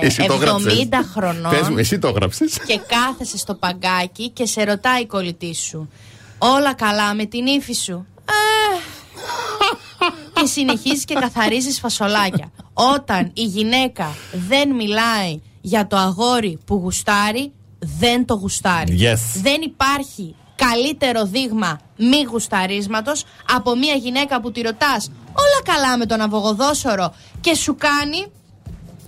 ε, 0.01 0.07
Εσύ 0.07 0.24
το 0.27 0.35
70 0.35 0.39
γράψες. 0.41 0.89
χρονών 1.12 1.51
Πες 1.51 1.69
μου, 1.69 1.78
εσύ 1.78 1.99
το 1.99 2.09
έγραψες. 2.09 2.59
και 2.66 2.81
κάθεσαι 2.87 3.39
στο 3.39 3.55
παγκάκι 3.55 4.28
και 4.31 4.47
σε 4.47 4.65
ρωτάει 4.65 5.01
η 5.03 5.07
κολλητή 5.07 5.55
σου. 5.55 5.91
Όλα 6.39 6.74
καλά 6.74 7.15
με 7.15 7.24
την 7.24 7.47
ύφη 7.47 7.73
σου; 7.73 8.07
«Ε». 8.24 8.78
και 10.41 10.47
συνεχίζεις 10.47 11.05
και 11.05 11.15
καθαρίζεις 11.15 11.78
φασολάκια. 11.81 12.51
Όταν 12.73 13.31
η 13.35 13.43
γυναίκα 13.45 14.15
δεν 14.49 14.70
μιλάει 14.74 15.41
για 15.61 15.87
το 15.87 15.97
αγόρι 15.97 16.59
που 16.66 16.74
γουστάρει, 16.74 17.53
δεν 17.78 18.24
το 18.27 18.35
γουστάρει. 18.35 18.99
Yes. 19.01 19.41
Δεν 19.43 19.61
υπάρχει 19.62 20.35
καλύτερο 20.69 21.24
δείγμα 21.24 21.81
μη 21.97 22.23
γουσταρίσματος 22.31 23.24
από 23.55 23.77
μια 23.77 23.95
γυναίκα 23.95 24.41
που 24.41 24.51
τη 24.53 24.61
ρωτάς 24.61 25.11
όλα 25.27 25.77
καλά 25.77 25.97
με 25.99 26.07
τον 26.07 26.20
αβογοδόσορο 26.20 27.15
και 27.41 27.55
σου 27.55 27.77
κάνει 27.78 28.27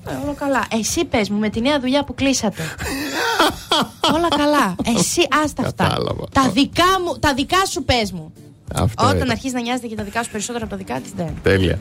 ε, 0.08 0.14
όλο 0.24 0.34
καλά. 0.34 0.64
Εσύ 0.80 1.04
πες 1.04 1.28
μου 1.30 1.38
με 1.38 1.48
τη 1.48 1.60
νέα 1.60 1.80
δουλειά 1.80 2.04
που 2.04 2.14
κλείσατε. 2.14 2.62
Όλα 4.14 4.28
καλά. 4.28 4.74
Εσύ, 4.96 5.26
άστα 5.44 5.62
αυτά. 5.66 5.84
Κατάλαβα. 5.84 6.24
Τα 6.32 6.48
δικά, 6.50 7.00
μου, 7.04 7.18
τα 7.18 7.34
δικά 7.34 7.64
σου 7.66 7.84
πες 7.84 8.12
μου. 8.12 8.32
Αυτό 8.74 9.04
Όταν 9.04 9.16
ήταν. 9.16 9.30
αρχίζει 9.30 9.54
να 9.54 9.60
νοιάζεται 9.60 9.86
για 9.86 9.96
τα 9.96 10.02
δικά 10.04 10.22
σου 10.22 10.30
περισσότερο 10.30 10.64
από 10.64 10.72
τα 10.72 10.78
δικά 10.78 11.00
της, 11.00 11.12
δεν. 11.16 11.34
Τέλεια. 11.42 11.78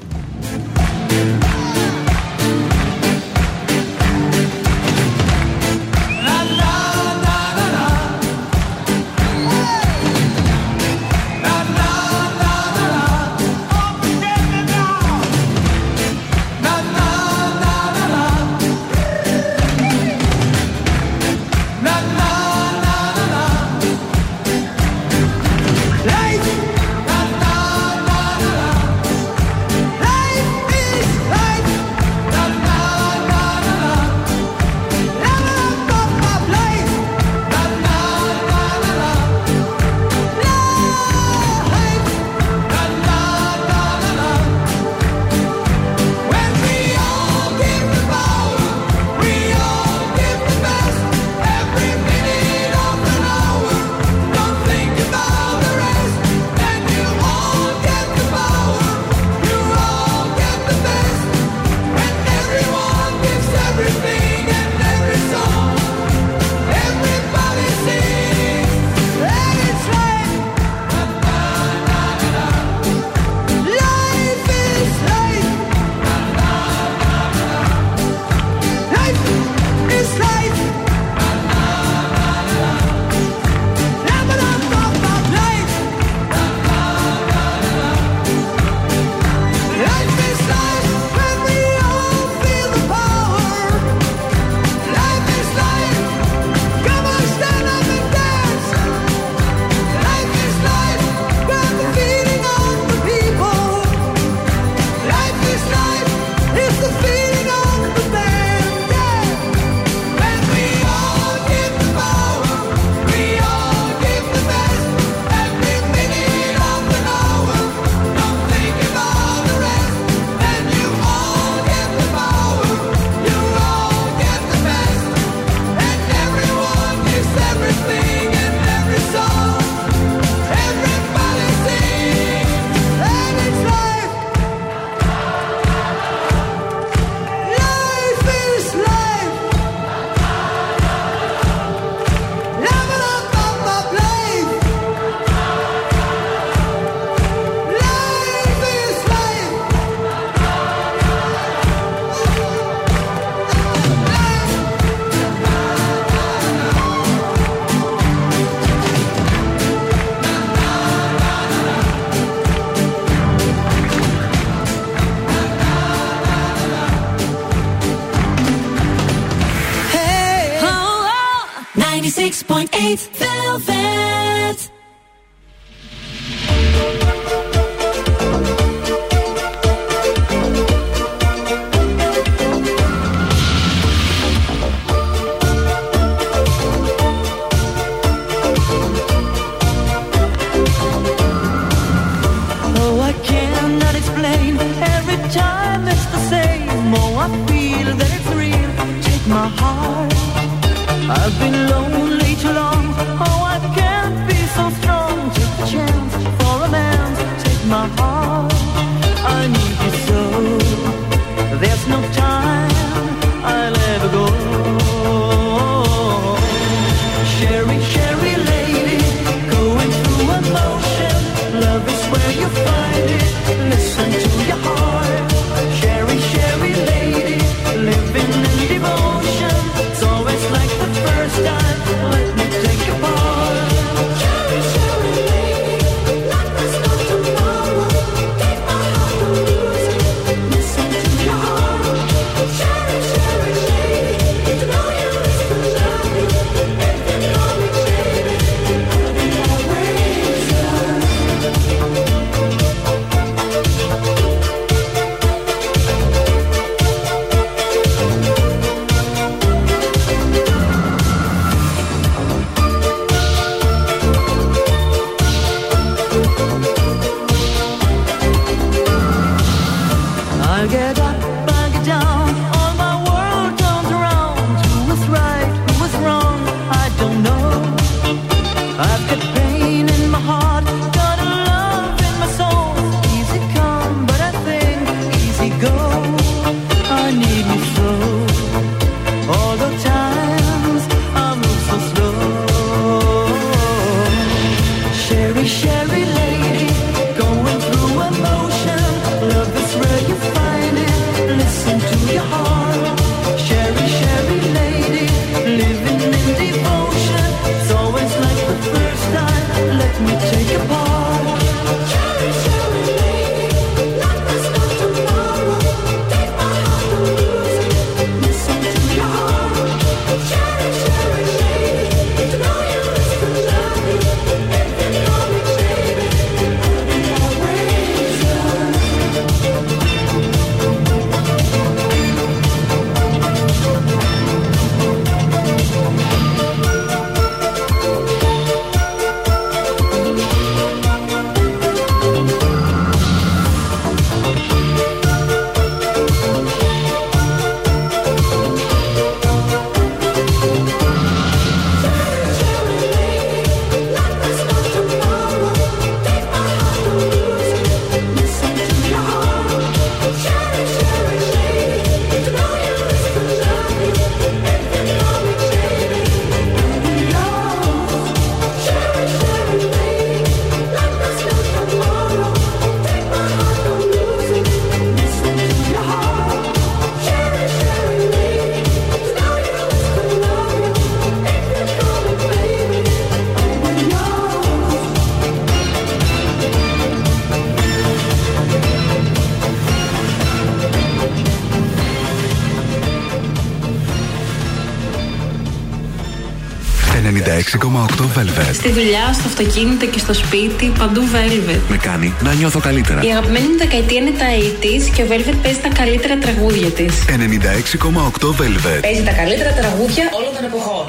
Velvet. 398.03 398.53
Στη 398.53 398.71
δουλειά, 398.71 399.13
στο 399.13 399.27
αυτοκίνητο 399.27 399.85
και 399.85 399.99
στο 399.99 400.13
σπίτι, 400.13 400.71
παντού 400.79 401.01
Velvet. 401.13 401.59
Με 401.69 401.77
κάνει 401.77 402.13
να 402.23 402.33
νιώθω 402.33 402.59
καλύτερα. 402.59 403.01
Η 403.01 403.11
αγαπημένη 403.11 403.47
μου 403.47 403.57
δεκαετία 403.57 403.99
είναι 403.99 404.11
τα 404.11 404.25
80 404.61 404.91
και 404.95 405.01
ο 405.01 405.05
Velvet 405.09 405.35
παίζει 405.43 405.59
τα 405.59 405.69
καλύτερα 405.69 406.17
τραγούδια 406.17 406.69
της. 406.69 407.05
96,8 407.07 408.27
Velvet. 408.27 408.81
Παίζει 408.81 409.03
τα 409.03 409.11
καλύτερα 409.11 409.53
τραγούδια 409.53 410.09
όλων 410.11 410.33
των 410.35 410.43
εποχών. 410.43 410.85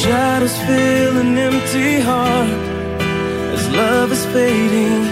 Shadows 0.00 0.56
fill 0.66 1.16
an 1.24 1.38
empty 1.48 2.00
heart 2.08 2.50
as 3.54 3.64
love 3.78 4.10
is 4.16 4.24
fading. 4.32 5.09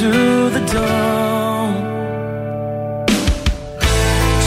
to 0.00 0.48
the 0.56 0.62
dawn. 0.72 1.74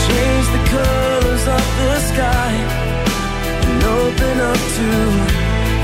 Change 0.05 0.47
the 0.55 0.63
colors 0.75 1.45
of 1.57 1.65
the 1.79 1.93
sky 2.09 2.53
and 3.67 3.83
open 4.01 4.35
up 4.51 4.61
to 4.77 4.87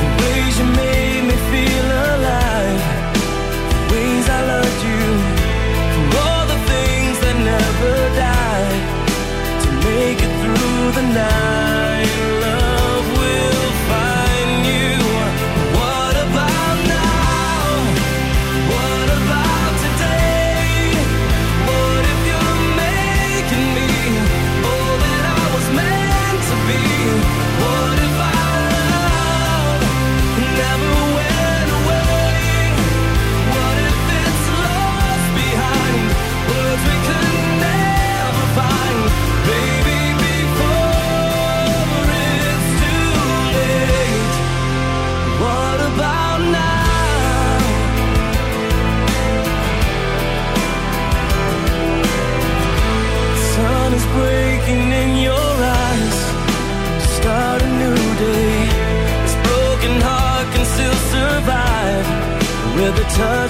the 0.02 0.10
ways 0.22 0.54
you 0.60 0.68
made 0.84 1.24
me 1.30 1.36
feel 1.52 1.88
alive. 2.10 2.84
The 3.72 3.82
ways 3.94 4.26
I 4.38 4.42
loved 4.54 4.80
you 4.90 5.04
for 5.94 6.06
all 6.24 6.46
the 6.54 6.60
things 6.72 7.16
that 7.24 7.38
never 7.54 7.96
die 8.26 8.76
to 9.64 9.70
make 9.88 10.20
it 10.28 10.34
through 10.42 10.92
the 10.98 11.06
night. 11.14 11.49
touch 63.20 63.49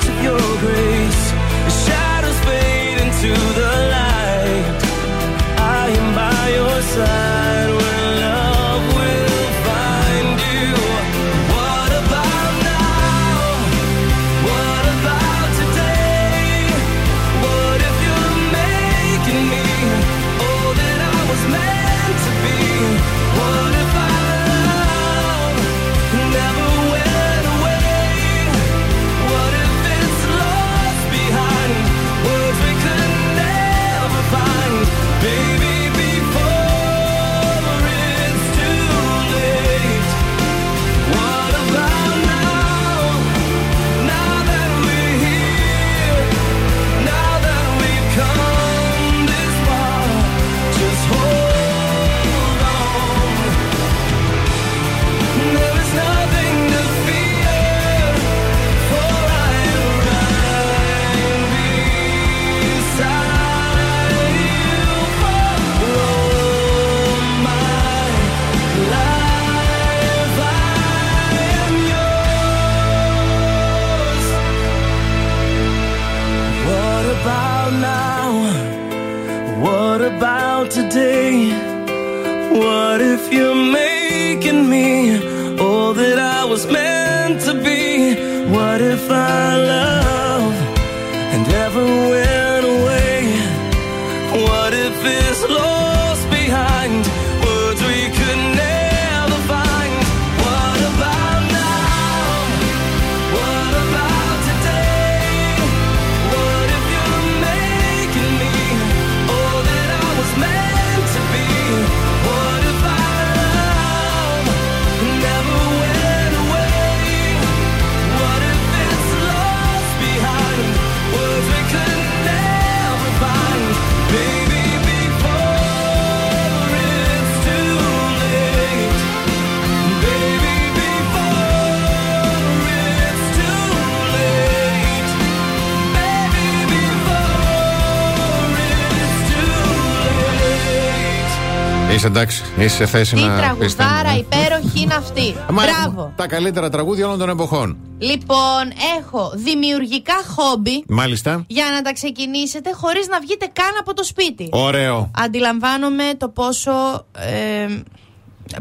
Είσαι 141.99 142.07
εντάξει, 142.07 142.43
είσαι 142.57 142.75
σε 142.75 142.85
θέση 142.85 143.15
Τι 143.15 143.21
να 143.21 143.55
πεις 143.59 143.75
τα- 143.75 143.83
τραγουδάρα 143.83 144.17
υπέροχη 144.17 144.81
είναι 144.81 144.93
αυτή. 144.93 145.35
Μα, 145.51 145.63
Μπράβο. 145.63 146.13
Τα 146.15 146.27
καλύτερα 146.27 146.69
τραγούδια 146.69 147.05
όλων 147.05 147.19
των 147.19 147.29
εποχών. 147.29 147.77
Λοιπόν, 147.97 148.63
έχω 148.99 149.31
δημιουργικά 149.35 150.13
χόμπι 150.35 150.83
Μάλιστα. 150.87 151.43
για 151.47 151.65
να 151.73 151.81
τα 151.81 151.93
ξεκινήσετε 151.93 152.69
χωρίς 152.73 153.07
να 153.07 153.19
βγείτε 153.19 153.49
καν 153.53 153.69
από 153.79 153.93
το 153.93 154.03
σπίτι. 154.03 154.49
Ωραίο. 154.51 155.11
Αντιλαμβάνομαι 155.17 156.03
το 156.17 156.29
πόσο 156.29 156.71
ε, 157.17 157.67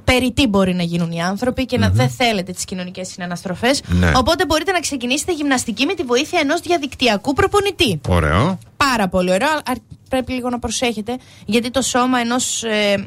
περιττή 0.05 0.47
μπορεί 0.47 0.75
να 0.75 0.83
γίνουν 0.83 1.11
οι 1.11 1.23
άνθρωποι 1.23 1.65
και 1.67 1.79
να 1.79 1.89
δεν 1.91 2.09
θέλετε 2.09 2.53
τις 2.53 2.65
κοινωνικές 2.65 3.09
συναναστροφές. 3.09 3.83
Ναι. 3.89 4.13
Οπότε 4.15 4.47
μπορείτε 4.47 4.73
να 4.73 4.81
ξεκινήσετε 4.81 5.33
γυμναστική 5.33 5.87
με 5.87 5.95
τη 5.95 6.03
βοήθεια 6.03 6.41
ενός 6.41 6.61
διαδικτυακού 6.61 7.33
προπονητή. 7.33 8.01
Ωραίο. 8.09 8.59
Πάρα 8.77 9.09
πολύ 9.09 9.33
ωραίο. 9.33 9.49
Α- 9.49 9.97
Πρέπει 10.09 10.33
λίγο 10.33 10.49
να 10.49 10.59
προσέχετε 10.59 11.17
γιατί 11.47 11.71
το 11.71 11.83
σώμα 11.83 12.19
ενός 12.19 12.63
ε, 12.63 13.05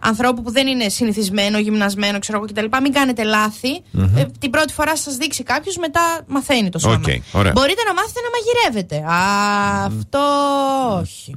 ανθρώπου 0.00 0.42
που 0.42 0.50
δεν 0.50 0.66
είναι 0.66 0.88
συνηθισμένο, 0.88 1.58
γυμνασμένο, 1.58 2.18
ξέρω 2.18 2.38
εγώ 2.38 2.46
κτλ. 2.46 2.76
Μην 2.82 2.92
κάνετε 2.92 3.22
λάθη. 3.22 3.82
Μμμ. 3.90 4.16
Ε, 4.16 4.30
την 4.38 4.50
πρώτη 4.50 4.72
φορά 4.72 4.96
σας 4.96 5.16
δείξει 5.16 5.42
κάποιος, 5.42 5.76
μετά 5.76 6.00
μαθαίνει 6.26 6.68
το 6.68 6.78
σώμα. 6.78 6.94
Οκ, 6.94 7.04
ωραία. 7.32 7.52
Μπορείτε 7.52 7.82
να 7.86 7.94
μάθετε 7.94 8.20
να 8.20 8.30
μαγειρεύετε. 8.36 8.96
Α, 9.12 9.84
αυτό 9.84 10.20
όχι. 11.00 11.34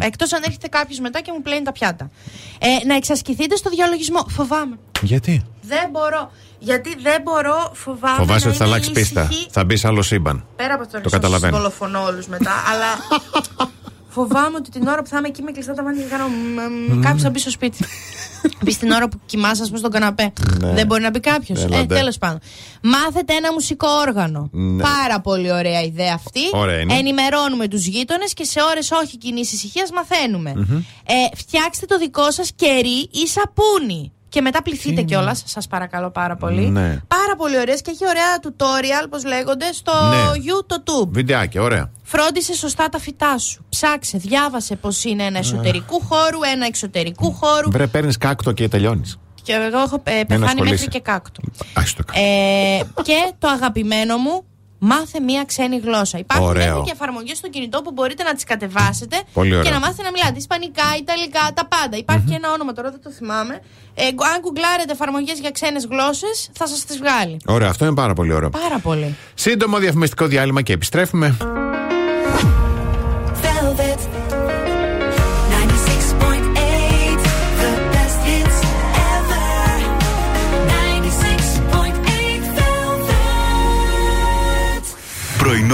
Εκτός 0.00 0.32
αν 0.32 0.42
έρχεται 0.46 0.68
κάποιος 0.68 0.98
μετά 0.98 1.20
και 1.20 1.32
μου 1.34 1.42
πλένει 1.42 1.62
τα 1.62 1.72
πιάτα. 1.72 2.10
Ε, 2.58 2.86
να 2.86 2.94
εξασκηθείτε 2.94 3.56
στο 3.56 3.70
διαλογισμό. 3.70 4.24
Φοβάμαι. 4.28 4.78
Γιατί; 5.02 5.42
Δεν 5.62 5.88
μπορώ. 5.90 6.30
Γιατί 6.58 6.96
δεν 7.02 7.22
μπορώ, 7.22 7.70
φοβάμαι. 7.74 8.16
Φοβάσαι 8.16 8.44
να 8.44 8.48
ότι 8.50 8.58
θα 8.58 8.64
είμαι 8.64 8.74
αλλάξει 8.74 8.92
πίστα. 8.92 9.28
ήσυχη. 9.30 9.46
Θα 9.50 9.64
μπεις 9.64 9.80
σε 9.80 9.86
άλλο 9.86 10.02
σύμπαν. 10.02 10.46
Πέρα 10.56 10.74
από 10.74 10.86
το, 10.92 11.00
Το 11.00 11.08
καταλαβαίνω. 11.10 11.56
δολοφονώ 11.56 12.02
όλους 12.04 12.26
μετά, 12.26 12.52
αλλά 12.72 12.86
φοβάμαι 14.14 14.56
ότι 14.56 14.70
την 14.70 14.86
ώρα 14.86 15.02
που 15.02 15.08
θα 15.08 15.18
είμαι 15.18 15.28
εκεί 15.28 15.42
με 15.42 15.50
κλειστά 15.52 15.72
τα 15.74 15.82
μάτια 15.82 16.02
και 16.02 16.08
κάνω. 16.08 16.26
Μμμ. 16.28 17.00
Κάποιος 17.02 17.22
θα 17.22 17.30
μπει 17.30 17.38
στο 17.38 17.50
σπίτι. 17.50 17.84
Μπει 18.64 18.76
την 18.76 18.90
ώρα 18.90 19.08
που 19.08 19.20
κοιμάσαι, 19.26 19.62
ας 19.62 19.66
πούμε, 19.68 19.78
στον 19.78 19.90
καναπέ. 19.90 20.32
Ναι. 20.60 20.72
Δεν 20.72 20.86
μπορεί 20.86 21.02
να 21.02 21.10
μπει 21.10 21.20
κάποιος. 21.20 21.62
Έλα, 21.64 21.76
Ε, 21.76 21.84
ντε. 21.84 21.94
τέλος 21.94 22.18
πάντων. 22.18 22.38
Μάθετε 22.82 23.34
ένα 23.34 23.52
μουσικό 23.52 23.88
όργανο. 24.06 24.48
Ναι. 24.52 24.82
Πάρα 24.82 25.20
πολύ 25.20 25.52
ωραία 25.52 25.82
ιδέα 25.82 26.12
αυτή. 26.14 26.40
Ωραία 26.52 26.80
είναι. 26.80 26.94
Ενημερώνουμε 26.94 27.68
τους 27.68 27.86
γείτονες 27.86 28.34
και 28.34 28.44
σε 28.44 28.60
ώρες 28.70 28.90
όχι 28.90 29.16
κοινή 29.18 29.40
ησυχία 29.40 29.86
μαθαίνουμε. 29.94 30.52
Μμμ. 30.56 30.76
Ε, 31.06 31.36
φτιάξτε 31.36 31.86
το 31.86 31.98
δικό 31.98 32.30
σας 32.30 32.50
κερί 32.56 33.08
ή 33.12 33.26
σαπούνι. 33.26 34.12
Και 34.34 34.40
μετά 34.40 34.62
πληθείτε 34.62 35.02
κιόλας, 35.02 35.42
σας 35.46 35.66
παρακαλώ 35.66 36.10
πάρα 36.10 36.36
πολύ. 36.36 36.60
Ναι. 36.68 37.00
Πάρα 37.08 37.36
πολύ 37.36 37.58
ωραίες 37.58 37.82
και 37.82 37.90
έχει 37.90 38.06
ωραία 38.08 38.38
tutorial, 38.42 39.06
πώς 39.10 39.24
λέγονται, 39.24 39.72
στο 39.72 39.92
Ναι. 39.92 40.16
YouTube. 40.46 41.08
Βιντεάκι, 41.10 41.58
ωραία. 41.58 41.90
Φρόντισε 42.02 42.54
σωστά 42.54 42.88
τα 42.88 42.98
φυτά 42.98 43.38
σου. 43.38 43.64
Ψάξε, 43.68 44.18
διάβασε 44.18 44.76
πώς 44.76 45.04
είναι 45.04 45.22
ένα 45.22 45.38
εσωτερικού 45.38 46.00
χώρου, 46.00 46.38
ένα 46.52 46.66
εξωτερικού 46.66 47.32
χώρου. 47.32 47.70
Βρε, 47.70 47.86
παίρνεις 47.86 48.18
κάκτο 48.18 48.52
και 48.52 48.68
τελειώνεις. 48.68 49.18
Και 49.42 49.52
εγώ 49.52 49.78
έχω 49.78 50.02
ε, 50.04 50.22
πεθάνει 50.26 50.44
ασχολείσαι. 50.44 50.70
μέχρι 50.74 50.88
και 50.88 51.00
κάκτο. 51.00 51.40
Άστο 51.72 52.02
Ε, 52.12 52.80
και 53.02 53.32
το 53.38 53.48
αγαπημένο 53.48 54.16
μου, 54.16 54.44
μάθε 54.90 55.20
μία 55.20 55.44
ξένη 55.44 55.76
γλώσσα. 55.78 56.18
Υπάρχουν 56.18 56.48
Ωραίο. 56.48 56.66
μέχρι 56.66 56.82
και 56.82 56.90
εφαρμογές 56.94 57.36
στο 57.36 57.48
κινητό 57.48 57.82
που 57.82 57.90
μπορείτε 57.92 58.22
να 58.22 58.34
τις 58.34 58.44
κατεβάσετε 58.44 59.16
Πολύ 59.32 59.50
και 59.50 59.56
ωραίο. 59.56 59.72
να 59.72 59.78
μάθετε 59.78 60.02
να 60.02 60.10
μιλάτε. 60.10 60.34
Ισπανικά, 60.36 60.82
Ιταλικά, 60.98 61.40
τα 61.54 61.64
πάντα. 61.66 61.96
Υπάρχει 61.96 62.24
και 62.28 62.34
ένα 62.34 62.52
όνομα 62.52 62.72
τώρα, 62.72 62.90
δεν 62.90 63.00
το 63.02 63.10
θυμάμαι. 63.10 63.54
Ε, 63.94 64.04
αν 64.06 64.40
γκουγκλάρετε 64.40 64.92
εφαρμογές 64.92 65.38
για 65.40 65.50
ξένες 65.50 65.84
γλώσσες, 65.90 66.48
θα 66.52 66.66
σας 66.66 66.84
τις 66.84 66.98
βγάλει. 66.98 67.36
Ωραία, 67.46 67.68
αυτό 67.68 67.84
είναι 67.84 67.94
πάρα 67.94 68.14
πολύ 68.14 68.32
ωραίο. 68.32 68.50
Πάρα 68.50 68.78
πολύ. 68.78 69.16
Σύντομο 69.34 69.78
διαφημιστικό 69.78 70.26
διάλειμμα 70.26 70.62
και 70.62 70.72
επιστρέφουμε. 70.72 71.36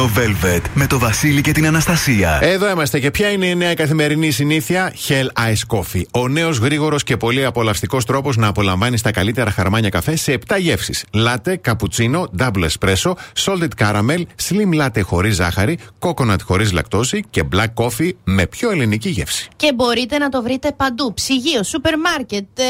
Πρωινό 0.01 0.13
Velvet 0.17 0.61
με 0.75 0.87
το 0.87 0.99
Βασίλη 0.99 1.41
και 1.41 1.53
την 1.53 1.67
Αναστασία. 1.67 2.39
Εδώ 2.43 2.71
είμαστε 2.71 3.01
και 3.01 3.11
ποια 3.11 3.31
είναι 3.31 3.47
η 3.47 3.55
νέα 3.55 3.75
καθημερινή 3.75 4.31
συνήθεια; 4.31 4.95
Hell 5.09 5.27
Ice 5.39 5.77
Coffee. 5.77 6.03
Ο 6.11 6.29
νέος 6.29 6.59
γρήγορος 6.59 7.03
και 7.03 7.17
πολύ 7.17 7.45
απολαυστικός 7.45 8.05
τρόπος 8.05 8.37
να 8.37 8.47
απολαμβάνεις 8.47 9.03
τα 9.03 9.11
καλύτερα 9.11 9.51
χαρμάνια 9.51 9.89
καφέ 9.89 10.17
σε 10.17 10.33
7 10.33 10.59
γεύσεις. 10.59 11.05
Λάτε, 11.13 11.57
καπουτσίνο, 11.57 12.31
double 12.39 12.67
espresso, 12.69 13.13
salted 13.45 13.69
caramel, 13.79 14.23
slim 14.49 14.81
latte 14.83 15.01
χωρίς 15.03 15.35
ζάχαρη, 15.35 15.79
coconut 15.99 16.41
χωρίς 16.45 16.73
λακτόση 16.73 17.25
και 17.31 17.43
black 17.53 17.85
coffee 17.85 18.11
με 18.25 18.47
πιο 18.47 18.71
ελληνική 18.71 19.09
γεύση. 19.09 19.49
Και 19.57 19.73
μπορείτε 19.73 20.19
να 20.19 20.29
το 20.29 20.43
βρείτε 20.43 20.73
παντού. 20.73 21.15
Ψυγείο, 21.15 21.63
σούπερ 21.63 21.99
μάρκετ, 21.99 22.59
ε, 22.59 22.65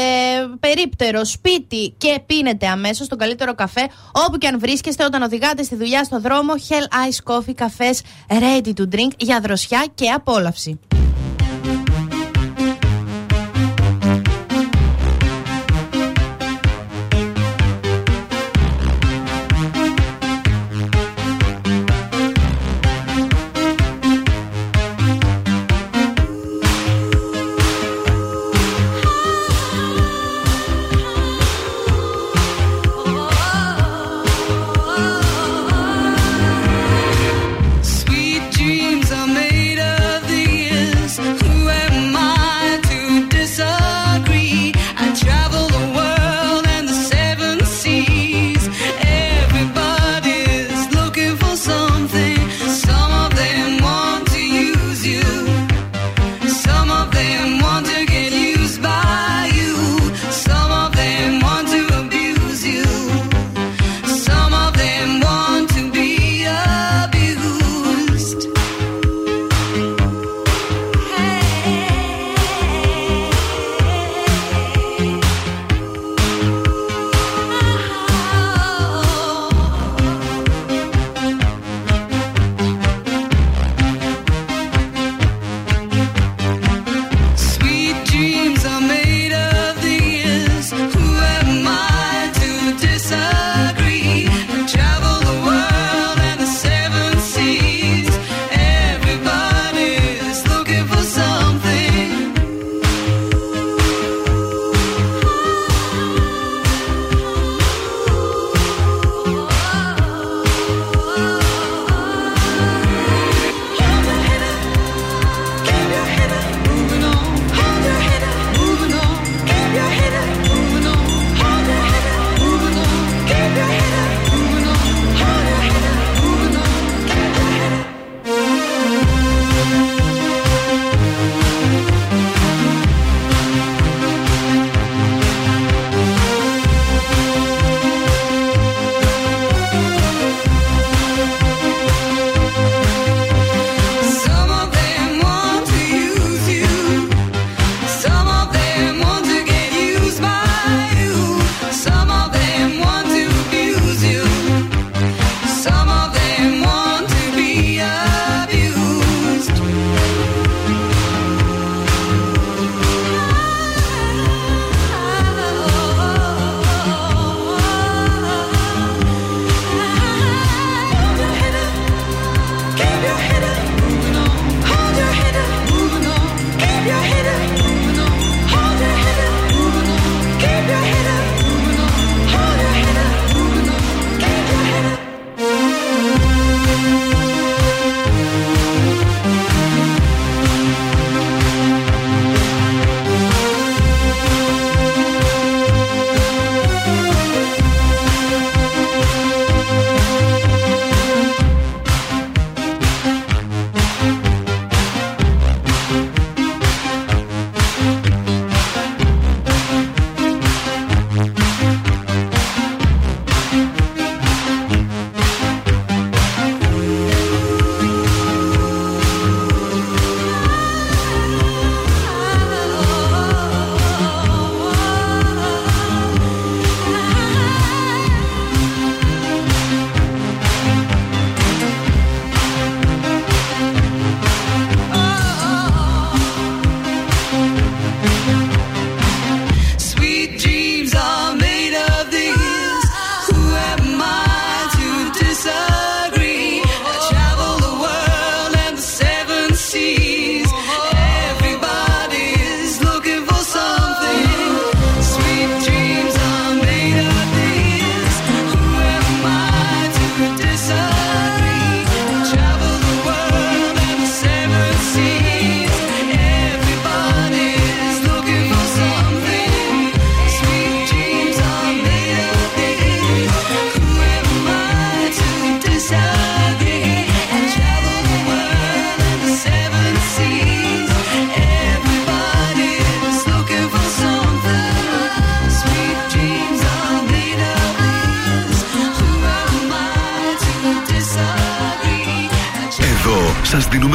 περίπτερο, 0.59 1.25
σπίτι 1.25 1.93
και 1.97 2.21
πίνετε 2.25 2.67
αμέσως 2.67 3.07
τον 3.07 3.17
καλύτερο 3.17 3.55
καφέ 3.55 3.87
όπου 4.11 4.37
και 4.37 4.47
αν 4.47 4.59
βρίσκεστε 4.59 5.03
όταν 5.03 5.21
οδηγάτε 5.21 5.63
στη 5.63 5.75
δουλειά 5.75 6.03
στο 6.03 6.19
δρόμο. 6.19 6.53
Hell 6.69 7.09
Ice 7.09 7.20
Coffee 7.23 7.53
καφές 7.55 8.01
ready 8.27 8.73
to 8.73 8.95
drink 8.95 9.09
για 9.17 9.39
δροσιά 9.39 9.85
και 9.93 10.09
απόλαυση. 10.09 10.79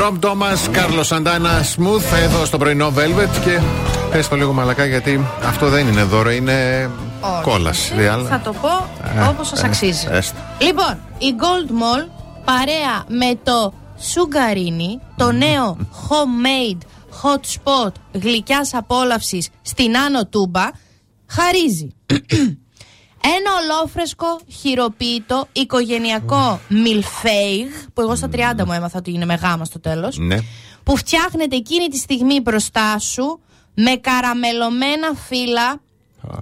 Ρομπ 0.00 0.18
Ντόμα, 0.18 0.52
Κάρλο 0.70 1.02
Σαντάνα, 1.02 1.64
Smooth 1.76 2.16
εδώ 2.22 2.44
στο 2.44 2.58
πρωινό 2.58 2.92
Velvet 2.96 3.40
και 3.44 3.60
πες 4.10 4.28
το 4.28 4.36
λίγο 4.36 4.52
μαλακά 4.52 4.84
γιατί 4.84 5.26
αυτό 5.44 5.68
δεν 5.68 5.88
είναι 5.88 6.02
δώρο, 6.02 6.30
είναι 6.30 6.90
κόλα. 7.42 7.70
Ε, 7.98 8.24
θα 8.28 8.40
το 8.44 8.52
πω 8.52 8.88
ε, 9.16 9.28
όπως 9.28 9.48
σας 9.48 9.62
ε, 9.62 9.66
αξίζει. 9.66 10.06
Λοιπόν, 10.58 10.98
η 11.18 11.34
Gold 11.38 11.70
Mall 11.70 12.08
παρέα 12.44 13.04
με 13.08 13.38
το 13.42 13.72
Σουγκαρίνι, 13.98 15.00
το 15.16 15.32
νέο 15.32 15.76
homemade 16.08 16.82
hot 17.22 17.40
spot 17.54 17.92
γλυκιάς 18.12 18.74
απόλαυσης 18.74 19.48
στην 19.62 19.96
Άνω 19.96 20.26
Τούμπα, 20.26 20.68
χαρίζει 21.26 21.94
ένα 23.22 23.50
ολόφρεσκο 23.62 24.40
χειροποίητο 24.60 25.46
οικογενειακό 25.52 26.60
μιλφέιγ, 26.68 27.68
που 27.94 28.00
εγώ 28.00 28.16
στα 28.16 28.28
30 28.32 28.64
μου 28.66 28.72
έμαθα 28.72 28.98
ότι 28.98 29.12
είναι 29.12 29.24
με 29.24 29.34
γάμα 29.34 29.64
στο 29.64 29.80
τέλος. 29.80 30.18
Ναι. 30.18 30.38
Που 30.84 30.96
φτιάχνεται 30.96 31.56
εκείνη 31.56 31.88
τη 31.88 31.96
στιγμή 31.96 32.40
μπροστά 32.40 32.98
σου 32.98 33.40
με 33.74 33.90
καραμελωμένα 33.90 35.14
φύλλα 35.28 35.80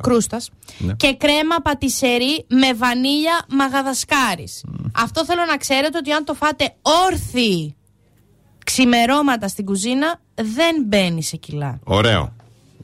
κρούστας. 0.03 0.51
και 0.97 1.15
κρέμα 1.15 1.57
πατησερή 1.63 2.45
με 2.49 2.75
βανίλια 2.75 3.47
μαγαδασκάρης. 3.49 4.65
Αυτό 4.95 5.25
θέλω 5.25 5.45
να 5.45 5.57
ξέρετε 5.57 5.99
ότι 5.99 6.13
αν 6.13 6.25
το 6.25 6.35
φάτε 6.35 6.75
όρθιοι 6.83 7.77
ξημερώματα 8.65 9.49
στην 9.49 9.65
κουζίνα 9.65 10.21
δεν 10.35 10.85
μπαίνει 10.87 11.23
σε 11.23 11.37
κιλά. 11.37 11.79
Ωραίο. 11.85 12.33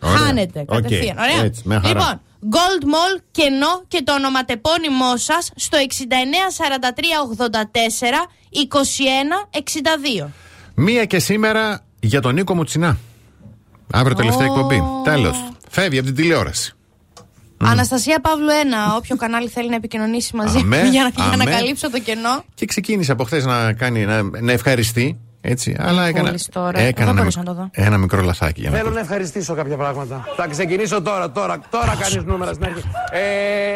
Χάνεται 0.02 0.64
κατευθείαν. 0.64 1.16
Λοιπόν, 1.64 2.20
Gold 2.50 2.84
Mall 2.84 3.22
κενό 3.30 3.84
και 3.88 4.02
το 4.04 4.12
ονοματεπώνυμό 4.12 5.16
σας 5.16 5.50
στο 5.56 5.78
694384 5.78 5.82
2162. 10.24 10.28
Μία 10.74 11.04
και 11.04 11.18
σήμερα 11.18 11.84
για 12.00 12.20
τον 12.20 12.34
Νίκο 12.34 12.54
Μουτσινά. 12.54 12.98
Αύριο 13.92 14.16
τελευταία 14.16 14.46
εκπομπή. 14.46 14.82
Τέλος. 15.04 15.44
Φεύγει 15.70 15.98
από 15.98 16.06
την 16.06 16.16
τηλεόραση. 16.16 16.72
Αναστασία 17.56 18.20
Παύλου 18.20 18.48
1. 18.92 18.96
Όποιο 18.96 19.16
κανάλι 19.16 19.48
θέλει 19.48 19.68
να 19.68 19.74
επικοινωνήσει 19.74 20.36
μαζί 20.36 20.58
Αμέ, 20.58 20.82
μου 20.82 20.90
για 20.90 21.02
να, 21.02 21.08
για 21.08 21.36
να 21.36 21.42
αμέ. 21.42 21.50
καλύψω 21.50 21.90
το 21.90 22.00
κενό. 22.00 22.44
Και 22.54 22.66
ξεκίνησε 22.66 23.12
από 23.12 23.24
χθες 23.24 23.44
να, 23.44 23.72
κάνει, 23.72 24.04
να, 24.04 24.22
να 24.22 24.52
ευχαριστεί. 24.52 25.20
Έτσι, 25.46 25.76
αλλά 25.80 26.04
έκανα, 26.06 26.24
Κόλλης 26.26 26.48
τώρα. 26.52 26.78
έκανα 26.80 26.90
Δεν 26.94 27.06
ένα, 27.08 27.12
μπορούσα 27.14 27.38
να 27.38 27.44
το 27.44 27.54
δω. 27.54 27.68
ένα 27.72 27.96
μικρό 27.98 28.22
λαθάκι. 28.22 28.60
Για 28.60 28.70
να 28.70 28.76
Θέλω 28.76 28.90
να 28.90 29.00
ευχαριστήσω 29.00 29.54
κάποια 29.54 29.76
πράγματα. 29.76 30.24
Θα 30.36 30.46
ξεκινήσω 30.46 31.02
τώρα, 31.02 31.30
τώρα, 31.30 31.58
τώρα 31.70 31.96
κάνεις 32.00 32.24
νούμερα 32.24 32.52
στην 32.52 32.64
αρχή. 32.64 32.82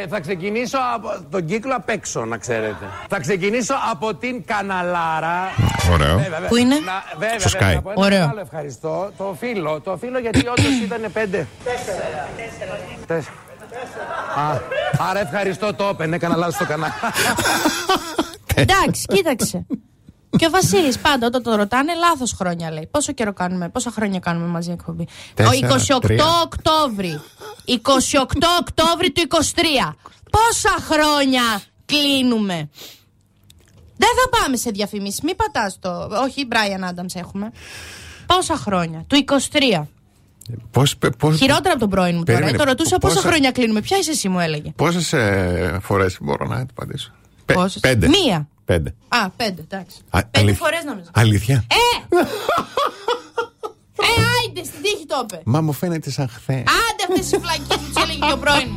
Ε, 0.03 0.07
θα 0.09 0.21
ξεκινήσω 0.21 0.79
από 0.95 1.09
τον 1.31 1.45
κύκλο 1.45 1.75
απ' 1.77 1.89
έξω, 1.89 2.25
να 2.25 2.37
ξέρετε. 2.37 2.85
Θα 3.09 3.21
ξεκινήσω 3.21 3.75
από 3.91 4.15
την 4.15 4.45
Καναλάρα. 4.45 5.39
Ωραίο. 5.93 6.17
Βέβαια, 6.17 6.31
βέβαια. 6.31 6.49
Πού 6.49 6.57
είναι; 6.57 6.75
Να, 6.75 7.03
βέβαια, 7.19 7.39
Στο 7.39 7.49
βέβαια, 7.59 7.71
Sky. 7.71 7.75
να 7.75 7.83
πω 7.83 7.91
ένα 7.91 8.05
Ωραίο. 8.05 8.29
Άλλο 8.31 8.41
ευχαριστώ. 8.41 9.11
Το 9.17 9.37
φίλο, 9.39 9.81
το 9.81 9.97
φίλο 9.97 10.19
γιατί 10.19 10.39
όντως 10.39 10.79
ήταν 10.85 11.13
πέντε. 11.13 11.47
Τέσσερα. 13.07 13.35
Α, 14.37 14.59
άρα 15.11 15.21
ευχαριστώ 15.21 15.75
το 15.75 15.89
Open, 15.89 16.13
έκανα 16.13 16.37
λάθος 16.37 16.55
στο 16.55 16.65
κανάλι. 16.67 16.93
Εντάξει, 18.55 19.05
κοίταξε. 19.07 19.67
Και 20.37 20.47
ο 20.47 20.51
Βασίλης 20.51 20.99
πάντα 20.99 21.27
όταν 21.27 21.43
το 21.43 21.55
ρωτάνε, 21.55 21.95
λάθος 21.95 22.33
χρόνια 22.33 22.71
λέει. 22.71 22.89
Πόσο 22.91 23.13
καιρό 23.13 23.33
κάνουμε, 23.33 23.69
πόσα 23.69 23.91
χρόνια 23.91 24.19
κάνουμε 24.19 24.47
μαζί 24.47 24.71
εκπομπή. 24.71 25.07
Τέσσερα, 25.35 25.75
ο 25.75 25.77
28 25.97 26.01
τρία. 26.01 26.25
Οκτώβρη. 26.45 27.21
28 27.65 28.47
Οκτώβρη 28.61 29.11
του 29.11 29.23
23. 29.29 29.95
Πόσα 30.31 30.77
χρόνια 30.91 31.43
κλείνουμε. 31.85 32.69
Δεν 33.97 34.09
θα 34.23 34.39
πάμε 34.43 34.57
σε 34.57 34.71
διαφημίσεις. 34.71 35.21
Μην 35.21 35.37
πατάς 35.37 35.79
το. 35.81 36.09
Όχι, 36.25 36.49
Brian 36.51 36.89
Adams 36.91 37.15
έχουμε. 37.15 37.51
Πόσα 38.27 38.57
χρόνια. 38.57 39.05
Του 39.07 39.17
23. 39.17 39.87
Πώς, 40.71 40.97
πώς, 41.19 41.37
Χειρότερα 41.39 41.71
από 41.71 41.79
τον 41.79 41.89
πρώην 41.91 42.17
μου 42.17 42.25
τώρα. 42.25 42.39
Περίμενε. 42.39 42.59
Το 42.65 42.65
ρωτούσα 42.71 42.99
πόσα, 42.99 43.15
Πόσα- 43.15 43.29
χρόνια 43.29 43.51
κλείνουμε. 43.51 43.81
Ποια 43.81 43.99
είσαι 43.99 44.11
εσύ, 44.11 44.29
μου 44.29 44.41
έλεγε. 44.41 44.73
Πόσες 44.77 45.13
ε, 45.13 45.79
φορές 45.83 46.17
μπορώ 46.21 46.47
να 46.47 46.57
το 46.61 46.67
απαντήσω; 46.77 47.13
Πε- 47.45 47.57
Πόσες; 47.57 47.81
Πέντε. 47.81 48.09
Μία. 48.09 48.49
Πέντε. 48.69 48.95
Α, 49.09 49.31
πέντε, 49.31 49.61
εντάξει. 49.61 49.97
Α, 50.11 50.19
Πέντε 50.21 50.39
αλήθεια. 50.39 50.57
φορές 50.57 50.85
νομίζω. 50.85 51.09
Αλήθεια. 51.15 51.65
Ε! 51.71 52.17
ε, 54.07 54.07
άιντε, 54.43 54.65
στην 54.65 54.83
τύχη 54.83 55.07
το 55.07 55.21
είπε. 55.23 55.41
Μα 55.45 55.61
μου 55.61 55.73
φαίνεται 55.73 56.11
σαν 56.11 56.29
χθες. 56.29 56.57
Άντε 56.59 57.03
αυτές 57.09 57.29
τις 57.29 57.39
φλακίες 57.43 57.79
που 57.79 57.93
τους 57.93 58.03
έλεγε 58.03 58.19
και 58.27 58.33
ο 58.33 58.39
πρώην 58.39 58.69
μου. 58.71 58.77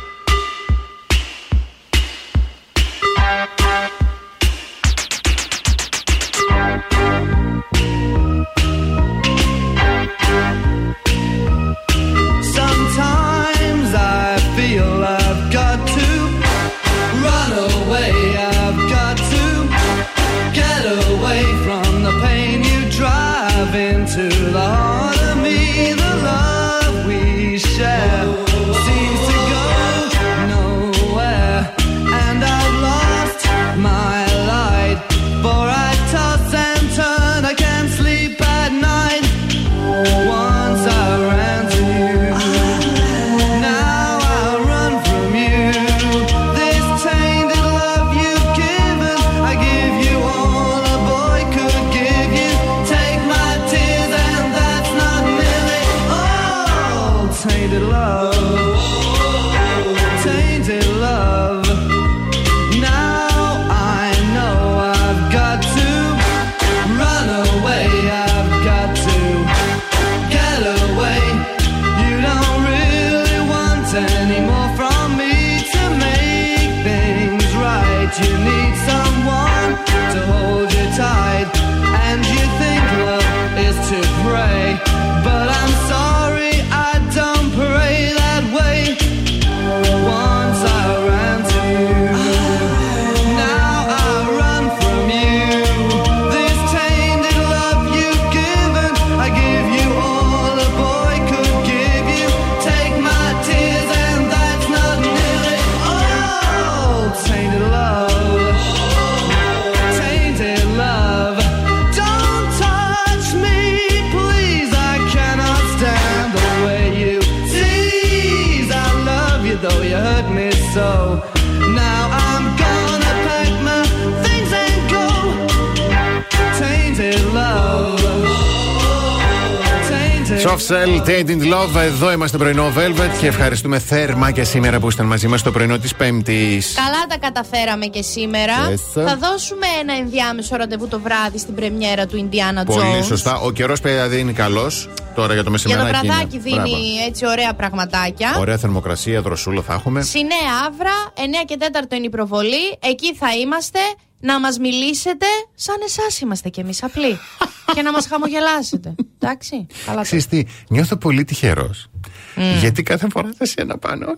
Είμαστε 132.21 132.37
πρωινό 132.39 132.73
Velvet 132.77 133.19
και 133.19 133.27
ευχαριστούμε 133.27 133.79
θέρμα 133.79 134.31
και 134.31 134.43
σήμερα 134.43 134.79
που 134.79 134.87
ήσταν 134.87 135.05
μαζί 135.05 135.27
μας 135.27 135.41
το 135.41 135.51
πρωινό 135.51 135.77
της 135.77 135.95
Πέμπτης. 135.95 136.73
Καλά 136.75 137.05
τα 137.09 137.17
καταφέραμε 137.17 137.85
και 137.85 138.01
σήμερα. 138.01 138.53
Yes. 138.69 139.03
Θα 139.05 139.17
δώσουμε 139.17 139.65
ένα 139.81 139.93
ενδιάμεσο 139.93 140.55
ραντεβού 140.55 140.87
το 140.87 140.99
βράδυ 140.99 141.37
στην 141.37 141.55
πρεμιέρα 141.55 142.05
του 142.05 142.29
Indiana 142.29 142.65
Πολύ 142.65 142.79
Jones. 142.99 143.03
σωστά. 143.05 143.35
Ο 143.39 143.51
καιρός 143.51 143.79
δηλαδή 143.79 144.19
είναι 144.19 144.31
καλός. 144.31 144.89
Τώρα 145.15 145.33
για 145.33 145.43
το 145.43 145.51
Για 145.55 145.67
το 145.67 145.73
μεσημεράκι. 145.83 146.07
βραδάκι 146.07 146.35
είναι. 146.35 146.43
δίνει 146.43 146.55
Μπράβο. 146.55 146.75
έτσι 147.07 147.25
ωραία 147.25 147.53
πραγματάκια. 147.53 148.35
Ωραία 148.39 148.57
θερμοκρασία, 148.57 149.21
δροσούλα 149.21 149.61
θα 149.61 149.73
έχουμε. 149.73 150.01
Στη 150.01 150.19
Νέα 150.23 150.53
Αύρα, 150.67 150.93
9 151.15 151.19
και 151.45 151.57
4 151.59 151.95
είναι 151.95 152.05
η 152.05 152.09
προβολή. 152.09 152.77
Εκεί 152.79 153.15
θα 153.15 153.27
είμαστε 153.35 153.79
να 154.19 154.39
μας 154.39 154.57
μιλήσετε 154.57 155.25
σαν 155.55 155.75
εσάς 155.85 156.19
είμαστε 156.19 156.49
κι 156.49 156.59
εμείς 156.59 156.83
απλοί. 156.83 157.19
και 157.75 157.81
να 157.81 157.91
μας 157.91 158.07
χαμογελάσετε. 158.07 158.95
Εντάξει. 159.19 159.67
Καλά 159.85 159.97
το. 159.97 160.03
Ξέρεις 160.03 160.27
τι, 160.27 160.43
νιώθω 160.69 160.95
πολύ 160.95 161.23
τυχερός. 161.23 161.87
Mm. 162.35 162.41
Γιατί 162.59 162.83
κάθε 162.83 163.07
φορά 163.11 163.29
θα 163.37 163.45
σε 163.45 163.53
ένα 163.57 163.77
πάνω. 163.77 164.15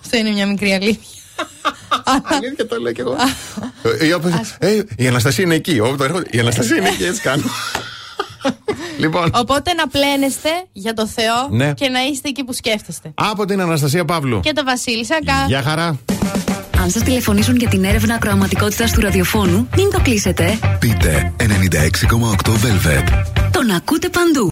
Αυτό 0.00 0.16
είναι 0.16 0.30
μια 0.30 0.46
μικρή 0.46 0.72
αλήθεια. 0.72 1.10
Αλήθεια 2.22 2.66
το 2.66 2.76
λέω 2.80 2.92
κι 2.92 3.00
εγώ. 3.00 3.16
Ε, 4.00 4.06
ε, 4.06 4.14
όπως, 4.14 4.32
ε, 4.58 4.82
Η 4.96 5.06
Αναστασία 5.06 5.44
είναι 5.44 5.54
εκεί. 5.54 5.80
Όπου 5.80 5.96
το 5.96 6.04
έρχονται, 6.04 6.28
Η 6.30 6.38
Αναστασία 6.38 6.76
είναι 6.76 6.88
εκεί, 6.88 7.04
έτσι 7.04 7.20
κάνω. 7.20 7.42
Λοιπόν, 8.98 9.30
Οπότε 9.34 9.72
να 9.72 9.88
πλένεστε 9.88 10.48
για 10.72 10.94
το 10.94 11.06
Θεό 11.06 11.48
Ναι. 11.50 11.72
και 11.72 11.88
να 11.88 12.00
είστε 12.04 12.28
εκεί 12.28 12.44
που 12.44 12.52
σκέφτεστε. 12.52 13.12
από 13.14 13.44
την 13.44 13.60
Αναστασία 13.60 14.04
Παύλου. 14.04 14.40
Και 14.40 14.52
το 14.52 14.64
Βασίλη 14.64 15.04
Σακά. 15.06 15.44
Γεια 15.46 15.62
χαρά. 15.62 15.98
Αν 16.78 16.90
σας 16.90 17.02
τηλεφωνήσουν 17.02 17.56
για 17.56 17.68
την 17.68 17.84
έρευνα 17.84 18.14
ακροαματικότητας 18.14 18.92
του 18.92 19.00
ραδιοφώνου, 19.00 19.68
μην 19.76 19.90
το 19.90 20.00
κλείσετε. 20.02 20.58
Πείτε 20.78 21.32
96,8 21.40 21.46
Velvet. 22.50 23.24
Τον 23.50 23.70
ακούτε 23.70 24.08
παντού. 24.08 24.44